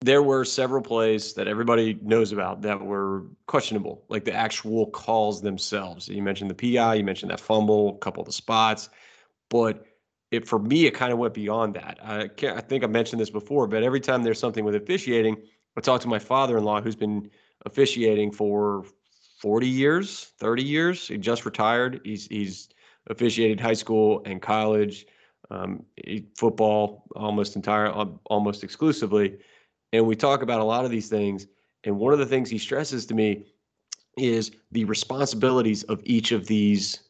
there 0.00 0.24
were 0.24 0.44
several 0.44 0.82
plays 0.82 1.32
that 1.34 1.46
everybody 1.46 1.96
knows 2.02 2.32
about 2.32 2.62
that 2.62 2.84
were 2.84 3.22
questionable, 3.46 4.02
like 4.08 4.24
the 4.24 4.34
actual 4.34 4.86
calls 4.86 5.40
themselves. 5.40 6.08
You 6.08 6.24
mentioned 6.24 6.50
the 6.50 6.74
PI, 6.74 6.94
you 6.96 7.04
mentioned 7.04 7.30
that 7.30 7.38
fumble, 7.38 7.90
a 7.90 7.98
couple 7.98 8.22
of 8.22 8.26
the 8.26 8.32
spots, 8.32 8.88
but 9.48 9.86
it 10.30 10.46
for 10.46 10.58
me 10.58 10.86
it 10.86 10.92
kind 10.92 11.12
of 11.12 11.18
went 11.18 11.34
beyond 11.34 11.74
that. 11.74 11.98
I 12.02 12.28
can't, 12.28 12.56
I 12.56 12.60
think 12.60 12.84
I 12.84 12.86
mentioned 12.86 13.20
this 13.20 13.30
before, 13.30 13.66
but 13.66 13.82
every 13.82 14.00
time 14.00 14.22
there's 14.22 14.38
something 14.38 14.64
with 14.64 14.74
officiating, 14.74 15.36
I 15.76 15.80
talk 15.80 16.00
to 16.02 16.08
my 16.08 16.18
father-in-law 16.18 16.82
who's 16.82 16.96
been 16.96 17.30
officiating 17.64 18.32
for 18.32 18.84
40 19.40 19.68
years, 19.68 20.32
30 20.38 20.62
years. 20.62 21.08
He 21.08 21.16
just 21.16 21.44
retired. 21.44 22.00
He's 22.04 22.26
he's 22.26 22.68
officiated 23.08 23.58
high 23.60 23.74
school 23.74 24.22
and 24.26 24.42
college, 24.42 25.06
um, 25.50 25.84
football 26.36 27.04
almost 27.16 27.56
entire 27.56 27.88
almost 28.26 28.64
exclusively. 28.64 29.38
And 29.92 30.06
we 30.06 30.16
talk 30.16 30.42
about 30.42 30.60
a 30.60 30.64
lot 30.64 30.84
of 30.84 30.90
these 30.90 31.08
things. 31.08 31.46
And 31.84 31.96
one 31.96 32.12
of 32.12 32.18
the 32.18 32.26
things 32.26 32.50
he 32.50 32.58
stresses 32.58 33.06
to 33.06 33.14
me 33.14 33.46
is 34.18 34.50
the 34.72 34.84
responsibilities 34.84 35.84
of 35.84 36.02
each 36.04 36.32
of 36.32 36.46
these 36.46 37.00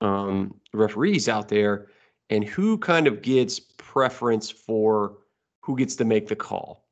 um, 0.00 0.54
referees 0.72 1.28
out 1.28 1.48
there 1.48 1.88
and 2.30 2.44
who 2.44 2.78
kind 2.78 3.06
of 3.06 3.22
gets 3.22 3.60
preference 3.60 4.50
for 4.50 5.18
who 5.60 5.76
gets 5.76 5.96
to 5.96 6.04
make 6.04 6.28
the 6.28 6.36
call. 6.36 6.88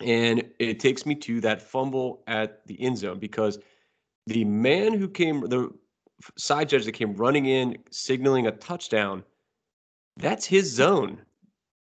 And 0.00 0.48
it 0.58 0.78
takes 0.80 1.06
me 1.06 1.14
to 1.16 1.40
that 1.40 1.62
fumble 1.62 2.22
at 2.26 2.66
the 2.66 2.80
end 2.80 2.98
zone 2.98 3.18
because 3.18 3.58
the 4.26 4.44
man 4.44 4.92
who 4.92 5.08
came, 5.08 5.40
the 5.40 5.70
side 6.36 6.68
judge 6.68 6.84
that 6.84 6.92
came 6.92 7.14
running 7.14 7.46
in, 7.46 7.78
signaling 7.90 8.46
a 8.46 8.52
touchdown, 8.52 9.24
that's 10.16 10.44
his 10.46 10.70
zone. 10.70 11.22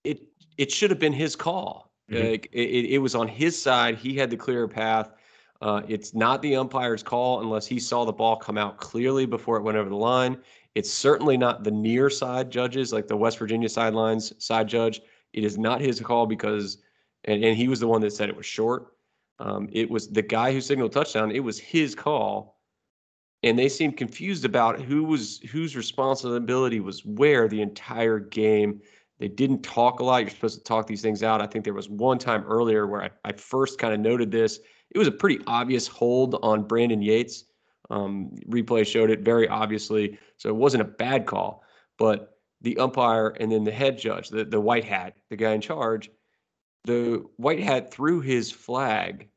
It 0.05 0.23
it 0.59 0.71
should 0.71 0.91
have 0.91 0.99
been 0.99 1.13
his 1.13 1.37
call. 1.37 1.93
Mhm. 2.11 2.31
Like 2.31 2.49
it, 2.53 2.87
it 2.87 2.99
was 2.99 3.15
on 3.15 3.29
his 3.29 3.61
side. 3.61 3.97
He 3.97 4.15
had 4.17 4.31
the 4.31 4.37
clearer 4.37 4.69
path. 4.69 5.13
Uh, 5.61 5.81
it's 5.87 6.13
not 6.13 6.43
the 6.43 6.57
umpire's 6.57 7.03
call 7.03 7.41
unless 7.41 7.67
he 7.67 7.79
saw 7.79 8.05
the 8.05 8.13
ball 8.13 8.37
come 8.37 8.59
out 8.59 8.79
clearly 8.79 9.27
before 9.27 9.57
it 9.57 9.63
went 9.63 9.79
over 9.79 9.89
the 9.89 9.97
line. 9.97 10.37
It's 10.75 10.93
certainly 10.93 11.37
not 11.37 11.65
the 11.65 11.71
near 11.71 12.09
side 12.09 12.51
judges, 12.51 12.93
like 12.93 13.07
the 13.07 13.17
West 13.17 13.39
Virginia 13.39 13.69
sidelines 13.69 14.33
side 14.43 14.69
judge. 14.69 15.01
It 15.33 15.45
is 15.45 15.59
not 15.59 15.81
his 15.81 16.01
call 16.01 16.27
because, 16.27 16.79
and, 17.25 17.45
and 17.45 17.57
he 17.57 17.69
was 17.69 17.81
the 17.81 17.89
one 17.89 18.01
that 18.03 18.13
said 18.13 18.29
it 18.29 18.37
was 18.37 18.47
short. 18.47 18.95
Um, 19.39 19.69
it 19.73 19.91
was 19.91 20.09
the 20.09 20.23
guy 20.23 20.53
who 20.53 20.61
signaled 20.61 20.93
touchdown. 20.93 21.31
It 21.31 21.41
was 21.41 21.59
his 21.59 21.95
call, 21.95 22.61
and 23.43 23.59
they 23.59 23.69
seemed 23.69 23.97
confused 23.97 24.45
about 24.45 24.81
who 24.81 25.05
was 25.05 25.41
whose 25.51 25.77
responsibility 25.77 26.81
was 26.81 27.05
where 27.05 27.49
the 27.49 27.61
entire 27.61 28.19
game. 28.19 28.81
They 29.19 29.29
didn't 29.29 29.63
talk 29.63 30.01
a 30.01 30.05
lot. 30.05 30.23
You're 30.23 30.31
supposed 30.31 30.59
to 30.59 30.65
talk 30.65 30.87
these 30.87 31.03
things 31.03 31.23
out. 31.23 31.41
I 31.41 31.47
think 31.47 31.65
there 31.65 31.75
was 31.75 31.89
one 31.89 32.19
time 32.19 32.45
earlier 32.45 32.87
where 32.87 33.03
I, 33.03 33.11
I 33.25 33.33
first 33.33 33.79
kind 33.79 33.95
of 33.95 34.01
noted 34.01 34.31
this. 34.31 34.59
It 34.91 34.99
was 34.99 35.09
a 35.09 35.13
pretty 35.13 35.43
obvious 35.47 35.87
hold 35.87 36.39
on 36.43 36.67
Brandon 36.67 37.03
Yates. 37.03 37.45
Um, 37.93 38.31
replay 38.49 38.87
showed 38.87 39.11
it 39.11 39.21
very 39.21 39.47
obviously. 39.47 40.19
So 40.39 40.49
it 40.49 40.57
wasn't 40.57 40.83
a 40.83 40.87
bad 40.87 41.27
call. 41.27 41.63
But 41.99 42.39
the 42.63 42.79
umpire 42.79 43.29
and 43.39 43.53
then 43.53 43.65
the 43.65 43.71
head 43.71 43.99
judge, 43.99 44.31
the, 44.31 44.45
the 44.45 44.61
white 44.61 44.85
hat, 44.85 45.17
the 45.31 45.37
guy 45.37 45.53
in 45.53 45.61
charge, 45.61 46.11
the 46.85 47.25
white 47.37 47.61
hat 47.61 47.93
threw 47.93 48.21
his 48.21 48.51
flag 48.51 49.29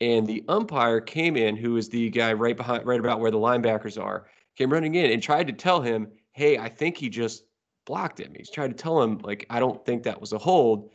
and 0.00 0.26
the 0.26 0.44
umpire 0.48 1.00
came 1.00 1.36
in, 1.36 1.56
who 1.56 1.76
is 1.76 1.88
the 1.88 2.10
guy 2.10 2.32
right 2.32 2.56
behind, 2.56 2.86
right 2.86 3.00
about 3.00 3.20
where 3.20 3.30
the 3.30 3.38
linebackers 3.38 4.02
are, 4.02 4.26
came 4.56 4.72
running 4.72 4.94
in 4.94 5.10
and 5.10 5.22
tried 5.22 5.46
to 5.46 5.52
tell 5.52 5.80
him, 5.80 6.08
"Hey, 6.32 6.58
I 6.58 6.68
think 6.68 6.96
he 6.96 7.08
just 7.08 7.44
blocked 7.86 8.18
him." 8.20 8.32
He's 8.36 8.50
trying 8.50 8.70
to 8.70 8.76
tell 8.76 9.02
him, 9.02 9.18
like, 9.18 9.46
"I 9.50 9.60
don't 9.60 9.84
think 9.84 10.02
that 10.02 10.20
was 10.20 10.32
a 10.32 10.38
hold," 10.38 10.90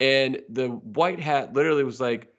and 0.00 0.40
the 0.48 0.68
white 0.68 1.20
hat 1.20 1.52
literally 1.52 1.84
was 1.84 2.00
like, 2.00 2.33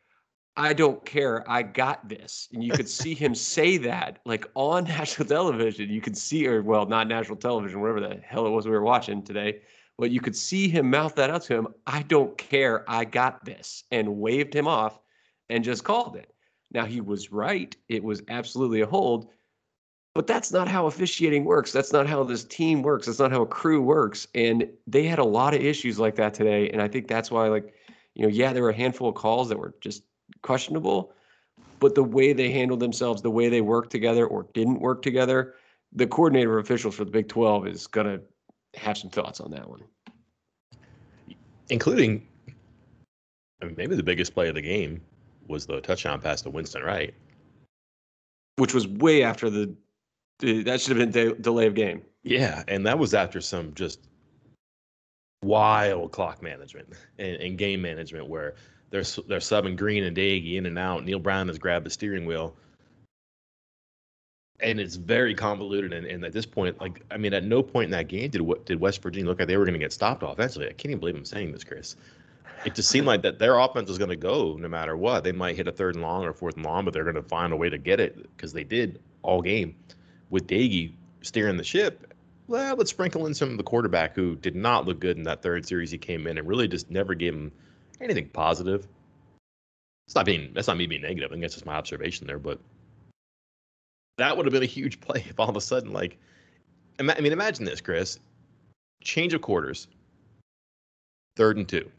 "I 0.57 0.73
don't 0.73 1.03
care, 1.05 1.49
I 1.49 1.63
got 1.63 2.07
this," 2.07 2.47
and 2.53 2.63
you 2.63 2.71
could 2.71 2.89
see 2.89 3.13
him 3.13 3.35
say 3.35 3.77
that 3.77 4.19
like 4.25 4.45
on 4.55 4.83
national 4.99 5.27
television. 5.27 5.89
You 5.89 6.01
could 6.01 6.17
see, 6.17 6.47
or 6.47 6.61
well, 6.61 6.85
not 6.85 7.07
national 7.07 7.37
television, 7.37 7.81
whatever 7.81 8.01
the 8.01 8.21
hell 8.23 8.45
it 8.47 8.51
was 8.51 8.65
we 8.65 8.71
were 8.71 8.83
watching 8.83 9.23
today. 9.23 9.61
But 9.97 10.11
you 10.11 10.19
could 10.19 10.35
see 10.35 10.67
him 10.67 10.89
mouth 10.89 11.15
that 11.15 11.29
out 11.29 11.43
to 11.43 11.55
him. 11.55 11.67
I 11.87 12.01
don't 12.01 12.37
care. 12.37 12.83
I 12.89 13.05
got 13.05 13.45
this, 13.45 13.83
and 13.91 14.17
waved 14.17 14.53
him 14.53 14.67
off 14.67 14.99
and 15.49 15.63
just 15.63 15.83
called 15.83 16.15
it. 16.15 16.33
Now, 16.71 16.85
he 16.85 17.01
was 17.01 17.31
right. 17.31 17.75
It 17.87 18.03
was 18.03 18.21
absolutely 18.27 18.81
a 18.81 18.85
hold, 18.85 19.29
but 20.13 20.27
that's 20.27 20.51
not 20.51 20.67
how 20.67 20.87
officiating 20.87 21.45
works. 21.45 21.71
That's 21.71 21.93
not 21.93 22.07
how 22.07 22.23
this 22.23 22.43
team 22.43 22.81
works. 22.81 23.05
That's 23.05 23.19
not 23.19 23.31
how 23.31 23.43
a 23.43 23.47
crew 23.47 23.81
works. 23.81 24.27
And 24.35 24.67
they 24.87 25.03
had 25.03 25.19
a 25.19 25.23
lot 25.23 25.53
of 25.53 25.61
issues 25.61 25.99
like 25.99 26.15
that 26.15 26.33
today. 26.33 26.69
And 26.69 26.81
I 26.81 26.87
think 26.87 27.07
that's 27.07 27.31
why, 27.31 27.47
like, 27.47 27.73
you 28.13 28.23
know, 28.23 28.29
yeah, 28.29 28.51
there 28.51 28.63
were 28.63 28.69
a 28.69 28.75
handful 28.75 29.09
of 29.09 29.15
calls 29.15 29.49
that 29.49 29.59
were 29.59 29.75
just 29.79 30.03
questionable, 30.41 31.13
but 31.79 31.95
the 31.95 32.03
way 32.03 32.33
they 32.33 32.51
handled 32.51 32.79
themselves, 32.79 33.21
the 33.21 33.31
way 33.31 33.49
they 33.49 33.61
worked 33.61 33.91
together 33.91 34.25
or 34.25 34.47
didn't 34.53 34.79
work 34.79 35.01
together, 35.01 35.55
the 35.93 36.07
coordinator 36.07 36.57
of 36.57 36.65
officials 36.65 36.95
for 36.95 37.05
the 37.05 37.11
Big 37.11 37.27
12 37.27 37.67
is 37.67 37.87
going 37.87 38.07
to 38.07 38.21
have 38.79 38.97
some 38.97 39.09
thoughts 39.09 39.39
on 39.39 39.51
that 39.51 39.69
one. 39.69 39.81
Including, 41.69 42.27
I 43.61 43.65
mean, 43.65 43.75
maybe 43.77 43.95
the 43.95 44.03
biggest 44.03 44.33
play 44.33 44.49
of 44.49 44.55
the 44.55 44.61
game 44.61 45.01
was 45.47 45.65
the 45.65 45.81
touchdown 45.81 46.21
pass 46.21 46.41
to 46.43 46.49
Winston 46.49 46.83
Wright, 46.83 47.13
which 48.57 48.73
was 48.73 48.87
way 48.87 49.23
after 49.23 49.49
the, 49.49 49.75
that 50.39 50.81
should 50.81 50.97
have 50.97 51.11
been 51.11 51.11
de- 51.11 51.41
delay 51.41 51.67
of 51.67 51.75
game. 51.75 52.03
Yeah, 52.23 52.63
and 52.67 52.85
that 52.85 52.97
was 52.97 53.13
after 53.13 53.41
some 53.41 53.73
just 53.73 53.99
wild 55.43 56.11
clock 56.11 56.41
management 56.41 56.93
and, 57.19 57.35
and 57.35 57.57
game 57.57 57.81
management 57.81 58.27
where 58.27 58.55
they're 59.03 59.23
they're 59.27 59.39
subbing 59.39 59.77
Greene 59.77 60.03
and 60.03 60.15
Doege 60.15 60.55
in 60.55 60.65
and 60.65 60.79
out. 60.79 61.03
Neal 61.03 61.19
Brown 61.19 61.47
has 61.47 61.57
grabbed 61.57 61.85
the 61.85 61.89
steering 61.89 62.25
wheel. 62.25 62.55
And 64.61 64.79
it's 64.79 64.95
very 64.95 65.35
convoluted, 65.35 65.91
and, 65.91 66.07
and 66.07 66.23
at 66.23 66.31
this 66.31 66.45
point, 66.45 66.79
like 66.79 67.03
I 67.11 67.17
mean, 67.17 67.33
at 67.33 67.43
no 67.43 67.61
point 67.61 67.85
in 67.85 67.91
that 67.91 68.07
game 68.07 68.29
did 68.29 68.41
what 68.41 68.65
did 68.65 68.79
West 68.79 69.01
Virginia 69.01 69.29
look 69.29 69.39
like 69.39 69.49
they 69.49 69.57
were 69.57 69.65
going 69.65 69.73
to 69.73 69.79
get 69.79 69.91
stopped 69.91 70.23
offensively. 70.23 70.67
I 70.67 70.71
can't 70.71 70.91
even 70.91 70.99
believe 70.99 71.15
I'm 71.15 71.25
saying 71.25 71.51
this, 71.51 71.63
Chris 71.63 71.95
it 72.65 72.73
just 72.73 72.89
seemed 72.89 73.05
like 73.05 73.21
that 73.21 73.37
their 73.37 73.59
offense 73.59 73.87
was 73.87 73.97
going 73.97 74.09
to 74.09 74.15
go 74.15 74.57
no 74.59 74.67
matter 74.67 74.97
what. 74.97 75.23
They 75.23 75.31
might 75.31 75.55
hit 75.55 75.67
a 75.67 75.71
third 75.71 75.95
and 75.95 76.03
long 76.03 76.23
or 76.23 76.33
fourth 76.33 76.55
and 76.55 76.65
long, 76.65 76.83
but 76.83 76.93
they're 76.93 77.03
going 77.03 77.15
to 77.15 77.23
find 77.23 77.53
a 77.53 77.55
way 77.55 77.69
to 77.69 77.77
get 77.77 77.99
it 77.99 78.17
because 78.35 78.53
they 78.53 78.63
did 78.63 78.99
all 79.21 79.41
game 79.41 79.75
with 80.29 80.47
Doege 80.47 80.93
steering 81.21 81.57
the 81.57 81.63
ship. 81.63 82.13
Well, 82.47 82.75
let's 82.75 82.89
sprinkle 82.89 83.27
in 83.27 83.33
some 83.33 83.51
of 83.51 83.57
the 83.57 83.63
quarterback 83.63 84.15
who 84.15 84.35
did 84.35 84.55
not 84.55 84.85
look 84.85 84.99
good 84.99 85.17
in 85.17 85.23
that 85.23 85.41
third 85.41 85.67
series 85.67 85.91
he 85.91 85.97
came 85.97 86.27
in 86.27 86.37
and 86.37 86.47
really 86.47 86.67
just 86.67 86.89
never 86.89 87.13
gave 87.13 87.33
him 87.33 87.51
anything 88.01 88.29
positive. 88.29 88.87
It's 90.07 90.15
not 90.15 90.25
being 90.25 90.51
that's 90.53 90.67
not 90.67 90.77
me 90.77 90.87
being 90.87 91.01
negative. 91.01 91.31
I 91.31 91.33
think 91.33 91.41
that's 91.41 91.55
just 91.55 91.65
my 91.65 91.75
observation 91.75 92.27
there, 92.27 92.39
but 92.39 92.59
that 94.17 94.35
would 94.35 94.45
have 94.45 94.53
been 94.53 94.63
a 94.63 94.67
huge 94.67 94.99
play 95.01 95.25
if 95.27 95.39
all 95.39 95.49
of 95.49 95.57
a 95.57 95.61
sudden, 95.61 95.91
like, 95.91 96.17
I 96.99 97.03
mean, 97.03 97.33
imagine 97.33 97.65
this, 97.65 97.81
Chris. 97.81 98.19
Change 99.03 99.33
of 99.33 99.41
quarters, 99.41 99.87
third 101.35 101.57
and 101.57 101.67
two 101.67 101.91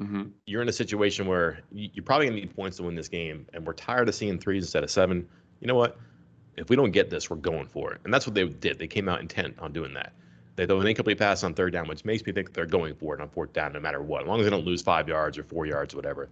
mm-hmm. 0.00 0.22
you're 0.46 0.62
in 0.62 0.68
a 0.68 0.72
situation 0.72 1.26
where 1.26 1.60
you're 1.72 2.04
probably 2.04 2.26
going 2.26 2.40
to 2.40 2.46
need 2.46 2.54
points 2.54 2.76
to 2.78 2.82
win 2.82 2.94
this 2.94 3.08
game, 3.08 3.46
and 3.52 3.66
we're 3.66 3.72
tired 3.72 4.08
of 4.08 4.14
seeing 4.14 4.38
threes 4.38 4.64
instead 4.64 4.84
of 4.84 4.90
seven. 4.90 5.26
You 5.60 5.66
know 5.66 5.74
what? 5.74 5.98
If 6.56 6.70
we 6.70 6.76
don't 6.76 6.90
get 6.90 7.10
this, 7.10 7.30
we're 7.30 7.36
going 7.36 7.66
for 7.66 7.92
it. 7.92 8.00
And 8.04 8.12
that's 8.12 8.26
what 8.26 8.34
they 8.34 8.46
did. 8.48 8.78
They 8.78 8.86
came 8.86 9.08
out 9.08 9.20
intent 9.20 9.56
on 9.58 9.72
doing 9.72 9.94
that. 9.94 10.12
They 10.58 10.66
throw 10.66 10.80
an 10.80 10.88
incomplete 10.88 11.18
pass 11.18 11.44
on 11.44 11.54
third 11.54 11.72
down, 11.72 11.86
which 11.86 12.04
makes 12.04 12.26
me 12.26 12.32
think 12.32 12.52
they're 12.52 12.66
going 12.66 12.96
for 12.96 13.14
it 13.14 13.20
on 13.20 13.28
fourth 13.28 13.52
down 13.52 13.74
no 13.74 13.78
matter 13.78 14.02
what. 14.02 14.22
As 14.22 14.26
long 14.26 14.40
as 14.40 14.44
they 14.44 14.50
don't 14.50 14.64
lose 14.64 14.82
five 14.82 15.06
yards 15.06 15.38
or 15.38 15.44
four 15.44 15.66
yards, 15.66 15.94
or 15.94 15.98
whatever. 15.98 16.28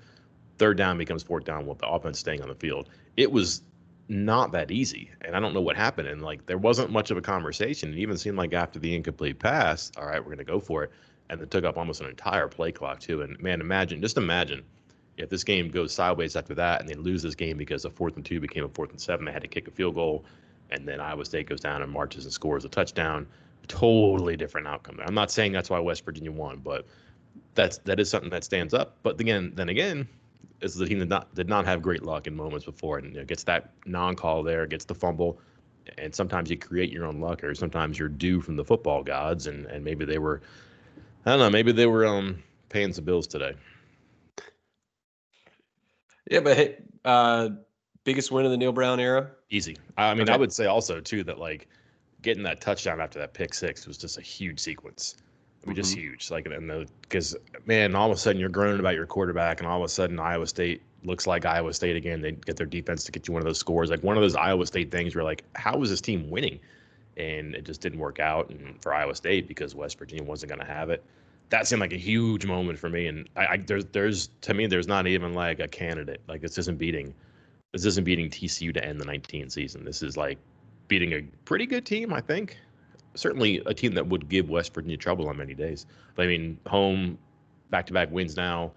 Third 0.58 0.76
down 0.76 0.98
becomes 0.98 1.22
fourth 1.22 1.44
down 1.44 1.64
with 1.64 1.78
the 1.78 1.86
offense 1.86 2.18
staying 2.18 2.42
on 2.42 2.48
the 2.48 2.56
field. 2.56 2.88
It 3.16 3.30
was 3.30 3.62
not 4.08 4.50
that 4.50 4.72
easy. 4.72 5.12
And 5.20 5.36
I 5.36 5.38
don't 5.38 5.54
know 5.54 5.60
what 5.60 5.76
happened. 5.76 6.08
And 6.08 6.22
like 6.22 6.44
there 6.44 6.58
wasn't 6.58 6.90
much 6.90 7.12
of 7.12 7.16
a 7.16 7.20
conversation. 7.20 7.92
It 7.92 7.98
even 7.98 8.18
seemed 8.18 8.36
like 8.36 8.52
after 8.52 8.80
the 8.80 8.96
incomplete 8.96 9.38
pass, 9.38 9.92
all 9.96 10.06
right, 10.06 10.18
we're 10.18 10.32
gonna 10.32 10.42
go 10.42 10.58
for 10.58 10.82
it 10.82 10.90
and 11.30 11.40
it 11.40 11.52
took 11.52 11.64
up 11.64 11.76
almost 11.76 12.00
an 12.00 12.08
entire 12.08 12.48
play 12.48 12.72
clock 12.72 12.98
too. 12.98 13.22
And 13.22 13.40
man, 13.40 13.60
imagine 13.60 14.00
just 14.00 14.16
imagine 14.16 14.64
if 15.18 15.28
this 15.28 15.44
game 15.44 15.68
goes 15.68 15.92
sideways 15.92 16.34
after 16.34 16.56
that 16.56 16.80
and 16.80 16.88
they 16.88 16.94
lose 16.94 17.22
this 17.22 17.36
game 17.36 17.58
because 17.58 17.84
a 17.84 17.90
fourth 17.90 18.16
and 18.16 18.24
two 18.24 18.40
became 18.40 18.64
a 18.64 18.68
fourth 18.68 18.90
and 18.90 19.00
seven, 19.00 19.24
they 19.24 19.30
had 19.30 19.42
to 19.42 19.48
kick 19.48 19.68
a 19.68 19.70
field 19.70 19.94
goal, 19.94 20.24
and 20.70 20.86
then 20.86 21.00
Iowa 21.00 21.24
State 21.24 21.48
goes 21.48 21.60
down 21.60 21.82
and 21.82 21.92
marches 21.92 22.24
and 22.24 22.32
scores 22.32 22.64
a 22.64 22.68
touchdown. 22.68 23.28
Totally 23.68 24.36
different 24.36 24.66
outcome. 24.66 24.96
there. 24.96 25.06
I'm 25.06 25.14
not 25.14 25.30
saying 25.30 25.52
that's 25.52 25.70
why 25.70 25.78
West 25.78 26.04
Virginia 26.04 26.32
won, 26.32 26.60
but 26.62 26.86
that's 27.54 27.78
that 27.78 28.00
is 28.00 28.08
something 28.08 28.30
that 28.30 28.44
stands 28.44 28.74
up. 28.74 28.96
But 29.02 29.20
again, 29.20 29.52
then 29.54 29.68
again, 29.68 30.08
is 30.60 30.74
the 30.74 30.86
team 30.86 30.98
that 31.00 31.08
not 31.08 31.34
did 31.34 31.48
not 31.48 31.64
have 31.66 31.82
great 31.82 32.02
luck 32.02 32.26
in 32.26 32.34
moments 32.34 32.64
before, 32.64 32.98
and 32.98 33.12
you 33.12 33.20
know, 33.20 33.24
gets 33.24 33.44
that 33.44 33.72
non-call 33.84 34.42
there, 34.42 34.66
gets 34.66 34.84
the 34.84 34.94
fumble, 34.94 35.38
and 35.98 36.14
sometimes 36.14 36.50
you 36.50 36.56
create 36.56 36.92
your 36.92 37.06
own 37.06 37.20
luck, 37.20 37.42
or 37.44 37.54
sometimes 37.54 37.98
you're 37.98 38.08
due 38.08 38.40
from 38.40 38.56
the 38.56 38.64
football 38.64 39.02
gods, 39.02 39.46
and 39.46 39.66
and 39.66 39.84
maybe 39.84 40.04
they 40.04 40.18
were 40.18 40.40
I 41.24 41.30
don't 41.30 41.40
know. 41.40 41.50
Maybe 41.50 41.72
they 41.72 41.86
were 41.86 42.06
um 42.06 42.42
paying 42.68 42.92
some 42.92 43.04
bills 43.04 43.26
today. 43.26 43.54
Yeah, 46.30 46.40
but 46.40 46.56
hey, 46.56 46.76
uh, 47.04 47.50
biggest 48.04 48.30
win 48.30 48.44
of 48.44 48.50
the 48.50 48.56
Neal 48.56 48.72
Brown 48.72 48.98
era. 48.98 49.30
Easy. 49.50 49.76
I 49.96 50.12
mean, 50.14 50.22
okay. 50.22 50.32
I 50.32 50.36
would 50.36 50.52
say 50.52 50.66
also 50.66 51.00
too 51.00 51.22
that 51.24 51.38
like 51.38 51.68
getting 52.22 52.42
that 52.44 52.60
touchdown 52.60 53.00
after 53.00 53.18
that 53.18 53.34
pick 53.34 53.54
six 53.54 53.86
was 53.86 53.98
just 53.98 54.18
a 54.18 54.22
huge 54.22 54.58
sequence. 54.58 55.16
I 55.18 55.68
mean, 55.68 55.74
mm-hmm. 55.74 55.82
just 55.82 55.94
huge. 55.94 56.30
Like, 56.30 56.46
and 56.46 56.70
the 56.70 56.86
because 57.02 57.36
man, 57.64 57.94
all 57.94 58.10
of 58.10 58.16
a 58.16 58.20
sudden 58.20 58.40
you're 58.40 58.48
groaning 58.48 58.80
about 58.80 58.94
your 58.94 59.06
quarterback, 59.06 59.60
and 59.60 59.68
all 59.68 59.78
of 59.78 59.84
a 59.84 59.88
sudden 59.88 60.18
Iowa 60.18 60.46
State 60.46 60.82
looks 61.04 61.26
like 61.26 61.44
Iowa 61.44 61.72
State 61.72 61.96
again. 61.96 62.20
They 62.20 62.32
get 62.32 62.56
their 62.56 62.66
defense 62.66 63.04
to 63.04 63.12
get 63.12 63.28
you 63.28 63.34
one 63.34 63.42
of 63.42 63.46
those 63.46 63.58
scores, 63.58 63.90
like 63.90 64.02
one 64.02 64.16
of 64.16 64.22
those 64.22 64.36
Iowa 64.36 64.66
State 64.66 64.90
things 64.90 65.14
where 65.14 65.24
like, 65.24 65.44
how 65.54 65.80
is 65.82 65.90
this 65.90 66.00
team 66.00 66.30
winning? 66.30 66.60
and 67.16 67.54
it 67.54 67.64
just 67.64 67.80
didn't 67.80 67.98
work 67.98 68.20
out 68.20 68.50
and 68.50 68.80
for 68.82 68.92
Iowa 68.94 69.14
State 69.14 69.48
because 69.48 69.74
West 69.74 69.98
Virginia 69.98 70.24
wasn't 70.24 70.50
going 70.50 70.60
to 70.60 70.66
have 70.66 70.90
it. 70.90 71.02
That 71.48 71.66
seemed 71.66 71.80
like 71.80 71.92
a 71.92 71.98
huge 71.98 72.44
moment 72.44 72.78
for 72.78 72.90
me, 72.90 73.06
and 73.06 73.28
I, 73.36 73.46
I, 73.46 73.56
there's 73.58 73.84
there's 73.86 74.30
to 74.42 74.54
me 74.54 74.66
there's 74.66 74.88
not 74.88 75.06
even 75.06 75.32
like 75.32 75.60
a 75.60 75.68
candidate. 75.68 76.20
Like 76.28 76.40
this 76.40 76.58
isn't 76.58 76.78
beating 76.78 77.14
this 77.72 77.84
isn't 77.84 78.04
beating 78.04 78.28
TCU 78.28 78.74
to 78.74 78.84
end 78.84 79.00
the 79.00 79.04
19 79.04 79.50
season. 79.50 79.84
This 79.84 80.02
is 80.02 80.16
like 80.16 80.38
beating 80.88 81.12
a 81.12 81.22
pretty 81.44 81.66
good 81.66 81.84
team, 81.84 82.12
I 82.12 82.20
think. 82.20 82.58
Certainly 83.14 83.62
a 83.66 83.74
team 83.74 83.94
that 83.94 84.06
would 84.06 84.28
give 84.28 84.48
West 84.48 84.74
Virginia 84.74 84.96
trouble 84.96 85.28
on 85.28 85.36
many 85.36 85.54
days. 85.54 85.86
But 86.14 86.24
I 86.24 86.26
mean, 86.28 86.58
home 86.66 87.18
back-to-back 87.70 88.10
wins 88.10 88.36
now, 88.36 88.72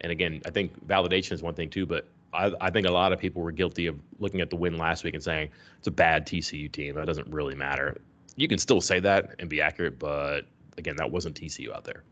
and 0.00 0.10
again, 0.12 0.42
I 0.44 0.50
think 0.50 0.86
validation 0.86 1.32
is 1.32 1.42
one 1.42 1.54
thing 1.54 1.70
too, 1.70 1.86
but 1.86 2.06
I, 2.32 2.52
I, 2.60 2.70
think 2.70 2.86
a 2.86 2.90
lot 2.90 3.12
of 3.12 3.18
people 3.18 3.42
were 3.42 3.52
guilty 3.52 3.86
of 3.86 3.98
looking 4.18 4.40
at 4.40 4.50
the 4.50 4.56
win 4.56 4.76
last 4.76 5.04
week 5.04 5.14
and 5.14 5.22
saying 5.22 5.50
it's 5.78 5.86
a 5.86 5.92
bad 5.92 6.26
TCU 6.26 6.70
team. 6.70 6.96
That 6.96 7.06
doesn't 7.06 7.28
really 7.28 7.54
matter. 7.54 7.96
You 8.36 8.48
can 8.48 8.58
still 8.58 8.80
say 8.80 8.98
that 9.00 9.36
and 9.38 9.48
be 9.48 9.60
accurate, 9.60 9.98
but 9.98 10.42
again, 10.76 10.96
that 10.96 11.10
wasn't 11.10 11.40
TCU 11.40 11.72
out 11.72 11.84
there. 11.84 12.02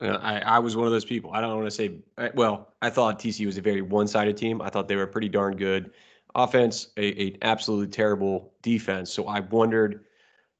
I, 0.00 0.38
I 0.38 0.58
was 0.60 0.76
one 0.76 0.86
of 0.86 0.92
those 0.92 1.04
people. 1.04 1.32
I 1.32 1.40
don't 1.40 1.56
want 1.56 1.66
to 1.66 1.72
say, 1.72 1.96
eh, 2.18 2.28
well, 2.34 2.72
I 2.80 2.90
thought 2.90 3.18
TCU 3.18 3.46
was 3.46 3.58
a 3.58 3.62
very 3.62 3.82
one 3.82 4.06
sided 4.06 4.36
team. 4.36 4.62
I 4.62 4.70
thought 4.70 4.86
they 4.86 4.94
were 4.94 5.08
pretty 5.08 5.28
darn 5.28 5.56
good. 5.56 5.90
Offense, 6.38 6.88
a, 6.96 7.20
a 7.20 7.36
absolutely 7.42 7.88
terrible 7.88 8.52
defense. 8.62 9.12
So 9.12 9.26
I 9.26 9.40
wondered, 9.40 10.04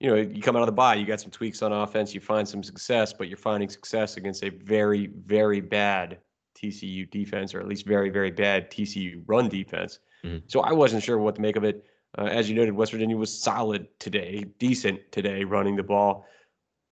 you 0.01 0.11
know, 0.11 0.17
you 0.17 0.43
come 0.43 0.57
out 0.57 0.63
of 0.63 0.67
the 0.67 0.73
bye, 0.73 0.97
you 0.97 1.07
got 1.07 1.21
some 1.21 1.31
tweaks 1.31 1.63
on 1.63 1.73
offense, 1.73 2.13
you 2.13 2.21
find 2.21 2.49
some 2.49 2.65
success, 2.65 3.13
but 3.13 3.29
you're 3.29 3.37
finding 3.37 3.69
success 3.69 4.17
against 4.17 4.43
a 4.43 4.49
very, 4.51 5.07
very 5.07 5.61
bad 5.61 6.19
TCU 6.57 7.09
defense, 7.11 7.55
or 7.55 7.61
at 7.61 7.69
least 7.69 7.87
very, 7.87 8.11
very 8.11 8.33
bad 8.33 8.73
TCU 8.73 9.23
run 9.27 9.49
defense. 9.49 10.01
Mm-hmm. 10.25 10.39
So 10.49 10.61
I 10.61 10.73
wasn't 10.73 11.05
sure 11.05 11.17
what 11.19 11.37
to 11.37 11.41
make 11.41 11.55
of 11.55 11.63
it. 11.63 11.87
Uh, 12.19 12.25
as 12.25 12.51
you 12.51 12.57
noted, 12.57 12.75
West 12.75 12.91
Virginia 12.91 13.17
was 13.17 13.33
solid 13.33 13.87
today, 14.01 14.47
decent 14.59 15.01
today 15.13 15.45
running 15.45 15.77
the 15.77 15.85
ball. 15.85 16.27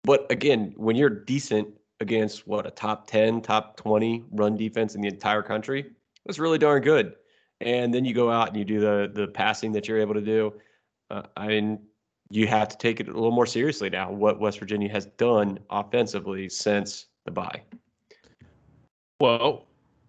But 0.03 0.31
again, 0.31 0.75
when 0.77 0.95
you're 0.95 1.09
decent 1.09 1.67
against 1.99 2.47
what 2.47 2.67
a 2.67 2.71
top 2.71 3.07
10, 3.07 3.41
top 3.41 3.77
20 3.77 4.25
run 4.31 4.55
defense 4.55 4.93
in 4.93 5.01
the 5.01 5.07
entire 5.07 5.41
country, 5.41 5.89
that's 6.25 6.37
really 6.37 6.59
darn 6.59 6.83
good. 6.83 7.15
And 7.61 7.93
then 7.93 8.05
you 8.05 8.13
go 8.13 8.29
out 8.29 8.49
and 8.49 8.57
you 8.57 8.65
do 8.65 8.79
the 8.79 9.11
the 9.13 9.27
passing 9.27 9.71
that 9.73 9.87
you're 9.87 9.99
able 9.99 10.13
to 10.13 10.21
do. 10.21 10.53
Uh, 11.09 11.23
I 11.37 11.47
mean, 11.47 11.79
you 12.29 12.47
have 12.47 12.67
to 12.69 12.77
take 12.77 12.99
it 12.99 13.07
a 13.07 13.13
little 13.13 13.31
more 13.31 13.45
seriously 13.45 13.89
now. 13.89 14.11
What 14.11 14.39
West 14.39 14.59
Virginia 14.59 14.89
has 14.89 15.05
done 15.05 15.59
offensively 15.69 16.49
since 16.49 17.07
the 17.25 17.31
bye. 17.31 17.61
Well, 19.19 19.65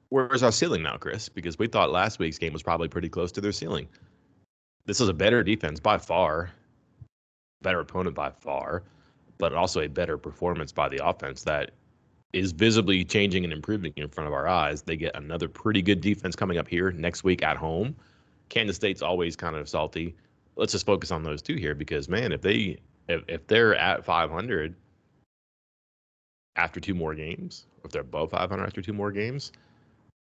where's 0.09 0.42
our 0.42 0.53
ceiling 0.53 0.82
now, 0.82 0.97
Chris? 0.97 1.28
Because 1.28 1.59
we 1.59 1.66
thought 1.66 1.90
last 1.90 2.18
week's 2.18 2.38
game 2.38 2.53
was 2.53 2.62
probably 2.62 2.88
pretty 2.88 3.09
close 3.09 3.30
to 3.32 3.40
their 3.40 3.53
ceiling. 3.53 3.88
This 4.86 5.01
is 5.01 5.09
a 5.09 5.14
better 5.14 5.42
defense 5.42 5.80
by 5.80 5.99
far, 5.99 6.51
better 7.62 7.80
opponent 7.80 8.14
by 8.14 8.30
far, 8.30 8.84
but 9.38 9.53
also 9.53 9.80
a 9.80 9.88
better 9.88 10.16
performance 10.16 10.72
by 10.72 10.88
the 10.88 11.05
offense 11.05 11.42
that 11.44 11.72
is 12.37 12.53
visibly 12.53 13.03
changing 13.03 13.45
and 13.45 13.53
improving 13.53 13.93
in 13.97 14.09
front 14.09 14.28
of 14.28 14.34
our 14.34 14.47
eyes. 14.47 14.82
They 14.82 14.97
get 14.97 15.16
another 15.16 15.49
pretty 15.49 15.80
good 15.80 16.03
defense 16.03 16.37
coming 16.37 16.59
up 16.59 16.68
here 16.68 16.93
next 16.93 17.24
week 17.24 17.43
at 17.43 17.57
home. 17.57 17.97
Kansas 18.51 18.76
State's 18.76 19.01
always 19.01 19.37
kind 19.37 19.57
of 19.57 19.68
salty. 19.68 20.14
Let's 20.55 20.72
just 20.72 20.84
focus 20.84 21.11
on 21.11 21.22
those 21.22 21.41
two 21.41 21.57
here 21.57 21.74
because 21.74 22.09
man, 22.09 22.32
if 22.32 22.43
they 22.43 22.76
if, 23.09 23.22
if 23.26 23.47
they're 23.47 23.74
at 23.76 24.05
500 24.05 24.74
after 26.57 26.78
two 26.78 26.95
more 26.95 27.14
games, 27.14 27.66
if 27.84 27.91
they're 27.91 28.03
above 28.03 28.30
500 28.30 28.64
after 28.64 28.82
two 28.82 28.93
more 28.93 29.12
games, 29.12 29.53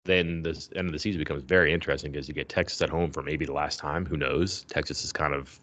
then 0.04 0.42
the 0.42 0.68
end 0.74 0.88
of 0.88 0.92
the 0.92 0.98
season 0.98 1.20
becomes 1.20 1.42
very 1.42 1.72
interesting 1.72 2.10
because 2.10 2.26
you 2.26 2.34
get 2.34 2.48
Texas 2.48 2.82
at 2.82 2.90
home 2.90 3.12
for 3.12 3.22
maybe 3.22 3.44
the 3.44 3.52
last 3.52 3.78
time. 3.78 4.04
Who 4.04 4.16
knows? 4.16 4.64
Texas 4.64 5.04
is 5.04 5.12
kind 5.12 5.34
of 5.34 5.60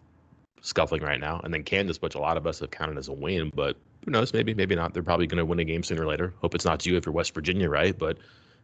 scuffling 0.68 1.02
right 1.02 1.20
now, 1.20 1.40
and 1.44 1.54
then 1.54 1.64
Kansas, 1.64 2.02
which 2.02 2.16
a 2.16 2.20
lot 2.20 2.36
of 2.36 2.46
us 2.46 2.60
have 2.60 2.72
counted 2.72 2.98
as 2.98 3.08
a 3.08 3.14
win, 3.14 3.52
but 3.56 3.78
who 4.04 4.12
knows? 4.12 4.34
Maybe, 4.34 4.54
maybe 4.54 4.76
not. 4.76 4.94
They're 4.94 5.04
probably 5.04 5.28
going 5.28 5.38
to 5.38 5.46
win 5.46 5.60
a 5.60 5.64
game 5.64 5.82
sooner 5.82 6.04
or 6.04 6.08
later. 6.08 6.34
Hope 6.42 6.56
it's 6.56 6.66
not 6.66 6.86
you 6.86 6.98
if 6.98 7.06
you're 7.06 7.14
West 7.14 7.34
Virginia, 7.34 7.70
right? 7.70 7.98
But 7.98 8.18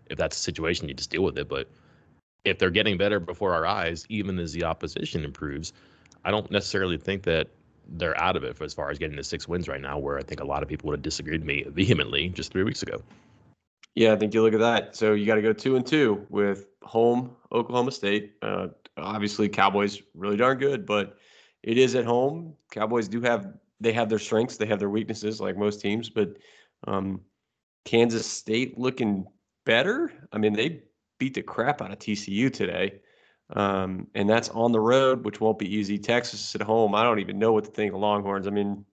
if 0.10 0.18
that's 0.18 0.36
the 0.36 0.42
situation, 0.42 0.88
you 0.88 0.94
just 0.94 1.10
deal 1.10 1.24
with 1.24 1.38
it. 1.38 1.48
But 1.48 1.70
if 2.44 2.60
they're 2.60 2.70
getting 2.70 2.98
better 2.98 3.20
before 3.20 3.54
our 3.54 3.66
eyes, 3.66 4.06
even 4.10 4.38
as 4.40 4.52
the 4.52 4.66
opposition 4.66 5.24
improves, 5.24 5.72
I 6.26 6.32
don't 6.32 6.50
necessarily 6.52 6.98
think 6.98 7.24
that 7.24 7.48
they're 7.88 8.20
out 8.20 8.36
of 8.36 8.44
it 8.44 8.62
as 8.62 8.74
far 8.74 8.90
as 8.90 8.98
getting 8.98 9.16
the 9.16 9.24
six 9.24 9.48
wins 9.48 9.68
right 9.68 9.82
now, 9.82 9.98
where 9.98 10.18
I 10.18 10.24
think 10.24 10.42
a 10.42 10.46
lot 10.46 10.62
of 10.62 10.70
people 10.70 10.88
would 10.88 10.98
have 10.98 11.04
disagreed 11.04 11.42
with 11.42 11.48
me 11.48 11.64
vehemently 11.68 12.30
just 12.30 12.52
three 12.52 12.64
weeks 12.64 12.84
ago. 12.84 13.02
Yeah, 13.96 14.14
I 14.14 14.16
think 14.16 14.34
you 14.34 14.42
look 14.42 14.54
at 14.54 14.60
that. 14.60 14.96
So 14.96 15.14
you 15.14 15.26
got 15.26 15.36
to 15.36 15.42
go 15.42 15.54
two 15.54 15.76
and 15.76 15.86
two 15.86 16.26
with 16.30 16.68
home 16.82 17.36
Oklahoma 17.52 17.92
State. 17.92 18.34
Uh, 18.42 18.70
obviously, 18.98 19.50
Cowboys 19.50 20.02
really 20.16 20.38
darn 20.38 20.58
good, 20.58 20.86
but 20.86 21.18
it 21.64 21.78
is 21.78 21.96
at 21.96 22.06
home. 22.06 22.56
Cowboys 22.72 23.08
do 23.08 23.22
have 23.22 23.54
they 23.80 23.94
have 23.94 24.10
their 24.10 24.20
strengths, 24.20 24.58
they 24.58 24.66
have 24.66 24.80
their 24.80 24.90
weaknesses, 24.90 25.42
like 25.42 25.58
most 25.58 25.82
teams. 25.82 26.10
But 26.10 26.38
um, 26.88 27.22
Kansas 27.86 28.26
State 28.26 28.78
looking 28.78 29.26
better. 29.66 30.12
I 30.32 30.38
mean, 30.38 30.54
they 30.54 30.84
beat 31.20 31.34
the 31.34 31.42
crap 31.42 31.82
out 31.82 31.92
of 31.92 32.00
TCU 32.00 32.52
today. 32.52 33.02
Um, 33.56 34.08
and 34.16 34.30
that's 34.30 34.50
on 34.50 34.72
the 34.72 34.80
road, 34.80 35.26
which 35.26 35.42
won't 35.42 35.60
be 35.60 35.74
easy. 35.74 35.98
Texas 35.98 36.56
at 36.56 36.62
home, 36.62 36.96
I 36.96 37.04
don't 37.04 37.20
even 37.20 37.40
know 37.40 37.52
what 37.52 37.66
to 37.66 37.72
think 37.72 37.94
of 37.94 38.00
Longhorns. 38.00 38.48
I 38.48 38.52
mean, 38.52 38.86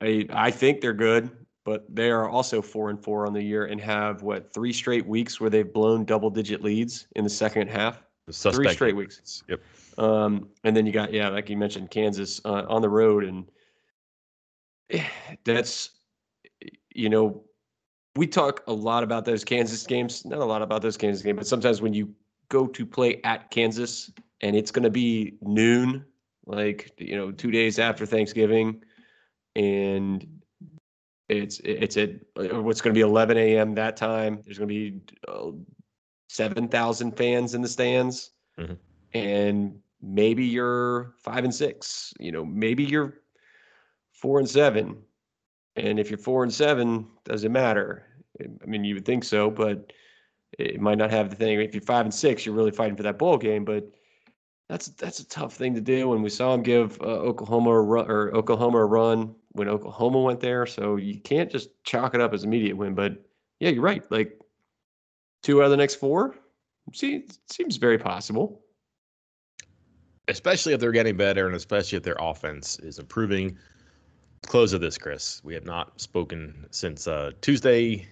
I 0.00 0.26
I 0.30 0.50
think 0.50 0.80
they're 0.80 0.92
good, 0.92 1.30
but 1.64 1.84
they 1.94 2.10
are 2.10 2.28
also 2.28 2.62
four 2.62 2.90
and 2.90 3.02
four 3.02 3.26
on 3.26 3.32
the 3.32 3.42
year 3.42 3.66
and 3.66 3.80
have 3.80 4.22
what 4.22 4.52
three 4.52 4.72
straight 4.72 5.06
weeks 5.06 5.40
where 5.40 5.50
they've 5.50 5.72
blown 5.72 6.04
double 6.04 6.30
digit 6.30 6.62
leads 6.62 7.06
in 7.16 7.24
the 7.24 7.30
second 7.30 7.68
half. 7.68 8.02
Three 8.32 8.72
straight 8.72 8.96
weeks. 8.96 9.42
Yep. 9.48 9.60
Um, 9.98 10.48
and 10.64 10.76
then 10.76 10.86
you 10.86 10.92
got 10.92 11.12
yeah, 11.12 11.28
like 11.28 11.50
you 11.50 11.56
mentioned, 11.56 11.90
Kansas 11.90 12.40
uh, 12.44 12.64
on 12.68 12.82
the 12.82 12.88
road, 12.88 13.24
and 13.24 13.50
that's 15.44 15.90
you 16.94 17.08
know 17.08 17.44
we 18.16 18.26
talk 18.26 18.62
a 18.66 18.72
lot 18.72 19.02
about 19.02 19.24
those 19.24 19.44
Kansas 19.44 19.86
games. 19.86 20.24
Not 20.24 20.40
a 20.40 20.44
lot 20.44 20.62
about 20.62 20.82
those 20.82 20.96
Kansas 20.96 21.22
games, 21.22 21.38
but 21.38 21.46
sometimes 21.46 21.80
when 21.80 21.94
you 21.94 22.12
go 22.48 22.66
to 22.66 22.84
play 22.84 23.20
at 23.24 23.50
Kansas 23.50 24.10
and 24.40 24.56
it's 24.56 24.70
going 24.70 24.82
to 24.82 24.90
be 24.90 25.34
noon, 25.42 26.04
like 26.46 26.92
you 26.98 27.16
know, 27.16 27.30
two 27.30 27.50
days 27.50 27.78
after 27.78 28.06
Thanksgiving, 28.06 28.82
and 29.56 30.26
it's 31.28 31.60
it's 31.64 31.96
at 31.96 32.10
what's 32.34 32.80
going 32.80 32.94
to 32.94 32.98
be 32.98 33.02
11 33.02 33.36
a.m. 33.36 33.74
that 33.74 33.96
time. 33.96 34.40
There's 34.44 34.58
going 34.58 34.68
to 34.68 34.74
be 34.74 35.00
uh, 36.30 36.34
seven 36.34 36.68
thousand 36.68 37.16
fans 37.16 37.54
in 37.54 37.62
the 37.62 37.68
stands, 37.68 38.30
mm-hmm. 38.58 38.74
and 39.14 39.78
maybe 40.02 40.44
you're 40.44 41.14
five 41.22 41.44
and 41.44 41.54
six. 41.54 42.12
You 42.18 42.32
know, 42.32 42.44
maybe 42.44 42.84
you're 42.84 43.14
four 44.12 44.38
and 44.38 44.48
seven. 44.48 44.96
And 45.76 45.98
if 46.00 46.10
you're 46.10 46.18
four 46.18 46.42
and 46.42 46.52
seven, 46.52 47.06
does 47.24 47.44
it 47.44 47.50
matter? 47.50 48.06
I 48.40 48.66
mean, 48.66 48.84
you 48.84 48.94
would 48.94 49.04
think 49.04 49.24
so, 49.24 49.50
but 49.50 49.92
it 50.58 50.80
might 50.80 50.98
not 50.98 51.10
have 51.10 51.30
the 51.30 51.36
thing. 51.36 51.60
If 51.60 51.74
you're 51.74 51.82
five 51.82 52.06
and 52.06 52.14
six, 52.14 52.44
you're 52.44 52.54
really 52.54 52.72
fighting 52.72 52.96
for 52.96 53.04
that 53.04 53.18
bowl 53.18 53.38
game. 53.38 53.64
But 53.64 53.90
that's 54.68 54.88
that's 54.88 55.20
a 55.20 55.28
tough 55.28 55.54
thing 55.54 55.74
to 55.74 55.80
do. 55.80 56.12
And 56.12 56.22
we 56.22 56.30
saw 56.30 56.54
him 56.54 56.62
give 56.62 57.00
uh, 57.00 57.04
Oklahoma 57.04 57.70
a 57.70 57.80
run, 57.82 58.10
or 58.10 58.34
Oklahoma 58.34 58.78
a 58.78 58.84
run 58.84 59.34
when 59.52 59.68
Oklahoma 59.68 60.20
went 60.20 60.40
there. 60.40 60.66
So 60.66 60.96
you 60.96 61.20
can't 61.20 61.50
just 61.50 61.70
chalk 61.84 62.14
it 62.14 62.20
up 62.20 62.34
as 62.34 62.42
an 62.42 62.48
immediate 62.48 62.76
win. 62.76 62.94
But 62.94 63.12
yeah, 63.60 63.70
you're 63.70 63.82
right. 63.82 64.04
Like 64.10 64.40
two 65.42 65.60
out 65.60 65.66
of 65.66 65.70
the 65.70 65.76
next 65.76 65.96
four, 65.96 66.36
see, 66.92 67.26
seems 67.50 67.76
very 67.76 67.98
possible. 67.98 68.62
Especially 70.28 70.72
if 70.72 70.80
they're 70.80 70.92
getting 70.92 71.16
better, 71.16 71.46
and 71.46 71.56
especially 71.56 71.96
if 71.96 72.04
their 72.04 72.16
offense 72.20 72.78
is 72.80 72.98
improving 72.98 73.56
close 74.46 74.72
of 74.72 74.80
this, 74.80 74.98
Chris. 74.98 75.42
We 75.44 75.54
have 75.54 75.64
not 75.64 76.00
spoken 76.00 76.66
since 76.70 77.06
uh, 77.06 77.32
Tuesday 77.40 78.06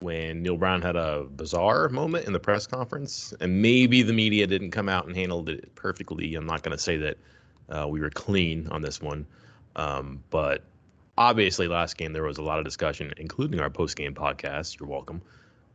when 0.00 0.42
Neal 0.42 0.56
Brown 0.56 0.80
had 0.80 0.96
a 0.96 1.24
bizarre 1.24 1.88
moment 1.88 2.26
in 2.26 2.32
the 2.32 2.38
press 2.40 2.66
conference, 2.66 3.34
and 3.40 3.60
maybe 3.60 4.02
the 4.02 4.12
media 4.12 4.46
didn't 4.46 4.70
come 4.70 4.88
out 4.88 5.06
and 5.06 5.16
handled 5.16 5.48
it 5.48 5.74
perfectly. 5.74 6.34
I'm 6.34 6.46
not 6.46 6.62
going 6.62 6.76
to 6.76 6.82
say 6.82 6.96
that 6.98 7.18
uh, 7.68 7.88
we 7.88 8.00
were 8.00 8.10
clean 8.10 8.68
on 8.68 8.80
this 8.80 9.02
one, 9.02 9.26
um, 9.76 10.22
but 10.30 10.64
obviously, 11.16 11.66
last 11.66 11.96
game 11.96 12.12
there 12.12 12.22
was 12.22 12.38
a 12.38 12.42
lot 12.42 12.58
of 12.58 12.64
discussion, 12.64 13.12
including 13.16 13.60
our 13.60 13.70
post 13.70 13.96
game 13.96 14.14
podcast. 14.14 14.78
You're 14.78 14.88
welcome. 14.88 15.20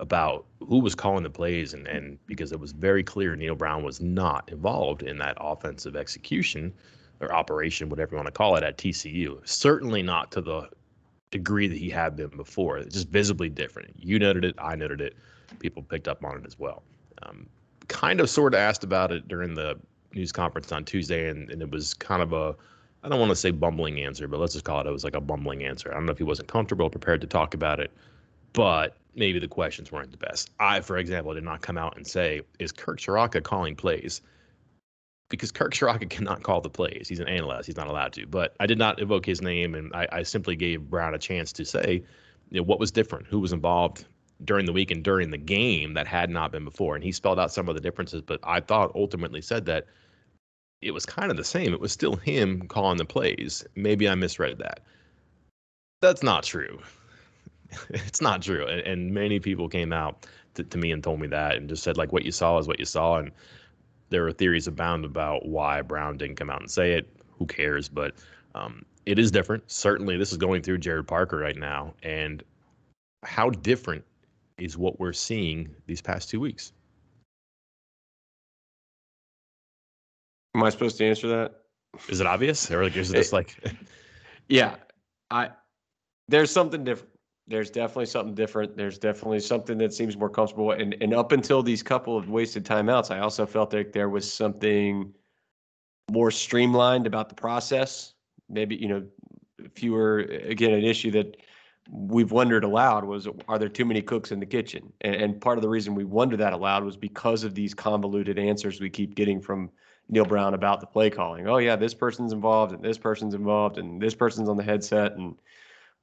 About 0.03 0.45
who 0.59 0.79
was 0.79 0.95
calling 0.95 1.23
the 1.23 1.29
plays, 1.29 1.73
and, 1.73 1.87
and 1.87 2.17
because 2.25 2.51
it 2.51 2.59
was 2.59 2.73
very 2.73 3.03
clear 3.03 3.37
Neal 3.37 3.55
Brown 3.55 3.83
was 3.83 4.01
not 4.01 4.49
involved 4.51 5.01
in 5.01 5.17
that 5.19 5.37
offensive 5.39 5.95
execution 5.95 6.73
or 7.21 7.33
operation, 7.33 7.87
whatever 7.87 8.11
you 8.11 8.17
want 8.17 8.27
to 8.27 8.33
call 8.33 8.57
it, 8.57 8.63
at 8.63 8.77
TCU. 8.77 9.39
Certainly 9.47 10.03
not 10.03 10.29
to 10.33 10.41
the 10.41 10.69
degree 11.31 11.67
that 11.67 11.77
he 11.77 11.89
had 11.89 12.17
been 12.17 12.35
before. 12.35 12.79
It's 12.79 12.93
just 12.93 13.07
visibly 13.07 13.47
different. 13.47 13.95
You 13.97 14.19
noted 14.19 14.43
it, 14.43 14.55
I 14.57 14.75
noted 14.75 14.99
it. 14.99 15.15
People 15.59 15.81
picked 15.81 16.09
up 16.09 16.21
on 16.25 16.35
it 16.37 16.45
as 16.45 16.59
well. 16.59 16.83
Um, 17.21 17.47
kind 17.87 18.19
of 18.19 18.29
sort 18.29 18.53
of 18.53 18.59
asked 18.59 18.83
about 18.83 19.13
it 19.13 19.29
during 19.29 19.53
the 19.53 19.79
news 20.13 20.33
conference 20.33 20.73
on 20.73 20.83
Tuesday, 20.83 21.29
and, 21.29 21.49
and 21.49 21.61
it 21.61 21.71
was 21.71 21.93
kind 21.93 22.21
of 22.21 22.33
a 22.33 22.55
I 23.05 23.09
don't 23.09 23.19
want 23.19 23.31
to 23.31 23.35
say 23.37 23.51
bumbling 23.51 24.01
answer, 24.01 24.27
but 24.27 24.39
let's 24.39 24.53
just 24.53 24.65
call 24.65 24.81
it 24.81 24.87
it 24.87 24.91
was 24.91 25.03
like 25.05 25.15
a 25.15 25.21
bumbling 25.21 25.63
answer. 25.63 25.91
I 25.91 25.93
don't 25.93 26.05
know 26.05 26.11
if 26.11 26.17
he 26.17 26.23
wasn't 26.23 26.49
comfortable, 26.49 26.89
prepared 26.89 27.21
to 27.21 27.27
talk 27.27 27.53
about 27.53 27.79
it, 27.79 27.91
but 28.51 28.97
maybe 29.15 29.39
the 29.39 29.47
questions 29.47 29.91
weren't 29.91 30.11
the 30.11 30.17
best. 30.17 30.51
I, 30.59 30.81
for 30.81 30.97
example, 30.97 31.33
did 31.33 31.43
not 31.43 31.61
come 31.61 31.77
out 31.77 31.95
and 31.97 32.05
say, 32.05 32.41
is 32.59 32.71
Kirk 32.71 32.99
Ciarrocca 32.99 33.43
calling 33.43 33.75
plays? 33.75 34.21
because 35.33 35.51
Kirk 35.51 35.73
Ciarrocca 35.73 36.07
cannot 36.11 36.43
call 36.43 36.61
the 36.61 36.69
plays. 36.69 37.07
He's 37.09 37.19
an 37.19 37.27
analyst. 37.27 37.65
He's 37.65 37.75
not 37.75 37.87
allowed 37.87 38.13
to. 38.13 38.27
But 38.27 38.55
I 38.59 38.67
did 38.67 38.77
not 38.77 39.01
evoke 39.01 39.25
his 39.25 39.41
name, 39.41 39.73
and 39.73 39.91
I, 39.95 40.07
I 40.11 40.23
simply 40.23 40.55
gave 40.55 40.91
Brown 40.91 41.15
a 41.15 41.17
chance 41.17 41.51
to 41.53 41.65
say 41.65 42.03
you 42.51 42.59
know, 42.59 42.63
what 42.63 42.79
was 42.79 42.91
different, 42.91 43.25
who 43.25 43.39
was 43.39 43.51
involved 43.51 44.05
during 44.45 44.67
the 44.67 44.73
week 44.73 44.91
and 44.91 45.03
during 45.03 45.31
the 45.31 45.37
game 45.39 45.95
that 45.95 46.05
had 46.05 46.29
not 46.29 46.51
been 46.51 46.63
before. 46.63 46.93
And 46.93 47.03
he 47.03 47.11
spelled 47.11 47.39
out 47.39 47.51
some 47.51 47.67
of 47.67 47.73
the 47.73 47.81
differences, 47.81 48.21
but 48.21 48.39
I 48.43 48.59
thought 48.59 48.91
ultimately 48.93 49.41
said 49.41 49.65
that 49.65 49.87
it 50.81 50.91
was 50.91 51.03
kind 51.03 51.31
of 51.31 51.37
the 51.37 51.43
same. 51.43 51.73
It 51.73 51.79
was 51.79 51.91
still 51.91 52.15
him 52.17 52.67
calling 52.67 52.97
the 52.97 53.05
plays. 53.05 53.65
Maybe 53.73 54.07
I 54.07 54.13
misread 54.13 54.59
that. 54.59 54.81
That's 56.03 56.21
not 56.21 56.43
true. 56.43 56.79
it's 57.89 58.21
not 58.21 58.41
true. 58.41 58.65
And, 58.67 58.81
and 58.81 59.13
many 59.13 59.39
people 59.39 59.69
came 59.69 59.93
out 59.93 60.25
to, 60.55 60.63
to 60.63 60.77
me 60.77 60.91
and 60.91 61.03
told 61.03 61.19
me 61.19 61.27
that 61.27 61.55
and 61.55 61.69
just 61.69 61.83
said, 61.83 61.97
like, 61.97 62.11
what 62.11 62.23
you 62.23 62.31
saw 62.31 62.57
is 62.57 62.67
what 62.67 62.79
you 62.79 62.85
saw. 62.85 63.17
And 63.17 63.31
there 64.09 64.25
are 64.27 64.31
theories 64.31 64.67
abound 64.67 65.05
about 65.05 65.45
why 65.45 65.81
Brown 65.81 66.17
didn't 66.17 66.35
come 66.35 66.49
out 66.49 66.61
and 66.61 66.69
say 66.69 66.93
it. 66.93 67.07
Who 67.37 67.45
cares? 67.45 67.89
But 67.89 68.13
um, 68.55 68.85
it 69.05 69.19
is 69.19 69.31
different. 69.31 69.69
Certainly, 69.69 70.17
this 70.17 70.31
is 70.31 70.37
going 70.37 70.61
through 70.61 70.79
Gerad 70.79 71.07
Parker 71.07 71.37
right 71.37 71.57
now, 71.57 71.93
and 72.03 72.43
how 73.23 73.49
different 73.49 74.03
is 74.57 74.77
what 74.77 74.99
we're 74.99 75.13
seeing 75.13 75.73
these 75.87 76.01
past 76.01 76.29
two 76.29 76.39
weeks? 76.39 76.73
Am 80.55 80.63
I 80.63 80.69
supposed 80.69 80.97
to 80.99 81.05
answer 81.05 81.27
that? 81.29 81.61
Is 82.09 82.21
it 82.21 82.27
obvious, 82.27 82.69
or 82.69 82.83
like 82.83 82.95
is 82.95 83.11
it 83.11 83.15
just 83.15 83.33
like? 83.33 83.57
yeah, 84.47 84.75
I. 85.31 85.49
There's 86.29 86.51
something 86.51 86.83
different 86.83 87.12
there's 87.47 87.69
definitely 87.69 88.05
something 88.05 88.35
different. 88.35 88.77
There's 88.77 88.97
definitely 88.97 89.39
something 89.41 89.77
that 89.79 89.93
seems 89.93 90.15
more 90.15 90.29
comfortable. 90.29 90.71
And 90.71 90.95
and 91.01 91.13
up 91.13 91.31
until 91.31 91.61
these 91.61 91.83
couple 91.83 92.17
of 92.17 92.29
wasted 92.29 92.65
timeouts, 92.65 93.11
I 93.11 93.19
also 93.19 93.45
felt 93.45 93.73
like 93.73 93.91
there 93.91 94.09
was 94.09 94.31
something 94.31 95.13
more 96.11 96.31
streamlined 96.31 97.07
about 97.07 97.29
the 97.29 97.35
process. 97.35 98.13
Maybe 98.49 98.75
you 98.75 98.87
know, 98.87 99.05
fewer. 99.75 100.19
Again, 100.19 100.71
an 100.71 100.85
issue 100.85 101.11
that 101.11 101.37
we've 101.89 102.31
wondered 102.31 102.63
aloud 102.63 103.03
was: 103.03 103.27
Are 103.49 103.59
there 103.59 103.69
too 103.69 103.85
many 103.85 104.01
cooks 104.01 104.31
in 104.31 104.39
the 104.39 104.45
kitchen? 104.45 104.93
And, 105.01 105.15
and 105.15 105.41
part 105.41 105.57
of 105.57 105.61
the 105.61 105.69
reason 105.69 105.95
we 105.95 106.05
wondered 106.05 106.39
that 106.39 106.53
aloud 106.53 106.85
was 106.85 106.95
because 106.95 107.43
of 107.43 107.55
these 107.55 107.73
convoluted 107.73 108.39
answers 108.39 108.79
we 108.79 108.89
keep 108.89 109.15
getting 109.15 109.41
from 109.41 109.69
Neal 110.07 110.25
Brown 110.25 110.53
about 110.53 110.79
the 110.79 110.87
play 110.87 111.09
calling. 111.09 111.47
Oh 111.47 111.57
yeah, 111.57 111.75
this 111.75 111.93
person's 111.93 112.31
involved 112.31 112.73
and 112.73 112.81
this 112.81 112.97
person's 112.97 113.33
involved 113.33 113.77
and 113.77 114.01
this 114.01 114.15
person's 114.15 114.47
on 114.47 114.55
the 114.55 114.63
headset 114.63 115.13
and 115.13 115.35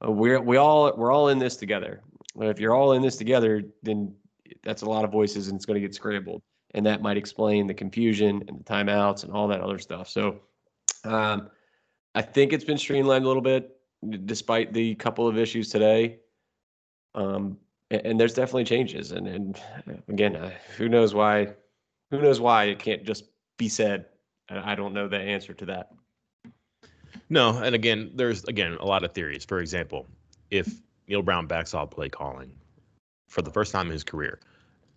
we're 0.09 0.41
we 0.41 0.57
all 0.57 0.95
we're 0.95 1.11
all 1.11 1.29
in 1.29 1.37
this 1.37 1.55
together. 1.55 2.01
If 2.39 2.59
you're 2.59 2.73
all 2.73 2.93
in 2.93 3.01
this 3.01 3.17
together, 3.17 3.61
then 3.83 4.13
that's 4.63 4.81
a 4.81 4.89
lot 4.89 5.03
of 5.03 5.11
voices 5.11 5.47
and 5.47 5.55
it's 5.55 5.65
going 5.65 5.75
to 5.75 5.85
get 5.85 5.93
scrambled, 5.93 6.41
and 6.73 6.85
that 6.85 7.01
might 7.01 7.17
explain 7.17 7.67
the 7.67 7.73
confusion 7.73 8.43
and 8.47 8.59
the 8.59 8.63
timeouts 8.63 9.23
and 9.23 9.33
all 9.33 9.47
that 9.49 9.61
other 9.61 9.79
stuff. 9.79 10.07
So, 10.07 10.39
um, 11.03 11.49
I 12.15 12.21
think 12.21 12.53
it's 12.53 12.63
been 12.63 12.77
streamlined 12.77 13.25
a 13.25 13.27
little 13.27 13.41
bit, 13.41 13.77
despite 14.25 14.73
the 14.73 14.95
couple 14.95 15.27
of 15.27 15.37
issues 15.37 15.69
today. 15.69 16.19
Um, 17.15 17.57
and, 17.89 18.01
and 18.05 18.19
there's 18.19 18.33
definitely 18.33 18.65
changes, 18.65 19.11
and 19.11 19.27
and 19.27 19.61
again, 20.07 20.35
uh, 20.35 20.51
who 20.77 20.89
knows 20.89 21.13
why? 21.13 21.53
Who 22.09 22.21
knows 22.21 22.39
why 22.39 22.65
it 22.65 22.79
can't 22.79 23.03
just 23.03 23.25
be 23.57 23.69
said? 23.69 24.05
I 24.49 24.75
don't 24.75 24.93
know 24.93 25.07
the 25.07 25.17
answer 25.17 25.53
to 25.53 25.65
that. 25.65 25.91
No, 27.31 27.57
and 27.59 27.73
again, 27.73 28.11
there's 28.13 28.43
again 28.43 28.73
a 28.77 28.85
lot 28.85 29.05
of 29.05 29.13
theories. 29.13 29.45
For 29.45 29.61
example, 29.61 30.05
if 30.51 30.69
Neal 31.07 31.21
Brown 31.21 31.47
backs 31.47 31.73
off 31.73 31.89
play 31.91 32.09
calling 32.09 32.51
for 33.29 33.41
the 33.41 33.49
first 33.49 33.71
time 33.71 33.85
in 33.85 33.93
his 33.93 34.03
career 34.03 34.41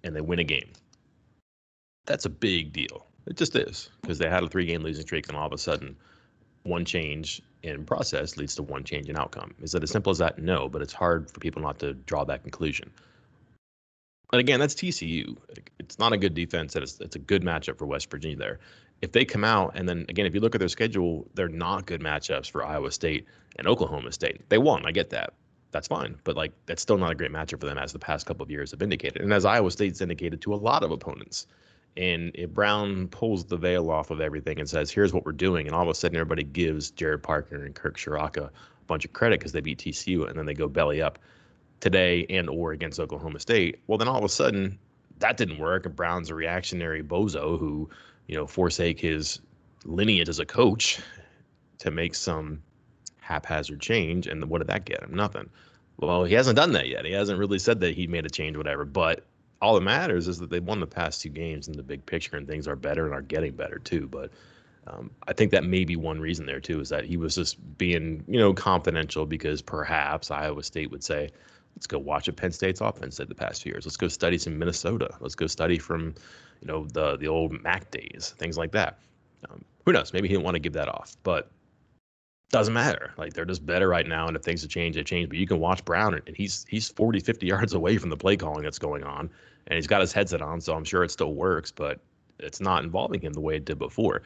and 0.02 0.16
they 0.16 0.20
win 0.20 0.40
a 0.40 0.44
game, 0.44 0.72
that's 2.06 2.24
a 2.24 2.28
big 2.28 2.72
deal. 2.72 3.06
It 3.28 3.36
just 3.36 3.54
is 3.54 3.88
because 4.02 4.18
they 4.18 4.28
had 4.28 4.42
a 4.42 4.48
three 4.48 4.66
game 4.66 4.82
losing 4.82 5.06
streak 5.06 5.28
and 5.28 5.36
all 5.36 5.46
of 5.46 5.52
a 5.52 5.58
sudden 5.58 5.96
one 6.64 6.84
change 6.84 7.40
in 7.62 7.84
process 7.84 8.36
leads 8.36 8.56
to 8.56 8.64
one 8.64 8.82
change 8.82 9.08
in 9.08 9.16
outcome. 9.16 9.54
Is 9.62 9.76
it 9.76 9.84
as 9.84 9.92
simple 9.92 10.10
as 10.10 10.18
that? 10.18 10.40
No, 10.40 10.68
but 10.68 10.82
it's 10.82 10.92
hard 10.92 11.30
for 11.30 11.38
people 11.38 11.62
not 11.62 11.78
to 11.78 11.94
draw 11.94 12.24
that 12.24 12.42
conclusion. 12.42 12.90
And 14.32 14.40
again, 14.40 14.58
that's 14.58 14.74
TCU. 14.74 15.36
It's 15.78 16.00
not 16.00 16.12
a 16.12 16.16
good 16.16 16.34
defense. 16.34 16.74
It's, 16.74 16.98
it's 16.98 17.14
a 17.14 17.20
good 17.20 17.42
matchup 17.42 17.78
for 17.78 17.86
West 17.86 18.10
Virginia 18.10 18.36
there. 18.36 18.58
If 19.02 19.12
they 19.12 19.24
come 19.24 19.44
out 19.44 19.72
and 19.74 19.88
then 19.88 20.06
again, 20.08 20.26
if 20.26 20.34
you 20.34 20.40
look 20.40 20.54
at 20.54 20.58
their 20.58 20.68
schedule, 20.68 21.26
they're 21.34 21.48
not 21.48 21.86
good 21.86 22.00
matchups 22.00 22.50
for 22.50 22.64
Iowa 22.64 22.90
State 22.90 23.26
and 23.56 23.66
Oklahoma 23.66 24.12
State. 24.12 24.48
They 24.48 24.58
won. 24.58 24.86
I 24.86 24.92
get 24.92 25.10
that. 25.10 25.34
That's 25.72 25.88
fine. 25.88 26.16
But 26.24 26.36
like 26.36 26.52
that's 26.66 26.82
still 26.82 26.98
not 26.98 27.12
a 27.12 27.14
great 27.14 27.32
matchup 27.32 27.60
for 27.60 27.66
them 27.66 27.78
as 27.78 27.92
the 27.92 27.98
past 27.98 28.26
couple 28.26 28.42
of 28.42 28.50
years 28.50 28.70
have 28.70 28.82
indicated. 28.82 29.22
And 29.22 29.32
as 29.32 29.44
Iowa 29.44 29.70
State's 29.70 30.00
indicated 30.00 30.40
to 30.42 30.54
a 30.54 30.56
lot 30.56 30.82
of 30.82 30.90
opponents. 30.90 31.46
And 31.96 32.32
if 32.34 32.50
Brown 32.50 33.06
pulls 33.08 33.44
the 33.44 33.56
veil 33.56 33.88
off 33.90 34.10
of 34.10 34.20
everything 34.20 34.58
and 34.58 34.68
says, 34.68 34.90
here's 34.90 35.12
what 35.12 35.24
we're 35.24 35.30
doing, 35.30 35.66
and 35.66 35.76
all 35.76 35.82
of 35.82 35.88
a 35.88 35.94
sudden 35.94 36.16
everybody 36.16 36.42
gives 36.42 36.90
Gerad 36.90 37.22
Parker 37.22 37.64
and 37.64 37.72
Kirk 37.72 37.96
Ciarrocca 37.96 38.46
a 38.46 38.86
bunch 38.88 39.04
of 39.04 39.12
credit 39.12 39.38
because 39.38 39.52
they 39.52 39.60
beat 39.60 39.78
TCU 39.78 40.28
and 40.28 40.36
then 40.36 40.44
they 40.44 40.54
go 40.54 40.66
belly 40.66 41.00
up 41.00 41.20
today 41.80 42.26
and 42.30 42.48
or 42.48 42.72
against 42.72 42.98
Oklahoma 42.98 43.38
State, 43.38 43.78
well 43.86 43.98
then 43.98 44.08
all 44.08 44.18
of 44.18 44.24
a 44.24 44.28
sudden 44.28 44.78
that 45.18 45.36
didn't 45.36 45.58
work 45.58 45.86
and 45.86 45.94
Brown's 45.94 46.30
a 46.30 46.34
reactionary 46.34 47.02
bozo 47.02 47.58
who, 47.58 47.88
you 48.26 48.36
know, 48.36 48.46
forsake 48.46 49.00
his 49.00 49.40
lineage 49.84 50.28
as 50.28 50.38
a 50.38 50.46
coach 50.46 51.00
to 51.78 51.90
make 51.90 52.14
some 52.14 52.62
haphazard 53.20 53.80
change 53.80 54.26
and 54.26 54.44
what 54.48 54.58
did 54.58 54.68
that 54.68 54.84
get 54.84 55.02
him? 55.02 55.14
Nothing. 55.14 55.48
Well, 55.96 56.24
he 56.24 56.34
hasn't 56.34 56.56
done 56.56 56.72
that 56.72 56.88
yet. 56.88 57.04
He 57.04 57.12
hasn't 57.12 57.38
really 57.38 57.58
said 57.58 57.80
that 57.80 57.94
he 57.94 58.06
made 58.06 58.26
a 58.26 58.30
change, 58.30 58.56
whatever. 58.56 58.84
But 58.84 59.24
all 59.62 59.74
that 59.74 59.82
matters 59.82 60.28
is 60.28 60.38
that 60.38 60.50
they 60.50 60.60
won 60.60 60.80
the 60.80 60.86
past 60.86 61.22
two 61.22 61.28
games 61.28 61.68
in 61.68 61.76
the 61.76 61.82
big 61.82 62.04
picture, 62.04 62.36
and 62.36 62.46
things 62.46 62.68
are 62.68 62.76
better 62.76 63.06
and 63.06 63.14
are 63.14 63.22
getting 63.22 63.54
better 63.54 63.78
too. 63.78 64.08
But 64.08 64.30
um, 64.86 65.10
I 65.26 65.32
think 65.32 65.52
that 65.52 65.64
may 65.64 65.84
be 65.84 65.96
one 65.96 66.20
reason 66.20 66.44
there 66.44 66.60
too, 66.60 66.80
is 66.80 66.88
that 66.90 67.04
he 67.04 67.16
was 67.16 67.34
just 67.36 67.78
being, 67.78 68.24
you 68.28 68.38
know, 68.38 68.52
confidential 68.52 69.24
because 69.24 69.62
perhaps 69.62 70.30
Iowa 70.30 70.62
State 70.62 70.90
would 70.90 71.04
say, 71.04 71.30
let's 71.76 71.86
go 71.86 71.98
watch 71.98 72.26
what 72.26 72.36
Penn 72.36 72.52
State's 72.52 72.80
offense 72.80 73.16
did 73.16 73.28
the 73.28 73.34
past 73.34 73.62
few 73.62 73.72
years. 73.72 73.86
Let's 73.86 73.96
go 73.96 74.08
study 74.08 74.36
some 74.36 74.58
Minnesota. 74.58 75.10
Let's 75.20 75.34
go 75.34 75.46
study 75.46 75.78
from, 75.78 76.14
you 76.60 76.66
know, 76.66 76.86
the 76.92 77.16
the 77.16 77.28
old 77.28 77.52
MAC 77.62 77.90
days, 77.90 78.34
things 78.38 78.56
like 78.56 78.72
that. 78.72 78.98
Um, 79.48 79.64
who 79.84 79.92
knows? 79.92 80.12
Maybe 80.12 80.28
he 80.28 80.34
didn't 80.34 80.44
want 80.44 80.54
to 80.54 80.60
give 80.60 80.72
that 80.74 80.88
off, 80.88 81.16
but 81.22 81.50
doesn't 82.50 82.74
matter. 82.74 83.12
Like 83.16 83.34
they're 83.34 83.44
just 83.44 83.66
better 83.66 83.88
right 83.88 84.06
now, 84.06 84.26
and 84.26 84.36
if 84.36 84.42
things 84.42 84.62
have 84.62 84.70
changed, 84.70 84.98
they 84.98 85.04
change. 85.04 85.28
But 85.28 85.38
you 85.38 85.46
can 85.46 85.58
watch 85.58 85.84
Brown, 85.84 86.14
and 86.14 86.36
he's 86.36 86.64
he's 86.68 86.88
40, 86.90 87.20
50 87.20 87.46
yards 87.46 87.72
away 87.74 87.98
from 87.98 88.10
the 88.10 88.16
play 88.16 88.36
calling 88.36 88.62
that's 88.62 88.78
going 88.78 89.04
on, 89.04 89.30
and 89.66 89.76
he's 89.76 89.86
got 89.86 90.00
his 90.00 90.12
headset 90.12 90.42
on, 90.42 90.60
so 90.60 90.74
I'm 90.74 90.84
sure 90.84 91.04
it 91.04 91.10
still 91.10 91.34
works, 91.34 91.70
but 91.70 92.00
it's 92.38 92.60
not 92.60 92.84
involving 92.84 93.20
him 93.20 93.32
the 93.32 93.40
way 93.40 93.56
it 93.56 93.64
did 93.64 93.78
before 93.78 94.22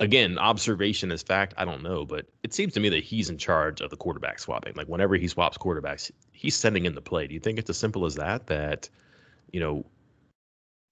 again, 0.00 0.38
observation 0.38 1.12
is 1.12 1.22
fact. 1.22 1.54
I 1.56 1.64
don't 1.64 1.82
know, 1.82 2.04
but 2.04 2.26
it 2.42 2.52
seems 2.52 2.72
to 2.74 2.80
me 2.80 2.88
that 2.88 3.04
he's 3.04 3.30
in 3.30 3.38
charge 3.38 3.80
of 3.80 3.90
the 3.90 3.96
quarterback 3.96 4.40
swapping. 4.40 4.74
Like 4.74 4.88
whenever 4.88 5.14
he 5.14 5.28
swaps 5.28 5.56
quarterbacks, 5.56 6.10
he's 6.32 6.56
sending 6.56 6.86
in 6.86 6.94
the 6.94 7.02
play. 7.02 7.26
Do 7.26 7.34
you 7.34 7.40
think 7.40 7.58
it's 7.58 7.70
as 7.70 7.76
simple 7.76 8.04
as 8.06 8.16
that? 8.16 8.46
That, 8.48 8.88
you 9.52 9.60
know, 9.60 9.84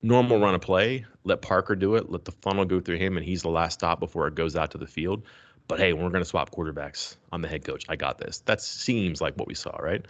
normal 0.03 0.39
run 0.39 0.55
of 0.55 0.61
play, 0.61 1.05
let 1.25 1.43
Parker 1.43 1.75
do 1.75 1.95
it, 1.97 2.11
let 2.11 2.25
the 2.25 2.33
funnel 2.33 2.65
go 2.65 2.81
through 2.81 2.99
him, 2.99 3.17
and 3.17 3.25
he's 3.25 3.43
the 3.43 3.51
last 3.51 3.75
stop 3.75 4.01
before 4.01 4.27
it 4.29 4.35
goes 4.35 4.57
out 4.57 4.71
to 4.73 4.79
the 4.79 4.87
field. 4.87 5.23
But 5.67 5.79
hey, 5.79 5.93
we're 5.93 6.09
going 6.09 6.23
to 6.23 6.25
swap 6.25 6.51
quarterbacks. 6.51 7.17
I'm 7.31 7.43
the 7.43 7.49
head 7.49 7.65
coach. 7.65 7.85
I 7.89 7.97
got 7.97 8.19
this. 8.19 8.41
That 8.47 8.63
seems 8.63 9.21
like 9.21 9.35
what 9.37 9.49
we 9.49 9.55
saw, 9.55 9.77
right? 9.77 10.05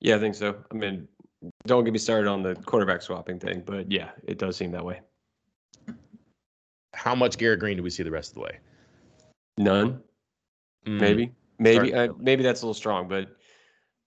Yeah, 0.00 0.16
I 0.16 0.18
think 0.18 0.34
so. 0.34 0.56
I 0.70 0.74
mean, 0.74 1.06
don't 1.66 1.84
get 1.84 1.92
me 1.92 1.98
started 1.98 2.28
on 2.28 2.42
the 2.42 2.54
quarterback 2.54 3.02
swapping 3.02 3.38
thing, 3.38 3.62
but 3.64 3.90
yeah, 3.90 4.10
it 4.26 4.38
does 4.38 4.56
seem 4.56 4.72
that 4.72 4.84
way 4.84 5.00
how 6.94 7.14
much 7.14 7.36
Garrett 7.36 7.60
Greene 7.60 7.76
do 7.76 7.82
we 7.82 7.90
see 7.90 8.02
the 8.02 8.10
rest 8.10 8.30
of 8.30 8.34
the 8.34 8.40
way? 8.40 8.58
None. 9.58 10.00
Mm. 10.86 11.00
Maybe. 11.00 11.32
Maybe. 11.58 11.94
Uh, 11.94 12.08
maybe 12.18 12.42
that's 12.42 12.62
a 12.62 12.64
little 12.64 12.74
strong, 12.74 13.08
but 13.08 13.36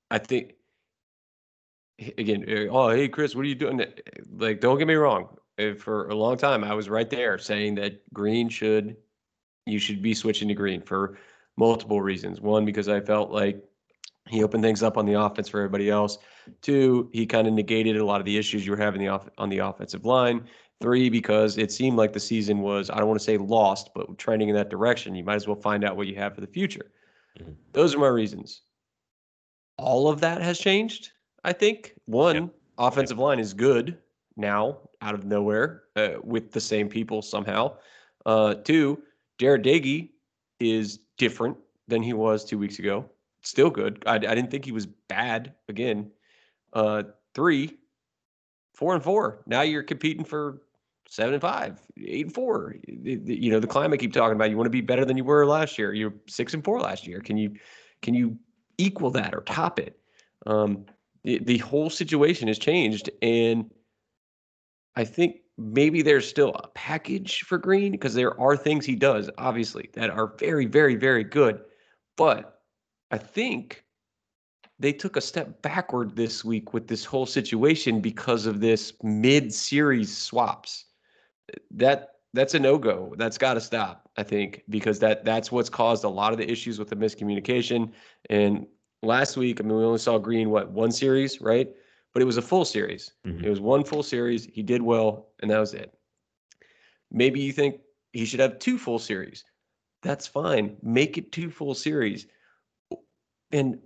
I 0.10 0.18
think 0.18 0.54
again. 2.18 2.46
Uh, 2.48 2.72
oh, 2.72 2.90
hey, 2.90 3.08
Chris, 3.08 3.36
what 3.36 3.46
are 3.46 3.50
you 3.50 3.56
doing? 3.56 3.84
Like, 4.38 4.62
don't 4.62 4.78
get 4.78 4.88
me 4.88 4.96
wrong. 4.96 5.38
For 5.80 6.08
a 6.10 6.16
long 6.16 6.38
time, 6.38 6.64
I 6.64 6.74
was 6.74 6.88
right 6.88 7.10
there 7.10 7.38
saying 7.40 7.76
that 7.76 8.02
Greene 8.14 8.50
should, 8.50 8.96
you 9.66 9.80
should 9.80 10.02
be 10.02 10.14
switching 10.14 10.48
to 10.50 10.54
Greene 10.54 10.82
for 10.82 11.18
multiple 11.58 12.02
reasons. 12.02 12.40
One, 12.40 12.64
because 12.64 12.88
I 12.88 13.00
felt 13.00 13.32
like 13.32 13.64
he 14.28 14.44
opened 14.44 14.64
things 14.64 14.84
up 14.84 14.98
on 14.98 15.06
the 15.06 15.14
offense 15.14 15.50
for 15.50 15.60
everybody 15.60 15.90
else. 15.90 16.20
Two, 16.62 17.10
he 17.12 17.26
kind 17.26 17.48
of 17.48 17.54
negated 17.54 17.98
a 17.98 18.06
lot 18.06 18.20
of 18.20 18.26
the 18.26 18.38
issues 18.38 18.66
you 18.66 18.72
were 18.72 18.78
having 18.78 19.02
the 19.02 19.08
off- 19.08 19.30
on 19.38 19.50
the 19.50 19.58
offensive 19.60 20.06
line. 20.06 20.48
Three, 20.80 21.10
because 21.10 21.58
it 21.58 21.72
seemed 21.72 21.98
like 21.98 22.14
the 22.14 22.20
season 22.20 22.60
was, 22.60 22.92
I 22.92 23.00
don't 23.00 23.08
want 23.08 23.20
to 23.20 23.26
say 23.26 23.38
lost, 23.38 23.90
but 23.96 24.16
trending 24.20 24.50
in 24.50 24.56
that 24.56 24.70
direction. 24.70 25.16
You 25.16 25.24
might 25.24 25.38
as 25.38 25.48
well 25.48 25.56
find 25.56 25.84
out 25.84 25.98
what 25.98 26.06
you 26.06 26.16
have 26.18 26.36
for 26.36 26.42
the 26.42 26.48
future. 26.48 26.92
Mm-hmm. 27.40 27.54
Those 27.74 27.96
are 27.96 27.98
my 27.98 28.10
reasons. 28.10 28.62
All 29.80 30.08
of 30.08 30.20
that 30.20 30.40
has 30.44 30.60
changed, 30.60 31.10
I 31.44 31.54
think. 31.54 31.94
One, 32.06 32.36
yep. 32.36 32.50
offensive 32.78 33.18
yep. 33.18 33.24
line 33.24 33.40
is 33.40 33.54
good 33.54 33.98
now, 34.36 34.78
out 35.02 35.14
of 35.14 35.26
nowhere, 35.26 35.84
uh, 35.96 36.16
with 36.24 36.52
the 36.52 36.62
same 36.62 36.90
people 36.90 37.22
somehow. 37.22 37.78
Uh, 38.26 38.56
two, 38.56 39.02
Jarret 39.40 39.64
Doege 39.64 40.10
is 40.60 41.00
different 41.18 41.58
than 41.88 42.02
he 42.02 42.14
was 42.14 42.44
two 42.44 42.58
weeks 42.58 42.80
ago. 42.80 43.10
Still 43.42 43.70
good. 43.70 44.04
I, 44.06 44.16
I 44.16 44.18
didn't 44.18 44.52
think 44.52 44.66
he 44.66 44.72
was 44.72 44.86
bad 44.86 45.54
again. 45.70 46.12
Uh, 46.74 47.04
three, 47.34 47.78
four 48.74 48.94
and 48.94 49.04
four. 49.04 49.44
Now 49.48 49.62
you're 49.62 49.84
competing 49.84 50.24
for 50.24 50.62
seven 51.10 51.34
and 51.34 51.42
five, 51.42 51.80
eight 52.06 52.26
and 52.26 52.34
four. 52.34 52.76
You 52.88 53.52
know 53.52 53.60
the 53.60 53.68
climate 53.68 54.00
keep 54.00 54.14
talking 54.14 54.36
about. 54.36 54.50
You 54.50 54.58
want 54.58 54.66
to 54.66 54.72
be 54.72 54.82
better 54.82 55.06
than 55.06 55.18
you 55.18 55.24
were 55.24 55.46
last 55.46 55.78
year. 55.78 55.94
You're 55.94 56.14
six 56.28 56.54
and 56.54 56.64
four 56.64 56.80
last 56.80 57.08
year. 57.08 57.22
Can 57.22 57.38
you 57.38 57.56
can 58.02 58.14
you 58.14 58.38
equal 58.78 59.12
that 59.12 59.34
or 59.34 59.42
top 59.42 59.80
it? 59.80 60.00
Um, 60.46 60.86
the, 61.28 61.40
the 61.40 61.58
whole 61.58 61.90
situation 61.90 62.48
has 62.48 62.58
changed, 62.58 63.10
and 63.22 63.70
I 64.96 65.04
think 65.04 65.42
maybe 65.58 66.02
there's 66.02 66.26
still 66.26 66.52
a 66.56 66.70
package 66.70 67.42
for 67.42 67.58
Greene 67.58 67.92
because 67.92 68.14
there 68.14 68.40
are 68.40 68.56
things 68.56 68.86
he 68.86 68.96
does 68.96 69.30
obviously 69.38 69.90
that 69.96 70.10
are 70.10 70.36
very 70.40 70.68
very 70.68 70.96
very 70.96 71.26
good, 71.26 71.60
but 72.16 72.62
I 73.12 73.18
think 73.18 73.84
they 74.80 74.94
took 74.94 75.18
a 75.18 75.22
step 75.22 75.62
backward 75.62 76.16
this 76.16 76.46
week 76.46 76.74
with 76.74 76.88
this 76.88 77.04
whole 77.04 77.26
situation 77.26 78.00
because 78.00 78.46
of 78.46 78.62
this 78.62 78.94
mid-series 79.04 80.16
swaps 80.16 80.86
that 81.72 82.12
that's 82.34 82.54
a 82.54 82.60
no-go. 82.60 83.16
That's 83.18 83.38
got 83.38 83.56
to 83.56 83.62
stop, 83.62 84.10
I 84.16 84.24
think, 84.24 84.64
because 84.70 85.00
that 85.00 85.26
that's 85.26 85.52
what's 85.52 85.70
caused 85.70 86.06
a 86.06 86.10
lot 86.10 86.32
of 86.32 86.38
the 86.38 86.50
issues 86.50 86.80
with 86.80 86.88
the 86.88 86.96
miscommunication. 86.96 87.92
And 88.30 88.68
last 89.04 89.38
week, 89.38 89.60
I 89.60 89.64
mean, 89.64 89.78
we 89.78 89.84
only 89.84 90.00
saw 90.00 90.18
Greene, 90.18 90.50
what 90.50 90.72
one 90.72 90.92
series, 90.92 91.42
right? 91.42 91.70
But 92.14 92.22
it 92.22 92.26
was 92.26 92.38
a 92.38 92.42
full 92.42 92.66
series. 92.66 93.14
Mm-hmm. 93.26 93.46
It 93.46 93.50
was 93.50 93.60
one 93.60 93.84
full 93.84 94.04
series. 94.04 94.46
He 94.46 94.64
did 94.64 94.82
well, 94.82 95.30
and 95.42 95.52
that 95.52 95.60
was 95.60 95.74
it. 95.74 95.94
Maybe 97.12 97.40
you 97.40 97.54
think 97.54 97.80
he 98.14 98.26
should 98.26 98.40
have 98.40 98.60
two 98.60 98.78
full 98.78 99.00
series. 99.00 99.44
That's 100.02 100.28
fine. 100.28 100.78
Make 100.82 101.18
it 101.18 101.32
two 101.32 101.50
full 101.50 101.74
series. 101.74 102.28
And 103.52 103.80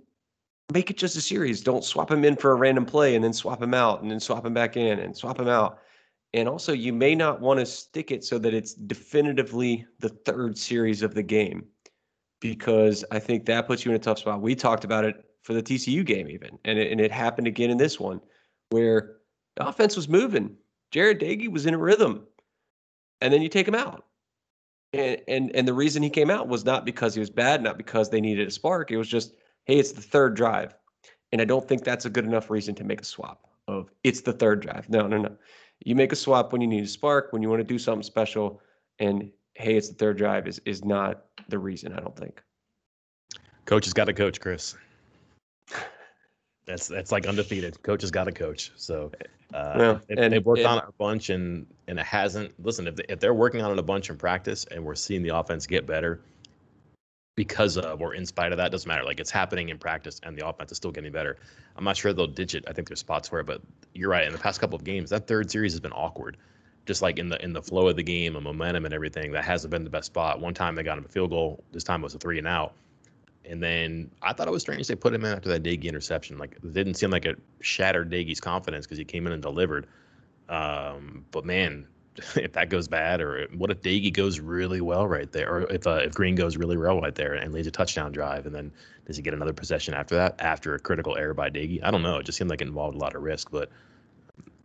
make 0.72 0.90
it 0.90 0.96
just 0.96 1.16
a 1.16 1.20
series. 1.20 1.62
Don't 1.62 1.84
swap 1.84 2.10
him 2.10 2.24
in 2.24 2.36
for 2.36 2.52
a 2.52 2.56
random 2.56 2.84
play 2.84 3.14
and 3.14 3.24
then 3.24 3.32
swap 3.32 3.62
him 3.62 3.74
out 3.74 4.02
and 4.02 4.10
then 4.10 4.20
swap 4.20 4.44
him 4.44 4.54
back 4.54 4.76
in 4.76 4.98
and 4.98 5.16
swap 5.16 5.38
him 5.38 5.48
out. 5.48 5.78
And 6.34 6.48
also, 6.48 6.72
you 6.72 6.92
may 6.92 7.14
not 7.14 7.40
want 7.40 7.60
to 7.60 7.66
stick 7.66 8.10
it 8.10 8.24
so 8.24 8.38
that 8.38 8.54
it's 8.54 8.72
definitively 8.72 9.86
the 10.00 10.08
third 10.08 10.56
series 10.56 11.02
of 11.02 11.14
the 11.14 11.22
game, 11.22 11.66
because 12.42 13.04
I 13.12 13.20
think 13.20 13.46
that 13.46 13.68
puts 13.68 13.84
you 13.84 13.92
in 13.92 13.96
a 13.96 14.00
tough 14.00 14.18
spot. 14.18 14.42
We 14.42 14.56
talked 14.56 14.84
about 14.84 15.04
it 15.04 15.24
for 15.42 15.54
the 15.54 15.62
TCU 15.62 16.04
game, 16.04 16.28
even, 16.28 16.58
and 16.64 16.76
it, 16.76 16.90
and 16.90 17.00
it 17.00 17.12
happened 17.12 17.46
again 17.46 17.70
in 17.70 17.78
this 17.78 18.00
one, 18.00 18.20
where 18.70 19.16
the 19.56 19.66
offense 19.66 19.94
was 19.94 20.08
moving. 20.08 20.56
Jarret 20.92 21.22
Doege 21.22 21.48
was 21.48 21.66
in 21.66 21.74
a 21.74 21.78
rhythm, 21.78 22.26
and 23.20 23.32
then 23.32 23.42
you 23.42 23.48
take 23.48 23.66
him 23.66 23.76
out. 23.76 24.06
And, 24.92 25.22
and 25.28 25.54
and 25.54 25.66
the 25.66 25.72
reason 25.72 26.02
he 26.02 26.10
came 26.10 26.30
out 26.30 26.48
was 26.48 26.64
not 26.64 26.84
because 26.84 27.14
he 27.14 27.20
was 27.20 27.30
bad, 27.30 27.62
not 27.62 27.78
because 27.78 28.10
they 28.10 28.20
needed 28.20 28.48
a 28.48 28.50
spark. 28.50 28.90
It 28.90 28.98
was 28.98 29.08
just, 29.08 29.34
hey, 29.64 29.78
it's 29.78 29.92
the 29.92 30.02
third 30.02 30.34
drive, 30.34 30.74
and 31.30 31.40
I 31.40 31.44
don't 31.44 31.66
think 31.66 31.84
that's 31.84 32.06
a 32.06 32.10
good 32.10 32.26
enough 32.26 32.50
reason 32.50 32.74
to 32.74 32.84
make 32.84 33.00
a 33.00 33.04
swap 33.04 33.46
of 33.68 33.88
it's 34.02 34.22
the 34.22 34.32
third 34.32 34.60
drive. 34.60 34.90
No, 34.90 35.06
no, 35.06 35.16
no. 35.16 35.36
You 35.84 35.94
make 35.94 36.12
a 36.12 36.16
swap 36.16 36.52
when 36.52 36.60
you 36.60 36.66
need 36.66 36.84
a 36.84 36.88
spark, 36.88 37.32
when 37.32 37.40
you 37.40 37.48
want 37.48 37.60
to 37.60 37.64
do 37.64 37.78
something 37.78 38.02
special, 38.02 38.60
and 38.98 39.30
hey, 39.54 39.76
it's 39.76 39.88
the 39.88 39.94
third 39.94 40.18
drive 40.18 40.46
is 40.48 40.60
is 40.64 40.84
not 40.84 41.24
the 41.48 41.58
reason. 41.58 41.92
I 41.92 42.00
don't 42.00 42.16
think. 42.16 42.42
Coach 43.64 43.84
has 43.84 43.92
got 43.94 44.06
to 44.06 44.12
coach, 44.12 44.40
Chris. 44.40 44.76
That's 46.64 46.86
that's 46.86 47.10
like 47.10 47.26
undefeated. 47.26 47.82
Coach 47.82 48.02
has 48.02 48.12
got 48.12 48.24
to 48.24 48.32
coach. 48.32 48.70
So 48.76 49.10
uh, 49.52 49.74
Well, 49.76 50.00
and- 50.10 50.32
they've 50.32 50.46
worked 50.46 50.60
and- 50.60 50.68
on 50.68 50.78
it 50.78 50.84
a 50.88 50.92
bunch 50.92 51.30
and 51.30 51.66
and 51.88 51.98
it 51.98 52.06
hasn't. 52.06 52.52
Listen, 52.64 52.86
if 52.86 52.94
they, 52.94 53.04
if 53.08 53.18
they're 53.18 53.34
working 53.34 53.62
on 53.62 53.72
it 53.72 53.78
a 53.80 53.82
bunch 53.82 54.10
in 54.10 54.16
practice 54.16 54.64
and 54.70 54.82
we're 54.84 54.94
seeing 54.94 55.22
the 55.24 55.36
offense 55.36 55.66
get 55.66 55.86
better 55.88 56.20
because 57.34 57.76
of 57.76 58.00
or 58.00 58.14
in 58.14 58.24
spite 58.24 58.52
of 58.52 58.58
that, 58.58 58.70
doesn't 58.70 58.86
matter. 58.86 59.02
Like 59.02 59.18
it's 59.18 59.30
happening 59.30 59.70
in 59.70 59.78
practice 59.78 60.20
and 60.22 60.38
the 60.38 60.46
offense 60.46 60.70
is 60.70 60.76
still 60.76 60.92
getting 60.92 61.10
better. 61.10 61.36
I'm 61.76 61.82
not 61.82 61.96
sure 61.96 62.12
they'll 62.12 62.28
ditch 62.28 62.54
it. 62.54 62.64
I 62.68 62.72
think 62.72 62.86
there's 62.88 63.00
spots 63.00 63.32
where, 63.32 63.42
but 63.42 63.60
you're 63.92 64.08
right. 64.10 64.24
In 64.24 64.32
the 64.32 64.38
past 64.38 64.60
couple 64.60 64.76
of 64.76 64.84
games, 64.84 65.10
that 65.10 65.26
third 65.26 65.50
series 65.50 65.72
has 65.72 65.80
been 65.80 65.92
awkward. 65.92 66.36
Just 66.86 67.00
like 67.02 67.18
in 67.18 67.28
the 67.28 67.42
in 67.42 67.52
the 67.52 67.62
flow 67.62 67.88
of 67.88 67.96
the 67.96 68.02
game 68.02 68.34
and 68.34 68.44
momentum 68.44 68.84
and 68.84 68.92
everything, 68.92 69.32
that 69.32 69.44
hasn't 69.44 69.70
been 69.70 69.84
the 69.84 69.90
best 69.90 70.06
spot. 70.06 70.40
One 70.40 70.54
time 70.54 70.74
they 70.74 70.82
got 70.82 70.98
him 70.98 71.04
a 71.04 71.08
field 71.08 71.30
goal. 71.30 71.62
This 71.72 71.84
time 71.84 72.00
it 72.00 72.04
was 72.04 72.14
a 72.14 72.18
three 72.18 72.38
and 72.38 72.46
out. 72.46 72.74
And 73.44 73.62
then 73.62 74.10
I 74.22 74.32
thought 74.32 74.48
it 74.48 74.52
was 74.52 74.62
strange 74.62 74.86
they 74.86 74.94
put 74.94 75.14
him 75.14 75.24
in 75.24 75.32
after 75.32 75.48
that 75.50 75.62
Doege 75.62 75.84
interception. 75.84 76.38
Like 76.38 76.52
it 76.52 76.72
didn't 76.72 76.94
seem 76.94 77.10
like 77.10 77.24
it 77.24 77.38
shattered 77.60 78.10
Doege's 78.10 78.40
confidence 78.40 78.86
because 78.86 78.98
he 78.98 79.04
came 79.04 79.26
in 79.26 79.32
and 79.32 79.42
delivered. 79.42 79.86
Um, 80.48 81.24
but 81.30 81.44
man, 81.44 81.86
if 82.36 82.52
that 82.52 82.68
goes 82.68 82.88
bad, 82.88 83.20
or 83.20 83.46
what 83.56 83.70
if 83.70 83.80
Doege 83.80 84.12
goes 84.12 84.40
really 84.40 84.80
well 84.80 85.06
right 85.06 85.30
there, 85.32 85.50
or 85.50 85.72
if 85.72 85.86
uh, 85.86 86.00
if 86.04 86.14
Greene 86.14 86.34
goes 86.34 86.56
really 86.56 86.76
well 86.76 87.00
right 87.00 87.14
there 87.14 87.34
and 87.34 87.52
leads 87.52 87.66
a 87.66 87.70
touchdown 87.70 88.12
drive, 88.12 88.46
and 88.46 88.54
then 88.54 88.72
does 89.06 89.16
he 89.16 89.22
get 89.22 89.34
another 89.34 89.52
possession 89.52 89.94
after 89.94 90.16
that 90.16 90.40
after 90.40 90.74
a 90.74 90.78
critical 90.78 91.16
error 91.16 91.34
by 91.34 91.48
Doege? 91.48 91.80
I 91.82 91.90
don't 91.90 92.02
know. 92.02 92.18
It 92.18 92.26
just 92.26 92.38
seemed 92.38 92.50
like 92.50 92.60
it 92.60 92.68
involved 92.68 92.96
a 92.96 92.98
lot 92.98 93.14
of 93.14 93.22
risk, 93.22 93.50
but 93.50 93.70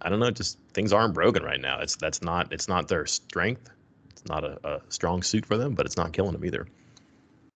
I 0.02 0.10
don't 0.10 0.20
know. 0.20 0.32
Just 0.32 0.60
things 0.74 0.94
aren't 0.94 1.14
broken 1.14 1.44
right 1.44 1.60
now. 1.60 1.80
It's 1.80 1.96
that's 1.96 2.22
not 2.22 2.52
it's 2.54 2.68
not 2.68 2.88
their 2.88 3.06
strength. 3.06 3.70
It's 4.10 4.26
not 4.26 4.44
a, 4.44 4.60
a 4.68 4.82
strong 4.90 5.24
suit 5.24 5.46
for 5.46 5.58
them, 5.58 5.74
but 5.74 5.86
it's 5.86 5.98
not 5.98 6.14
killing 6.14 6.34
them 6.34 6.46
either. 6.46 6.68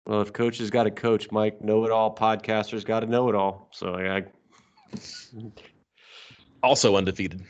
Well, 0.05 0.21
if 0.21 0.33
coaches 0.33 0.69
got 0.71 0.83
to 0.83 0.91
coach, 0.91 1.31
Mike, 1.31 1.61
know 1.61 1.85
it 1.85 1.91
all. 1.91 2.13
Podcasters 2.15 2.83
got 2.83 3.01
to 3.01 3.05
know 3.05 3.29
it 3.29 3.35
all. 3.35 3.69
So 3.71 3.95
I, 3.95 4.23
Also 6.63 6.95
undefeated. 6.95 7.43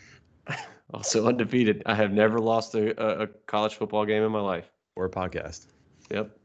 also 0.94 1.28
undefeated. 1.28 1.84
I 1.86 1.96
have 1.96 2.12
never 2.12 2.40
lost 2.40 2.76
a, 2.76 3.02
a, 3.02 3.24
a 3.24 3.28
college 3.48 3.76
football 3.76 4.06
game 4.06 4.24
in 4.24 4.32
my 4.32 4.42
life. 4.42 4.70
or 4.96 5.06
a 5.06 5.10
podcast. 5.10 5.68
Yep. 6.10 6.38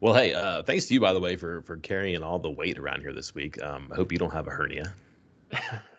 Well, 0.00 0.14
hey, 0.14 0.34
uh, 0.34 0.62
thanks 0.62 0.86
to 0.86 0.94
you, 0.94 1.00
by 1.00 1.12
the 1.12 1.20
way, 1.20 1.36
for 1.36 1.62
for 1.62 1.76
carrying 1.78 2.22
all 2.22 2.38
the 2.38 2.50
weight 2.50 2.78
around 2.78 3.00
here 3.00 3.12
this 3.12 3.34
week. 3.34 3.60
Um, 3.62 3.88
I 3.90 3.96
hope 3.96 4.12
you 4.12 4.18
don't 4.18 4.32
have 4.32 4.46
a 4.46 4.50
hernia. 4.50 4.92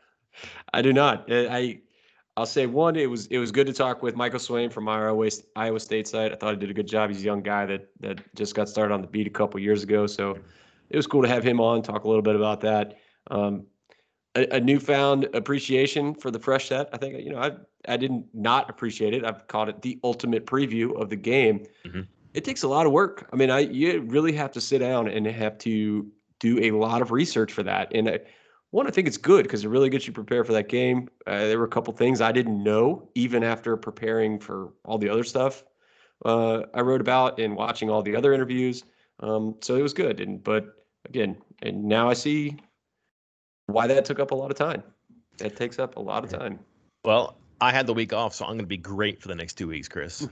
I 0.74 0.82
do 0.82 0.94
not. 0.94 1.32
Uh, 1.32 1.48
I 1.50 1.82
I'll 2.38 2.46
say 2.46 2.68
one. 2.68 2.96
It 2.96 3.10
was 3.10 3.28
it 3.28 3.40
was 3.40 3.52
good 3.52 3.66
to 3.68 3.74
talk 3.74 4.04
with 4.04 4.16
Michael 4.16 4.40
Swain 4.40 4.70
from 4.70 4.88
Iowa 4.88 5.30
Iowa 5.56 5.80
State 5.80 6.08
side. 6.08 6.32
I 6.32 6.36
thought 6.36 6.54
he 6.54 6.60
did 6.60 6.70
a 6.70 6.74
good 6.74 6.88
job. 6.88 7.10
He's 7.10 7.22
a 7.22 7.26
young 7.26 7.42
guy 7.42 7.66
that 7.66 7.90
that 8.00 8.36
just 8.36 8.54
got 8.54 8.70
started 8.70 8.94
on 8.94 9.02
the 9.02 9.08
beat 9.08 9.26
a 9.26 9.32
couple 9.32 9.60
years 9.60 9.84
ago, 9.84 10.06
so 10.06 10.38
it 10.90 10.96
was 10.96 11.08
cool 11.08 11.24
to 11.24 11.28
have 11.28 11.44
him 11.44 11.60
on 11.60 11.82
talk 11.82 12.04
a 12.04 12.08
little 12.08 12.22
bit 12.22 12.36
about 12.36 12.62
that. 12.62 13.00
Um, 13.32 13.66
a, 14.36 14.58
a 14.58 14.60
newfound 14.60 15.28
appreciation 15.34 16.14
for 16.14 16.30
the 16.30 16.40
fresh 16.40 16.68
set. 16.68 16.90
I 16.94 16.98
think 16.98 17.20
you 17.24 17.32
know 17.32 17.40
I 17.40 17.52
I 17.92 17.98
didn't 17.98 18.28
not 18.34 18.70
appreciate 18.70 19.16
it. 19.16 19.26
I've 19.26 19.48
called 19.48 19.70
it 19.70 19.82
the 19.82 20.00
ultimate 20.04 20.46
preview 20.46 20.96
of 21.02 21.10
the 21.10 21.16
game. 21.16 21.66
Mhm. 21.86 22.08
It 22.36 22.46
takes 22.46 22.62
a 22.62 22.68
lot 22.68 22.86
of 22.86 22.92
work. 22.92 23.28
I 23.34 23.36
mean, 23.36 23.50
I 23.50 23.60
you 23.60 24.02
really 24.02 24.34
have 24.34 24.52
to 24.52 24.62
sit 24.62 24.80
down 24.80 25.08
and 25.08 25.26
have 25.26 25.58
to 25.60 26.06
do 26.40 26.60
a 26.60 26.70
lot 26.70 27.02
of 27.02 27.10
research 27.10 27.52
for 27.52 27.64
that. 27.64 27.92
And 27.96 28.10
I, 28.10 28.20
one, 28.72 28.88
I 28.88 28.92
think 28.92 29.08
it's 29.08 29.18
good 29.18 29.44
because 29.44 29.64
it 29.64 29.70
really 29.70 29.90
gets 29.90 30.08
you 30.08 30.14
prepared 30.14 30.46
for 30.46 30.54
that 30.54 30.68
game. 30.68 31.10
Uh, 31.26 31.46
there 31.46 31.58
were 31.58 31.66
a 31.66 31.70
couple 31.70 31.94
things 31.94 32.22
I 32.22 32.32
didn't 32.32 32.62
know 32.62 33.10
even 33.16 33.44
after 33.44 33.78
preparing 33.78 34.40
for 34.40 34.74
all 34.84 34.98
the 34.98 35.10
other 35.10 35.24
stuff 35.24 35.64
uh, 36.26 36.64
I 36.74 36.82
wrote 36.82 37.02
about 37.02 37.40
and 37.40 37.56
watching 37.56 37.90
all 37.90 38.02
the 38.02 38.16
other 38.16 38.34
interviews. 38.34 38.84
Um, 39.20 39.56
so 39.62 39.76
it 39.76 39.82
was 39.82 39.94
good. 39.94 40.20
And 40.20 40.44
but 40.44 40.86
again, 41.06 41.38
and 41.62 41.84
now 41.84 42.10
I 42.10 42.14
see 42.14 42.58
why 43.68 43.88
that 43.88 44.06
took 44.06 44.20
up 44.20 44.32
a 44.32 44.36
lot 44.36 44.52
of 44.52 44.58
time. 44.58 44.84
That 45.38 45.56
takes 45.56 45.80
up 45.80 45.98
a 45.98 46.00
lot 46.00 46.24
of 46.24 46.30
time. 46.30 46.60
Well, 47.04 47.38
I 47.60 47.72
had 47.72 47.88
the 47.88 47.94
week 47.94 48.14
off, 48.14 48.36
so 48.36 48.46
I'm 48.46 48.52
going 48.52 48.60
to 48.60 48.66
be 48.66 48.78
great 48.78 49.22
for 49.22 49.28
the 49.28 49.36
next 49.36 49.56
two 49.56 49.68
weeks, 49.68 49.88
Chris. 49.88 50.28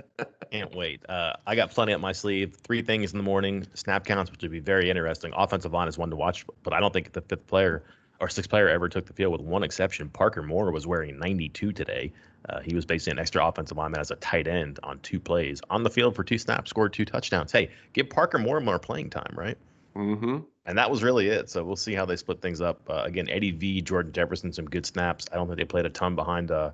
Can't 0.52 0.74
wait. 0.74 1.08
Uh, 1.08 1.34
I 1.46 1.56
got 1.56 1.70
plenty 1.70 1.92
up 1.92 2.00
my 2.00 2.12
sleeve. 2.12 2.56
Three 2.62 2.82
things 2.82 3.12
in 3.12 3.18
the 3.18 3.24
morning, 3.24 3.66
snap 3.74 4.04
counts, 4.04 4.30
which 4.30 4.42
would 4.42 4.52
be 4.52 4.60
very 4.60 4.88
interesting. 4.88 5.32
Offensive 5.36 5.72
line 5.72 5.88
is 5.88 5.98
one 5.98 6.10
to 6.10 6.16
watch, 6.16 6.46
but 6.62 6.72
I 6.72 6.80
don't 6.80 6.92
think 6.92 7.12
the 7.12 7.20
fifth 7.20 7.46
player 7.46 7.82
or 8.20 8.28
sixth 8.28 8.50
player 8.50 8.68
ever 8.68 8.88
took 8.88 9.06
the 9.06 9.12
field 9.12 9.32
with 9.32 9.40
one 9.40 9.62
exception. 9.62 10.08
Parker 10.08 10.42
Moore 10.42 10.70
was 10.72 10.86
wearing 10.86 11.18
92 11.18 11.72
today. 11.72 12.12
Uh, 12.48 12.60
he 12.60 12.74
was 12.74 12.84
basically 12.84 13.12
an 13.12 13.18
extra 13.18 13.46
offensive 13.46 13.76
lineman 13.76 14.00
as 14.00 14.10
a 14.10 14.16
tight 14.16 14.46
end 14.46 14.78
on 14.82 14.98
two 15.00 15.20
plays 15.20 15.60
on 15.70 15.82
the 15.82 15.90
field 15.90 16.14
for 16.14 16.24
two 16.24 16.38
snaps, 16.38 16.70
scored 16.70 16.92
two 16.92 17.04
touchdowns. 17.04 17.52
Hey, 17.52 17.70
give 17.92 18.08
Parker 18.08 18.38
Moore 18.38 18.60
more 18.60 18.78
playing 18.78 19.10
time, 19.10 19.32
right? 19.34 19.58
Mm-hmm. 19.96 20.38
And 20.68 20.76
that 20.76 20.90
was 20.90 21.02
really 21.02 21.28
it. 21.28 21.48
So 21.48 21.64
we'll 21.64 21.76
see 21.76 21.94
how 21.94 22.04
they 22.04 22.16
split 22.16 22.42
things 22.42 22.60
up. 22.60 22.82
Uh, 22.90 23.02
again, 23.04 23.26
Eddie 23.30 23.52
V, 23.52 23.80
Jordan 23.80 24.12
Jefferson, 24.12 24.52
some 24.52 24.66
good 24.66 24.84
snaps. 24.84 25.24
I 25.32 25.36
don't 25.36 25.46
think 25.46 25.56
they 25.56 25.64
played 25.64 25.86
a 25.86 25.90
ton 25.90 26.14
behind 26.14 26.50
uh, 26.50 26.72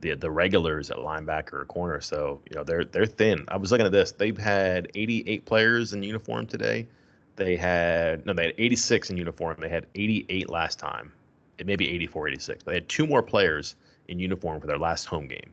the 0.00 0.14
the 0.14 0.30
regulars 0.30 0.92
at 0.92 0.98
linebacker 0.98 1.54
or 1.54 1.64
corner. 1.64 2.00
So 2.00 2.40
you 2.48 2.54
know 2.54 2.62
they're 2.62 2.84
they're 2.84 3.04
thin. 3.04 3.44
I 3.48 3.56
was 3.56 3.72
looking 3.72 3.84
at 3.84 3.90
this. 3.90 4.12
They've 4.12 4.38
had 4.38 4.92
88 4.94 5.44
players 5.44 5.92
in 5.92 6.04
uniform 6.04 6.46
today. 6.46 6.86
They 7.34 7.56
had 7.56 8.24
no, 8.24 8.32
they 8.32 8.44
had 8.46 8.54
86 8.58 9.10
in 9.10 9.16
uniform. 9.16 9.56
They 9.58 9.68
had 9.68 9.86
88 9.96 10.48
last 10.48 10.78
time. 10.78 11.12
It 11.58 11.66
may 11.66 11.74
be 11.74 11.90
84, 11.90 12.28
86. 12.28 12.62
They 12.62 12.74
had 12.74 12.88
two 12.88 13.08
more 13.08 13.24
players 13.24 13.74
in 14.06 14.20
uniform 14.20 14.60
for 14.60 14.68
their 14.68 14.78
last 14.78 15.06
home 15.06 15.26
game. 15.26 15.50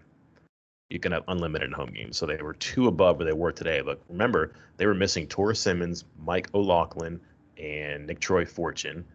You 0.92 1.00
can 1.00 1.12
have 1.12 1.24
unlimited 1.28 1.74
home 1.74 1.90
games. 1.90 2.18
So 2.18 2.28
they 2.28 2.38
were 2.38 2.54
two 2.54 2.88
above 2.88 3.18
where 3.18 3.26
they 3.26 3.34
were 3.34 3.52
today. 3.52 3.82
But 3.82 4.00
remember, 4.10 4.54
they 4.78 4.86
were 4.86 4.94
missing 4.94 5.26
Tor 5.26 5.56
Simmons, 5.56 6.06
Mike 6.24 6.50
O'Laughlin, 6.54 7.20
and 7.60 8.08
Nicktroy 8.08 8.46
Fortune, 8.46 9.06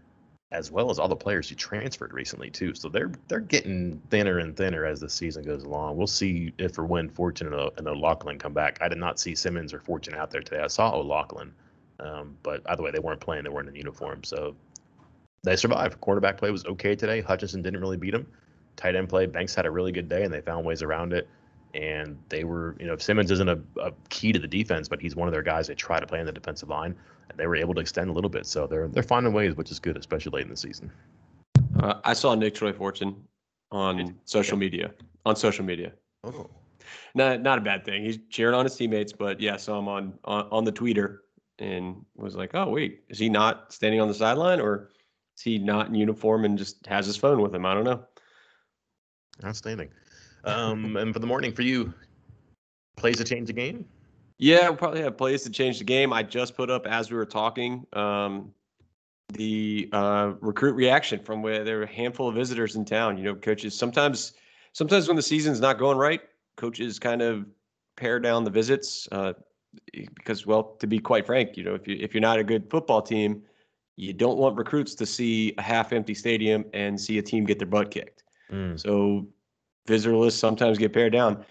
as 0.53 0.70
well 0.70 0.90
as 0.90 0.99
all 0.99 1.09
the 1.09 1.16
players 1.16 1.49
who 1.49 1.55
transferred 1.55 2.12
recently 2.12 2.51
too. 2.51 2.74
So 2.74 2.88
they're 2.88 3.12
they're 3.28 3.40
getting 3.40 4.01
thinner 4.11 4.38
and 4.38 4.57
thinner 4.57 4.84
as 4.84 5.01
the 5.01 5.09
season 5.09 5.45
goes 5.45 5.64
along. 5.64 5.97
We'll 5.97 6.07
see 6.07 6.53
if 6.59 6.78
or 6.78 6.84
when 6.84 7.09
Fortune 7.09 7.49
and, 7.49 7.57
O- 7.57 7.72
and 7.76 7.88
O'Laughlin 7.88 8.38
come 8.38 8.53
back. 8.53 8.78
I 8.80 8.88
did 8.88 8.99
not 8.99 9.18
see 9.18 9.34
Simmons 9.34 9.72
or 9.72 9.80
Fortune 9.80 10.14
out 10.14 10.30
there 10.30 10.42
today. 10.42 10.62
I 10.62 10.68
saw 10.68 10.95
O'Laughlin, 10.95 11.53
um, 12.01 12.36
but 12.42 12.62
either 12.66 12.82
way, 12.82 12.90
they 12.90 12.99
weren't 12.99 13.20
playing. 13.20 13.45
They 13.45 13.51
weren't 13.51 13.68
in 13.68 13.74
uniform. 13.74 14.22
So 14.24 14.55
they 15.42 15.57
survived. 15.57 16.01
Quarterback 16.01 16.38
play 16.38 16.51
was 16.51 16.64
okay 16.66 16.95
today. 16.95 17.20
Hutchinson 17.20 17.62
didn't 17.62 17.80
really 17.80 17.97
beat 17.97 18.14
him. 18.14 18.26
Tight 18.76 18.97
end 18.97 19.09
play, 19.09 19.26
Banks 19.26 19.55
had 19.55 19.66
a 19.66 19.70
really 19.70 19.92
good 19.92 20.09
day, 20.09 20.24
and 20.24 20.32
they 20.32 20.40
found 20.40 20.66
ways 20.66 20.82
around 20.82 21.12
it. 21.12 21.28
And 21.75 22.18
they 22.29 22.45
were, 22.45 22.77
you 22.79 22.87
know, 22.87 22.97
Simmons 22.97 23.31
isn't 23.33 23.49
a, 23.49 23.59
a 23.81 23.93
key 24.09 24.33
to 24.33 24.39
the 24.39 24.47
defense, 24.47 24.89
but 24.89 25.01
he's 25.01 25.16
one 25.16 25.27
of 25.27 25.33
their 25.33 25.43
guys 25.43 25.66
they 25.66 25.75
try 25.75 25.99
to 25.99 26.07
play 26.07 26.20
in 26.20 26.27
the 26.27 26.33
defensive 26.33 26.68
line, 26.68 26.95
and 27.29 27.39
they 27.39 27.47
were 27.49 27.57
able 27.57 27.75
to 27.75 27.81
extend 27.81 28.09
a 28.11 28.12
little 28.12 28.31
bit. 28.31 28.47
So 28.47 28.66
they're 28.66 28.89
they're 28.89 29.03
finding 29.03 29.33
ways, 29.33 29.57
which 29.57 29.70
is 29.72 29.81
good, 29.81 29.97
especially 29.97 30.31
late 30.31 30.45
in 30.45 30.51
the 30.51 30.57
season. 30.57 30.91
Uh, 31.81 31.95
I 32.05 32.12
saw 32.12 32.35
Nicktroy 32.35 32.72
Fortune 32.72 33.16
on 33.72 34.14
social 34.25 34.57
media. 34.57 34.93
On 35.27 35.35
social 35.35 35.64
media, 35.64 35.93
Oh, 36.22 36.49
not 37.14 37.41
not 37.43 37.59
a 37.59 37.61
bad 37.61 37.85
thing. 37.85 38.05
He's 38.05 38.18
cheering 38.31 38.55
on 38.55 38.64
his 38.64 38.77
teammates, 38.77 39.12
but 39.12 39.41
yeah, 39.41 39.57
saw 39.57 39.79
him 39.79 39.89
on 39.89 40.18
on, 40.25 40.49
on 40.51 40.64
the 40.64 40.72
tweeter 40.72 41.18
and 41.59 42.05
was 42.14 42.37
like, 42.37 42.51
oh 42.55 42.68
wait, 42.68 43.05
is 43.09 43.18
he 43.18 43.29
not 43.29 43.72
standing 43.72 44.01
on 44.01 44.09
the 44.09 44.14
sideline 44.14 44.61
or 44.61 44.91
is 45.37 45.43
he 45.43 45.59
not 45.59 45.89
in 45.89 45.95
uniform 45.95 46.45
and 46.45 46.59
just 46.59 46.85
has 46.87 47.07
his 47.07 47.16
phone 47.16 47.41
with 47.41 47.55
him? 47.55 47.64
I 47.66 47.75
don't 47.75 47.85
know. 47.85 48.05
outstanding. 49.45 49.91
Um, 50.45 50.97
and 50.99 51.12
for 51.12 51.18
the 51.18 51.26
morning 51.26 51.53
for 51.53 51.62
you, 51.62 51.92
plays 52.97 53.16
to 53.18 53.24
change 53.24 53.49
the 53.49 53.53
game. 53.53 53.84
Yeah, 54.38 54.68
we'll 54.68 54.76
probably 54.76 55.03
have 55.03 55.16
plays 55.16 55.42
to 55.45 55.51
change 55.51 55.78
the 55.78 55.84
game. 55.84 56.12
I 56.12 56.22
just 56.22 56.57
put 56.57 56.70
up 56.70 56.86
as 56.86 57.11
we 57.11 57.16
were 57.16 57.26
talking 57.26 57.86
um, 57.92 58.53
the 59.32 59.88
uh, 59.92 60.32
recruit 60.40 60.74
reaction 60.74 61.20
from 61.20 61.42
where 61.42 61.64
there 61.64 61.78
were 61.78 61.84
a 61.84 61.92
handful 61.92 62.28
of 62.28 62.34
visitors 62.34 62.76
in 62.76 62.84
town. 62.84 63.16
You 63.16 63.24
know, 63.24 63.34
coaches 63.34 63.76
sometimes 63.76 64.32
sometimes 64.72 65.07
when 65.07 65.16
the 65.16 65.22
season's 65.22 65.61
not 65.61 65.78
going 65.78 65.99
right, 65.99 66.20
coaches 66.57 66.99
kind 66.99 67.22
of 67.22 67.47
pare 67.97 68.18
down 68.18 68.45
the 68.45 68.51
visits 68.51 69.09
uh, 69.12 69.32
because, 69.92 70.47
well, 70.47 70.76
to 70.78 70.86
be 70.86 70.99
quite 70.99 71.26
frank, 71.26 71.57
you 71.57 71.64
know, 71.64 71.74
if 71.74 71.86
you 71.86 71.97
if 72.01 72.12
you're 72.12 72.20
not 72.20 72.38
a 72.38 72.45
good 72.45 72.68
football 72.70 73.03
team, 73.03 73.42
you 73.97 74.12
don't 74.12 74.38
want 74.38 74.57
recruits 74.57 74.95
to 74.97 75.07
see 75.07 75.55
a 75.59 75.62
half-empty 75.62 76.14
stadium 76.14 76.64
and 76.74 77.01
see 77.01 77.18
a 77.18 77.22
team 77.22 77.45
get 77.45 77.59
their 77.59 77.68
butt 77.68 77.90
kicked. 77.90 78.24
Mm. 78.51 78.78
So 78.78 79.26
visitor 79.87 80.16
lists 80.16 80.41
sometimes 80.41 80.78
get 80.78 80.93
pared 80.93 81.12
down. 81.12 81.45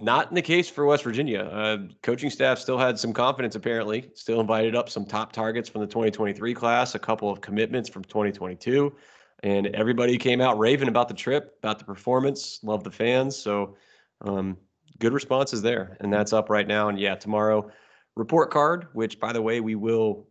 Not 0.00 0.28
in 0.28 0.34
the 0.34 0.42
case 0.42 0.68
for 0.68 0.84
West 0.84 1.02
Virginia. 1.02 1.40
Uh, 1.40 1.78
coaching 2.02 2.30
staff 2.30 2.58
still 2.58 2.78
had 2.78 2.98
some 2.98 3.12
confidence, 3.12 3.54
apparently, 3.54 4.10
still 4.14 4.40
invited 4.40 4.76
up 4.76 4.90
some 4.90 5.06
top 5.06 5.32
targets 5.32 5.68
from 5.68 5.80
the 5.80 5.86
2023 5.86 6.52
class, 6.52 6.94
a 6.94 6.98
couple 6.98 7.30
of 7.30 7.40
commitments 7.40 7.88
from 7.88 8.04
2022. 8.04 8.94
And 9.42 9.68
everybody 9.68 10.18
came 10.18 10.40
out 10.40 10.58
raving 10.58 10.88
about 10.88 11.08
the 11.08 11.14
trip, 11.14 11.56
about 11.62 11.78
the 11.78 11.84
performance, 11.84 12.60
loved 12.62 12.84
the 12.84 12.90
fans. 12.90 13.36
So 13.36 13.76
um, 14.20 14.58
good 14.98 15.12
responses 15.12 15.62
there, 15.62 15.96
and 16.00 16.12
that's 16.12 16.32
up 16.32 16.50
right 16.50 16.66
now. 16.66 16.88
And 16.88 16.98
yeah, 16.98 17.14
tomorrow, 17.14 17.70
report 18.14 18.50
card, 18.50 18.88
which 18.92 19.18
by 19.18 19.32
the 19.32 19.40
way, 19.40 19.60
we 19.60 19.74
will 19.74 20.26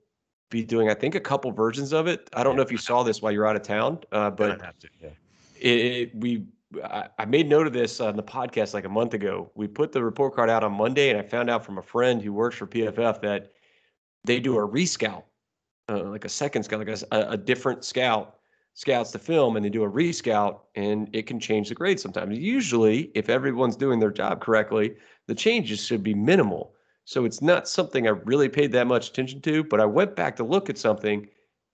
be 0.49 0.63
doing, 0.63 0.89
I 0.89 0.93
think, 0.93 1.15
a 1.15 1.19
couple 1.19 1.51
versions 1.51 1.93
of 1.93 2.07
it. 2.07 2.29
I 2.33 2.43
don't 2.43 2.55
know 2.55 2.61
if 2.61 2.71
you 2.71 2.77
saw 2.77 3.03
this 3.03 3.21
while 3.21 3.31
you're 3.31 3.47
out 3.47 3.55
of 3.55 3.63
town, 3.63 3.99
uh, 4.11 4.29
but 4.29 4.59
to, 4.79 4.89
yeah. 5.01 5.09
it, 5.59 5.67
it, 5.69 6.15
we 6.15 6.45
I, 6.83 7.25
made 7.25 7.47
note 7.47 7.67
of 7.67 7.73
this 7.73 8.01
on 8.01 8.15
the 8.15 8.23
podcast 8.23 8.73
like 8.73 8.85
a 8.85 8.89
month 8.89 9.13
ago. 9.13 9.51
We 9.55 9.67
put 9.67 9.91
the 9.91 10.03
report 10.03 10.35
card 10.35 10.49
out 10.49 10.63
on 10.63 10.73
Monday, 10.73 11.09
and 11.09 11.17
I 11.17 11.23
found 11.23 11.49
out 11.49 11.65
from 11.65 11.77
a 11.77 11.81
friend 11.81 12.21
who 12.21 12.33
works 12.33 12.57
for 12.57 12.67
PFF 12.67 13.21
that 13.21 13.53
they 14.25 14.39
do 14.39 14.57
a 14.57 14.67
rescout, 14.67 15.23
uh, 15.89 16.03
like 16.03 16.25
a 16.25 16.29
second 16.29 16.63
scout, 16.63 16.85
like 16.85 17.01
a, 17.11 17.29
a 17.29 17.37
different 17.37 17.85
scout 17.85 18.37
scouts 18.77 19.09
the 19.09 19.17
film 19.17 19.55
and 19.55 19.65
they 19.65 19.71
do 19.71 19.83
a 19.83 19.89
rescout 19.89 20.59
and 20.75 21.09
it 21.11 21.25
can 21.25 21.39
change 21.39 21.67
the 21.67 21.73
grade 21.73 21.99
sometimes. 21.99 22.37
Usually, 22.37 23.09
if 23.15 23.27
everyone's 23.27 23.75
doing 23.75 23.99
their 23.99 24.11
job 24.11 24.39
correctly, 24.39 24.95
the 25.25 25.33
changes 25.33 25.83
should 25.83 26.03
be 26.03 26.13
minimal. 26.13 26.75
So 27.03 27.25
it's 27.25 27.41
not 27.41 27.67
something 27.67 28.05
I 28.05 28.11
really 28.11 28.49
paid 28.49 28.71
that 28.73 28.85
much 28.85 29.09
attention 29.09 29.41
to, 29.41 29.63
but 29.63 29.81
I 29.81 29.85
went 29.85 30.15
back 30.15 30.35
to 30.35 30.43
look 30.43 30.69
at 30.69 30.77
something 30.77 31.27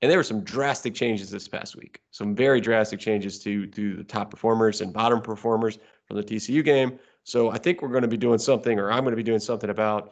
and 0.04 0.12
there 0.12 0.20
were 0.20 0.24
some 0.24 0.42
drastic 0.42 0.94
changes 0.94 1.30
this 1.30 1.48
past 1.48 1.78
week. 1.78 2.02
Some 2.12 2.36
very 2.36 2.60
drastic 2.60 3.00
changes 3.00 3.40
to 3.40 3.66
to 3.68 3.96
the 3.96 4.04
top 4.04 4.30
performers 4.30 4.82
and 4.82 4.92
bottom 4.92 5.22
performers 5.22 5.80
from 6.06 6.18
the 6.18 6.24
TCU 6.24 6.62
game. 6.62 7.00
So 7.24 7.52
I 7.52 7.58
think 7.58 7.82
we're 7.82 7.88
going 7.88 8.02
to 8.02 8.10
be 8.10 8.18
doing 8.18 8.38
something 8.38 8.78
or 8.80 8.92
I'm 8.92 9.06
going 9.06 9.14
to 9.14 9.18
be 9.18 9.24
doing 9.24 9.40
something 9.40 9.70
about 9.70 10.12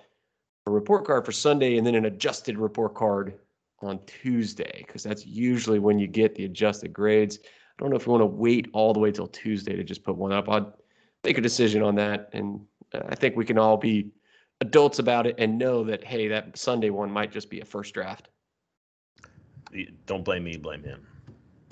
a 0.65 0.71
report 0.71 1.05
card 1.05 1.25
for 1.25 1.33
Sunday 1.33 1.75
and 1.75 1.85
then 1.85 1.95
an 1.95 2.05
adjusted 2.05 2.57
report 2.57 2.95
card 2.95 3.37
on 3.81 3.99
Tuesday 4.05 4.85
because 4.87 5.03
that's 5.03 5.25
usually 5.25 5.79
when 5.79 5.99
you 5.99 6.07
get 6.07 6.35
the 6.35 6.45
adjusted 6.45 6.93
grades. 6.93 7.39
I 7.43 7.83
don't 7.83 7.89
know 7.89 7.97
if 7.97 8.07
we 8.07 8.11
want 8.11 8.21
to 8.21 8.27
wait 8.27 8.69
all 8.71 8.93
the 8.93 9.01
way 9.01 9.11
till 9.11 9.27
Tuesday 9.27 9.75
to 9.75 9.83
just 9.83 10.05
put 10.05 10.15
one 10.15 10.31
up. 10.31 10.47
I'd 10.47 10.67
make 11.25 11.37
a 11.37 11.41
decision 11.41 11.83
on 11.83 11.95
that, 11.95 12.29
and 12.31 12.61
uh, 12.93 13.01
I 13.09 13.15
think 13.15 13.35
we 13.35 13.43
can 13.43 13.57
all 13.57 13.75
be 13.75 14.11
adults 14.61 14.99
about 14.99 15.27
it 15.27 15.35
and 15.37 15.57
know 15.57 15.83
that 15.83 16.01
hey, 16.01 16.29
that 16.29 16.57
Sunday 16.57 16.91
one 16.91 17.11
might 17.11 17.33
just 17.33 17.49
be 17.49 17.59
a 17.59 17.65
first 17.65 17.93
draft. 17.93 18.29
Don't 20.05 20.23
blame 20.23 20.43
me, 20.43 20.57
blame 20.57 20.83
him. 20.83 21.05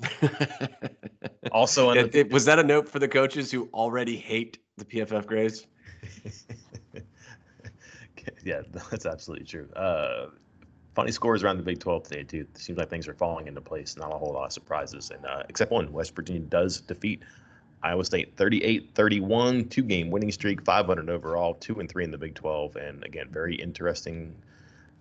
also, 1.52 1.90
it, 1.90 2.12
the- 2.12 2.20
it, 2.20 2.32
was 2.32 2.44
that 2.46 2.58
a 2.58 2.64
note 2.64 2.88
for 2.88 2.98
the 2.98 3.08
coaches 3.08 3.50
who 3.50 3.68
already 3.74 4.16
hate 4.16 4.58
the 4.76 4.84
PFF 4.84 5.26
grades? 5.26 5.66
yeah, 8.44 8.62
that's 8.90 9.06
absolutely 9.06 9.46
true. 9.46 9.68
Uh, 9.74 10.26
funny 10.94 11.12
scores 11.12 11.42
around 11.42 11.58
the 11.58 11.62
Big 11.62 11.80
12 11.80 12.02
today, 12.04 12.22
too. 12.22 12.40
It 12.40 12.58
seems 12.58 12.78
like 12.78 12.88
things 12.88 13.08
are 13.08 13.14
falling 13.14 13.46
into 13.46 13.60
place. 13.60 13.96
Not 13.96 14.12
a 14.12 14.16
whole 14.18 14.32
lot 14.32 14.46
of 14.46 14.52
surprises. 14.52 15.10
And 15.10 15.24
uh, 15.24 15.42
except 15.48 15.70
one, 15.70 15.92
West 15.92 16.14
Virginia 16.14 16.42
does 16.42 16.80
defeat 16.80 17.22
Iowa 17.82 18.04
State 18.04 18.36
38 18.36 18.90
31, 18.94 19.68
two 19.68 19.82
game 19.82 20.10
winning 20.10 20.32
streak, 20.32 20.62
500 20.62 21.08
overall, 21.08 21.54
two 21.54 21.80
and 21.80 21.88
three 21.88 22.04
in 22.04 22.10
the 22.10 22.18
Big 22.18 22.34
12. 22.34 22.76
And 22.76 23.04
again, 23.04 23.28
very 23.30 23.54
interesting 23.54 24.34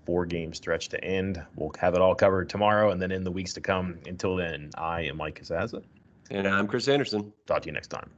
four 0.10 0.26
game 0.26 0.52
stretch 0.56 0.90
to 0.90 1.04
end. 1.04 1.40
We'll 1.56 1.72
have 1.80 1.94
it 1.94 2.02
all 2.02 2.16
covered 2.16 2.50
tomorrow 2.50 2.90
and 2.90 3.00
then 3.00 3.12
in 3.12 3.24
the 3.24 3.30
weeks 3.32 3.54
to 3.54 3.62
come. 3.62 4.00
Until 4.08 4.36
then, 4.36 4.72
I 4.76 5.02
am 5.04 5.18
Mike 5.18 5.40
Casazza. 5.40 5.84
And 6.32 6.48
I'm 6.48 6.66
Chris 6.66 6.88
Anderson. 6.88 7.32
Talk 7.46 7.62
to 7.62 7.68
you 7.68 7.74
next 7.74 7.90
time. 7.90 8.10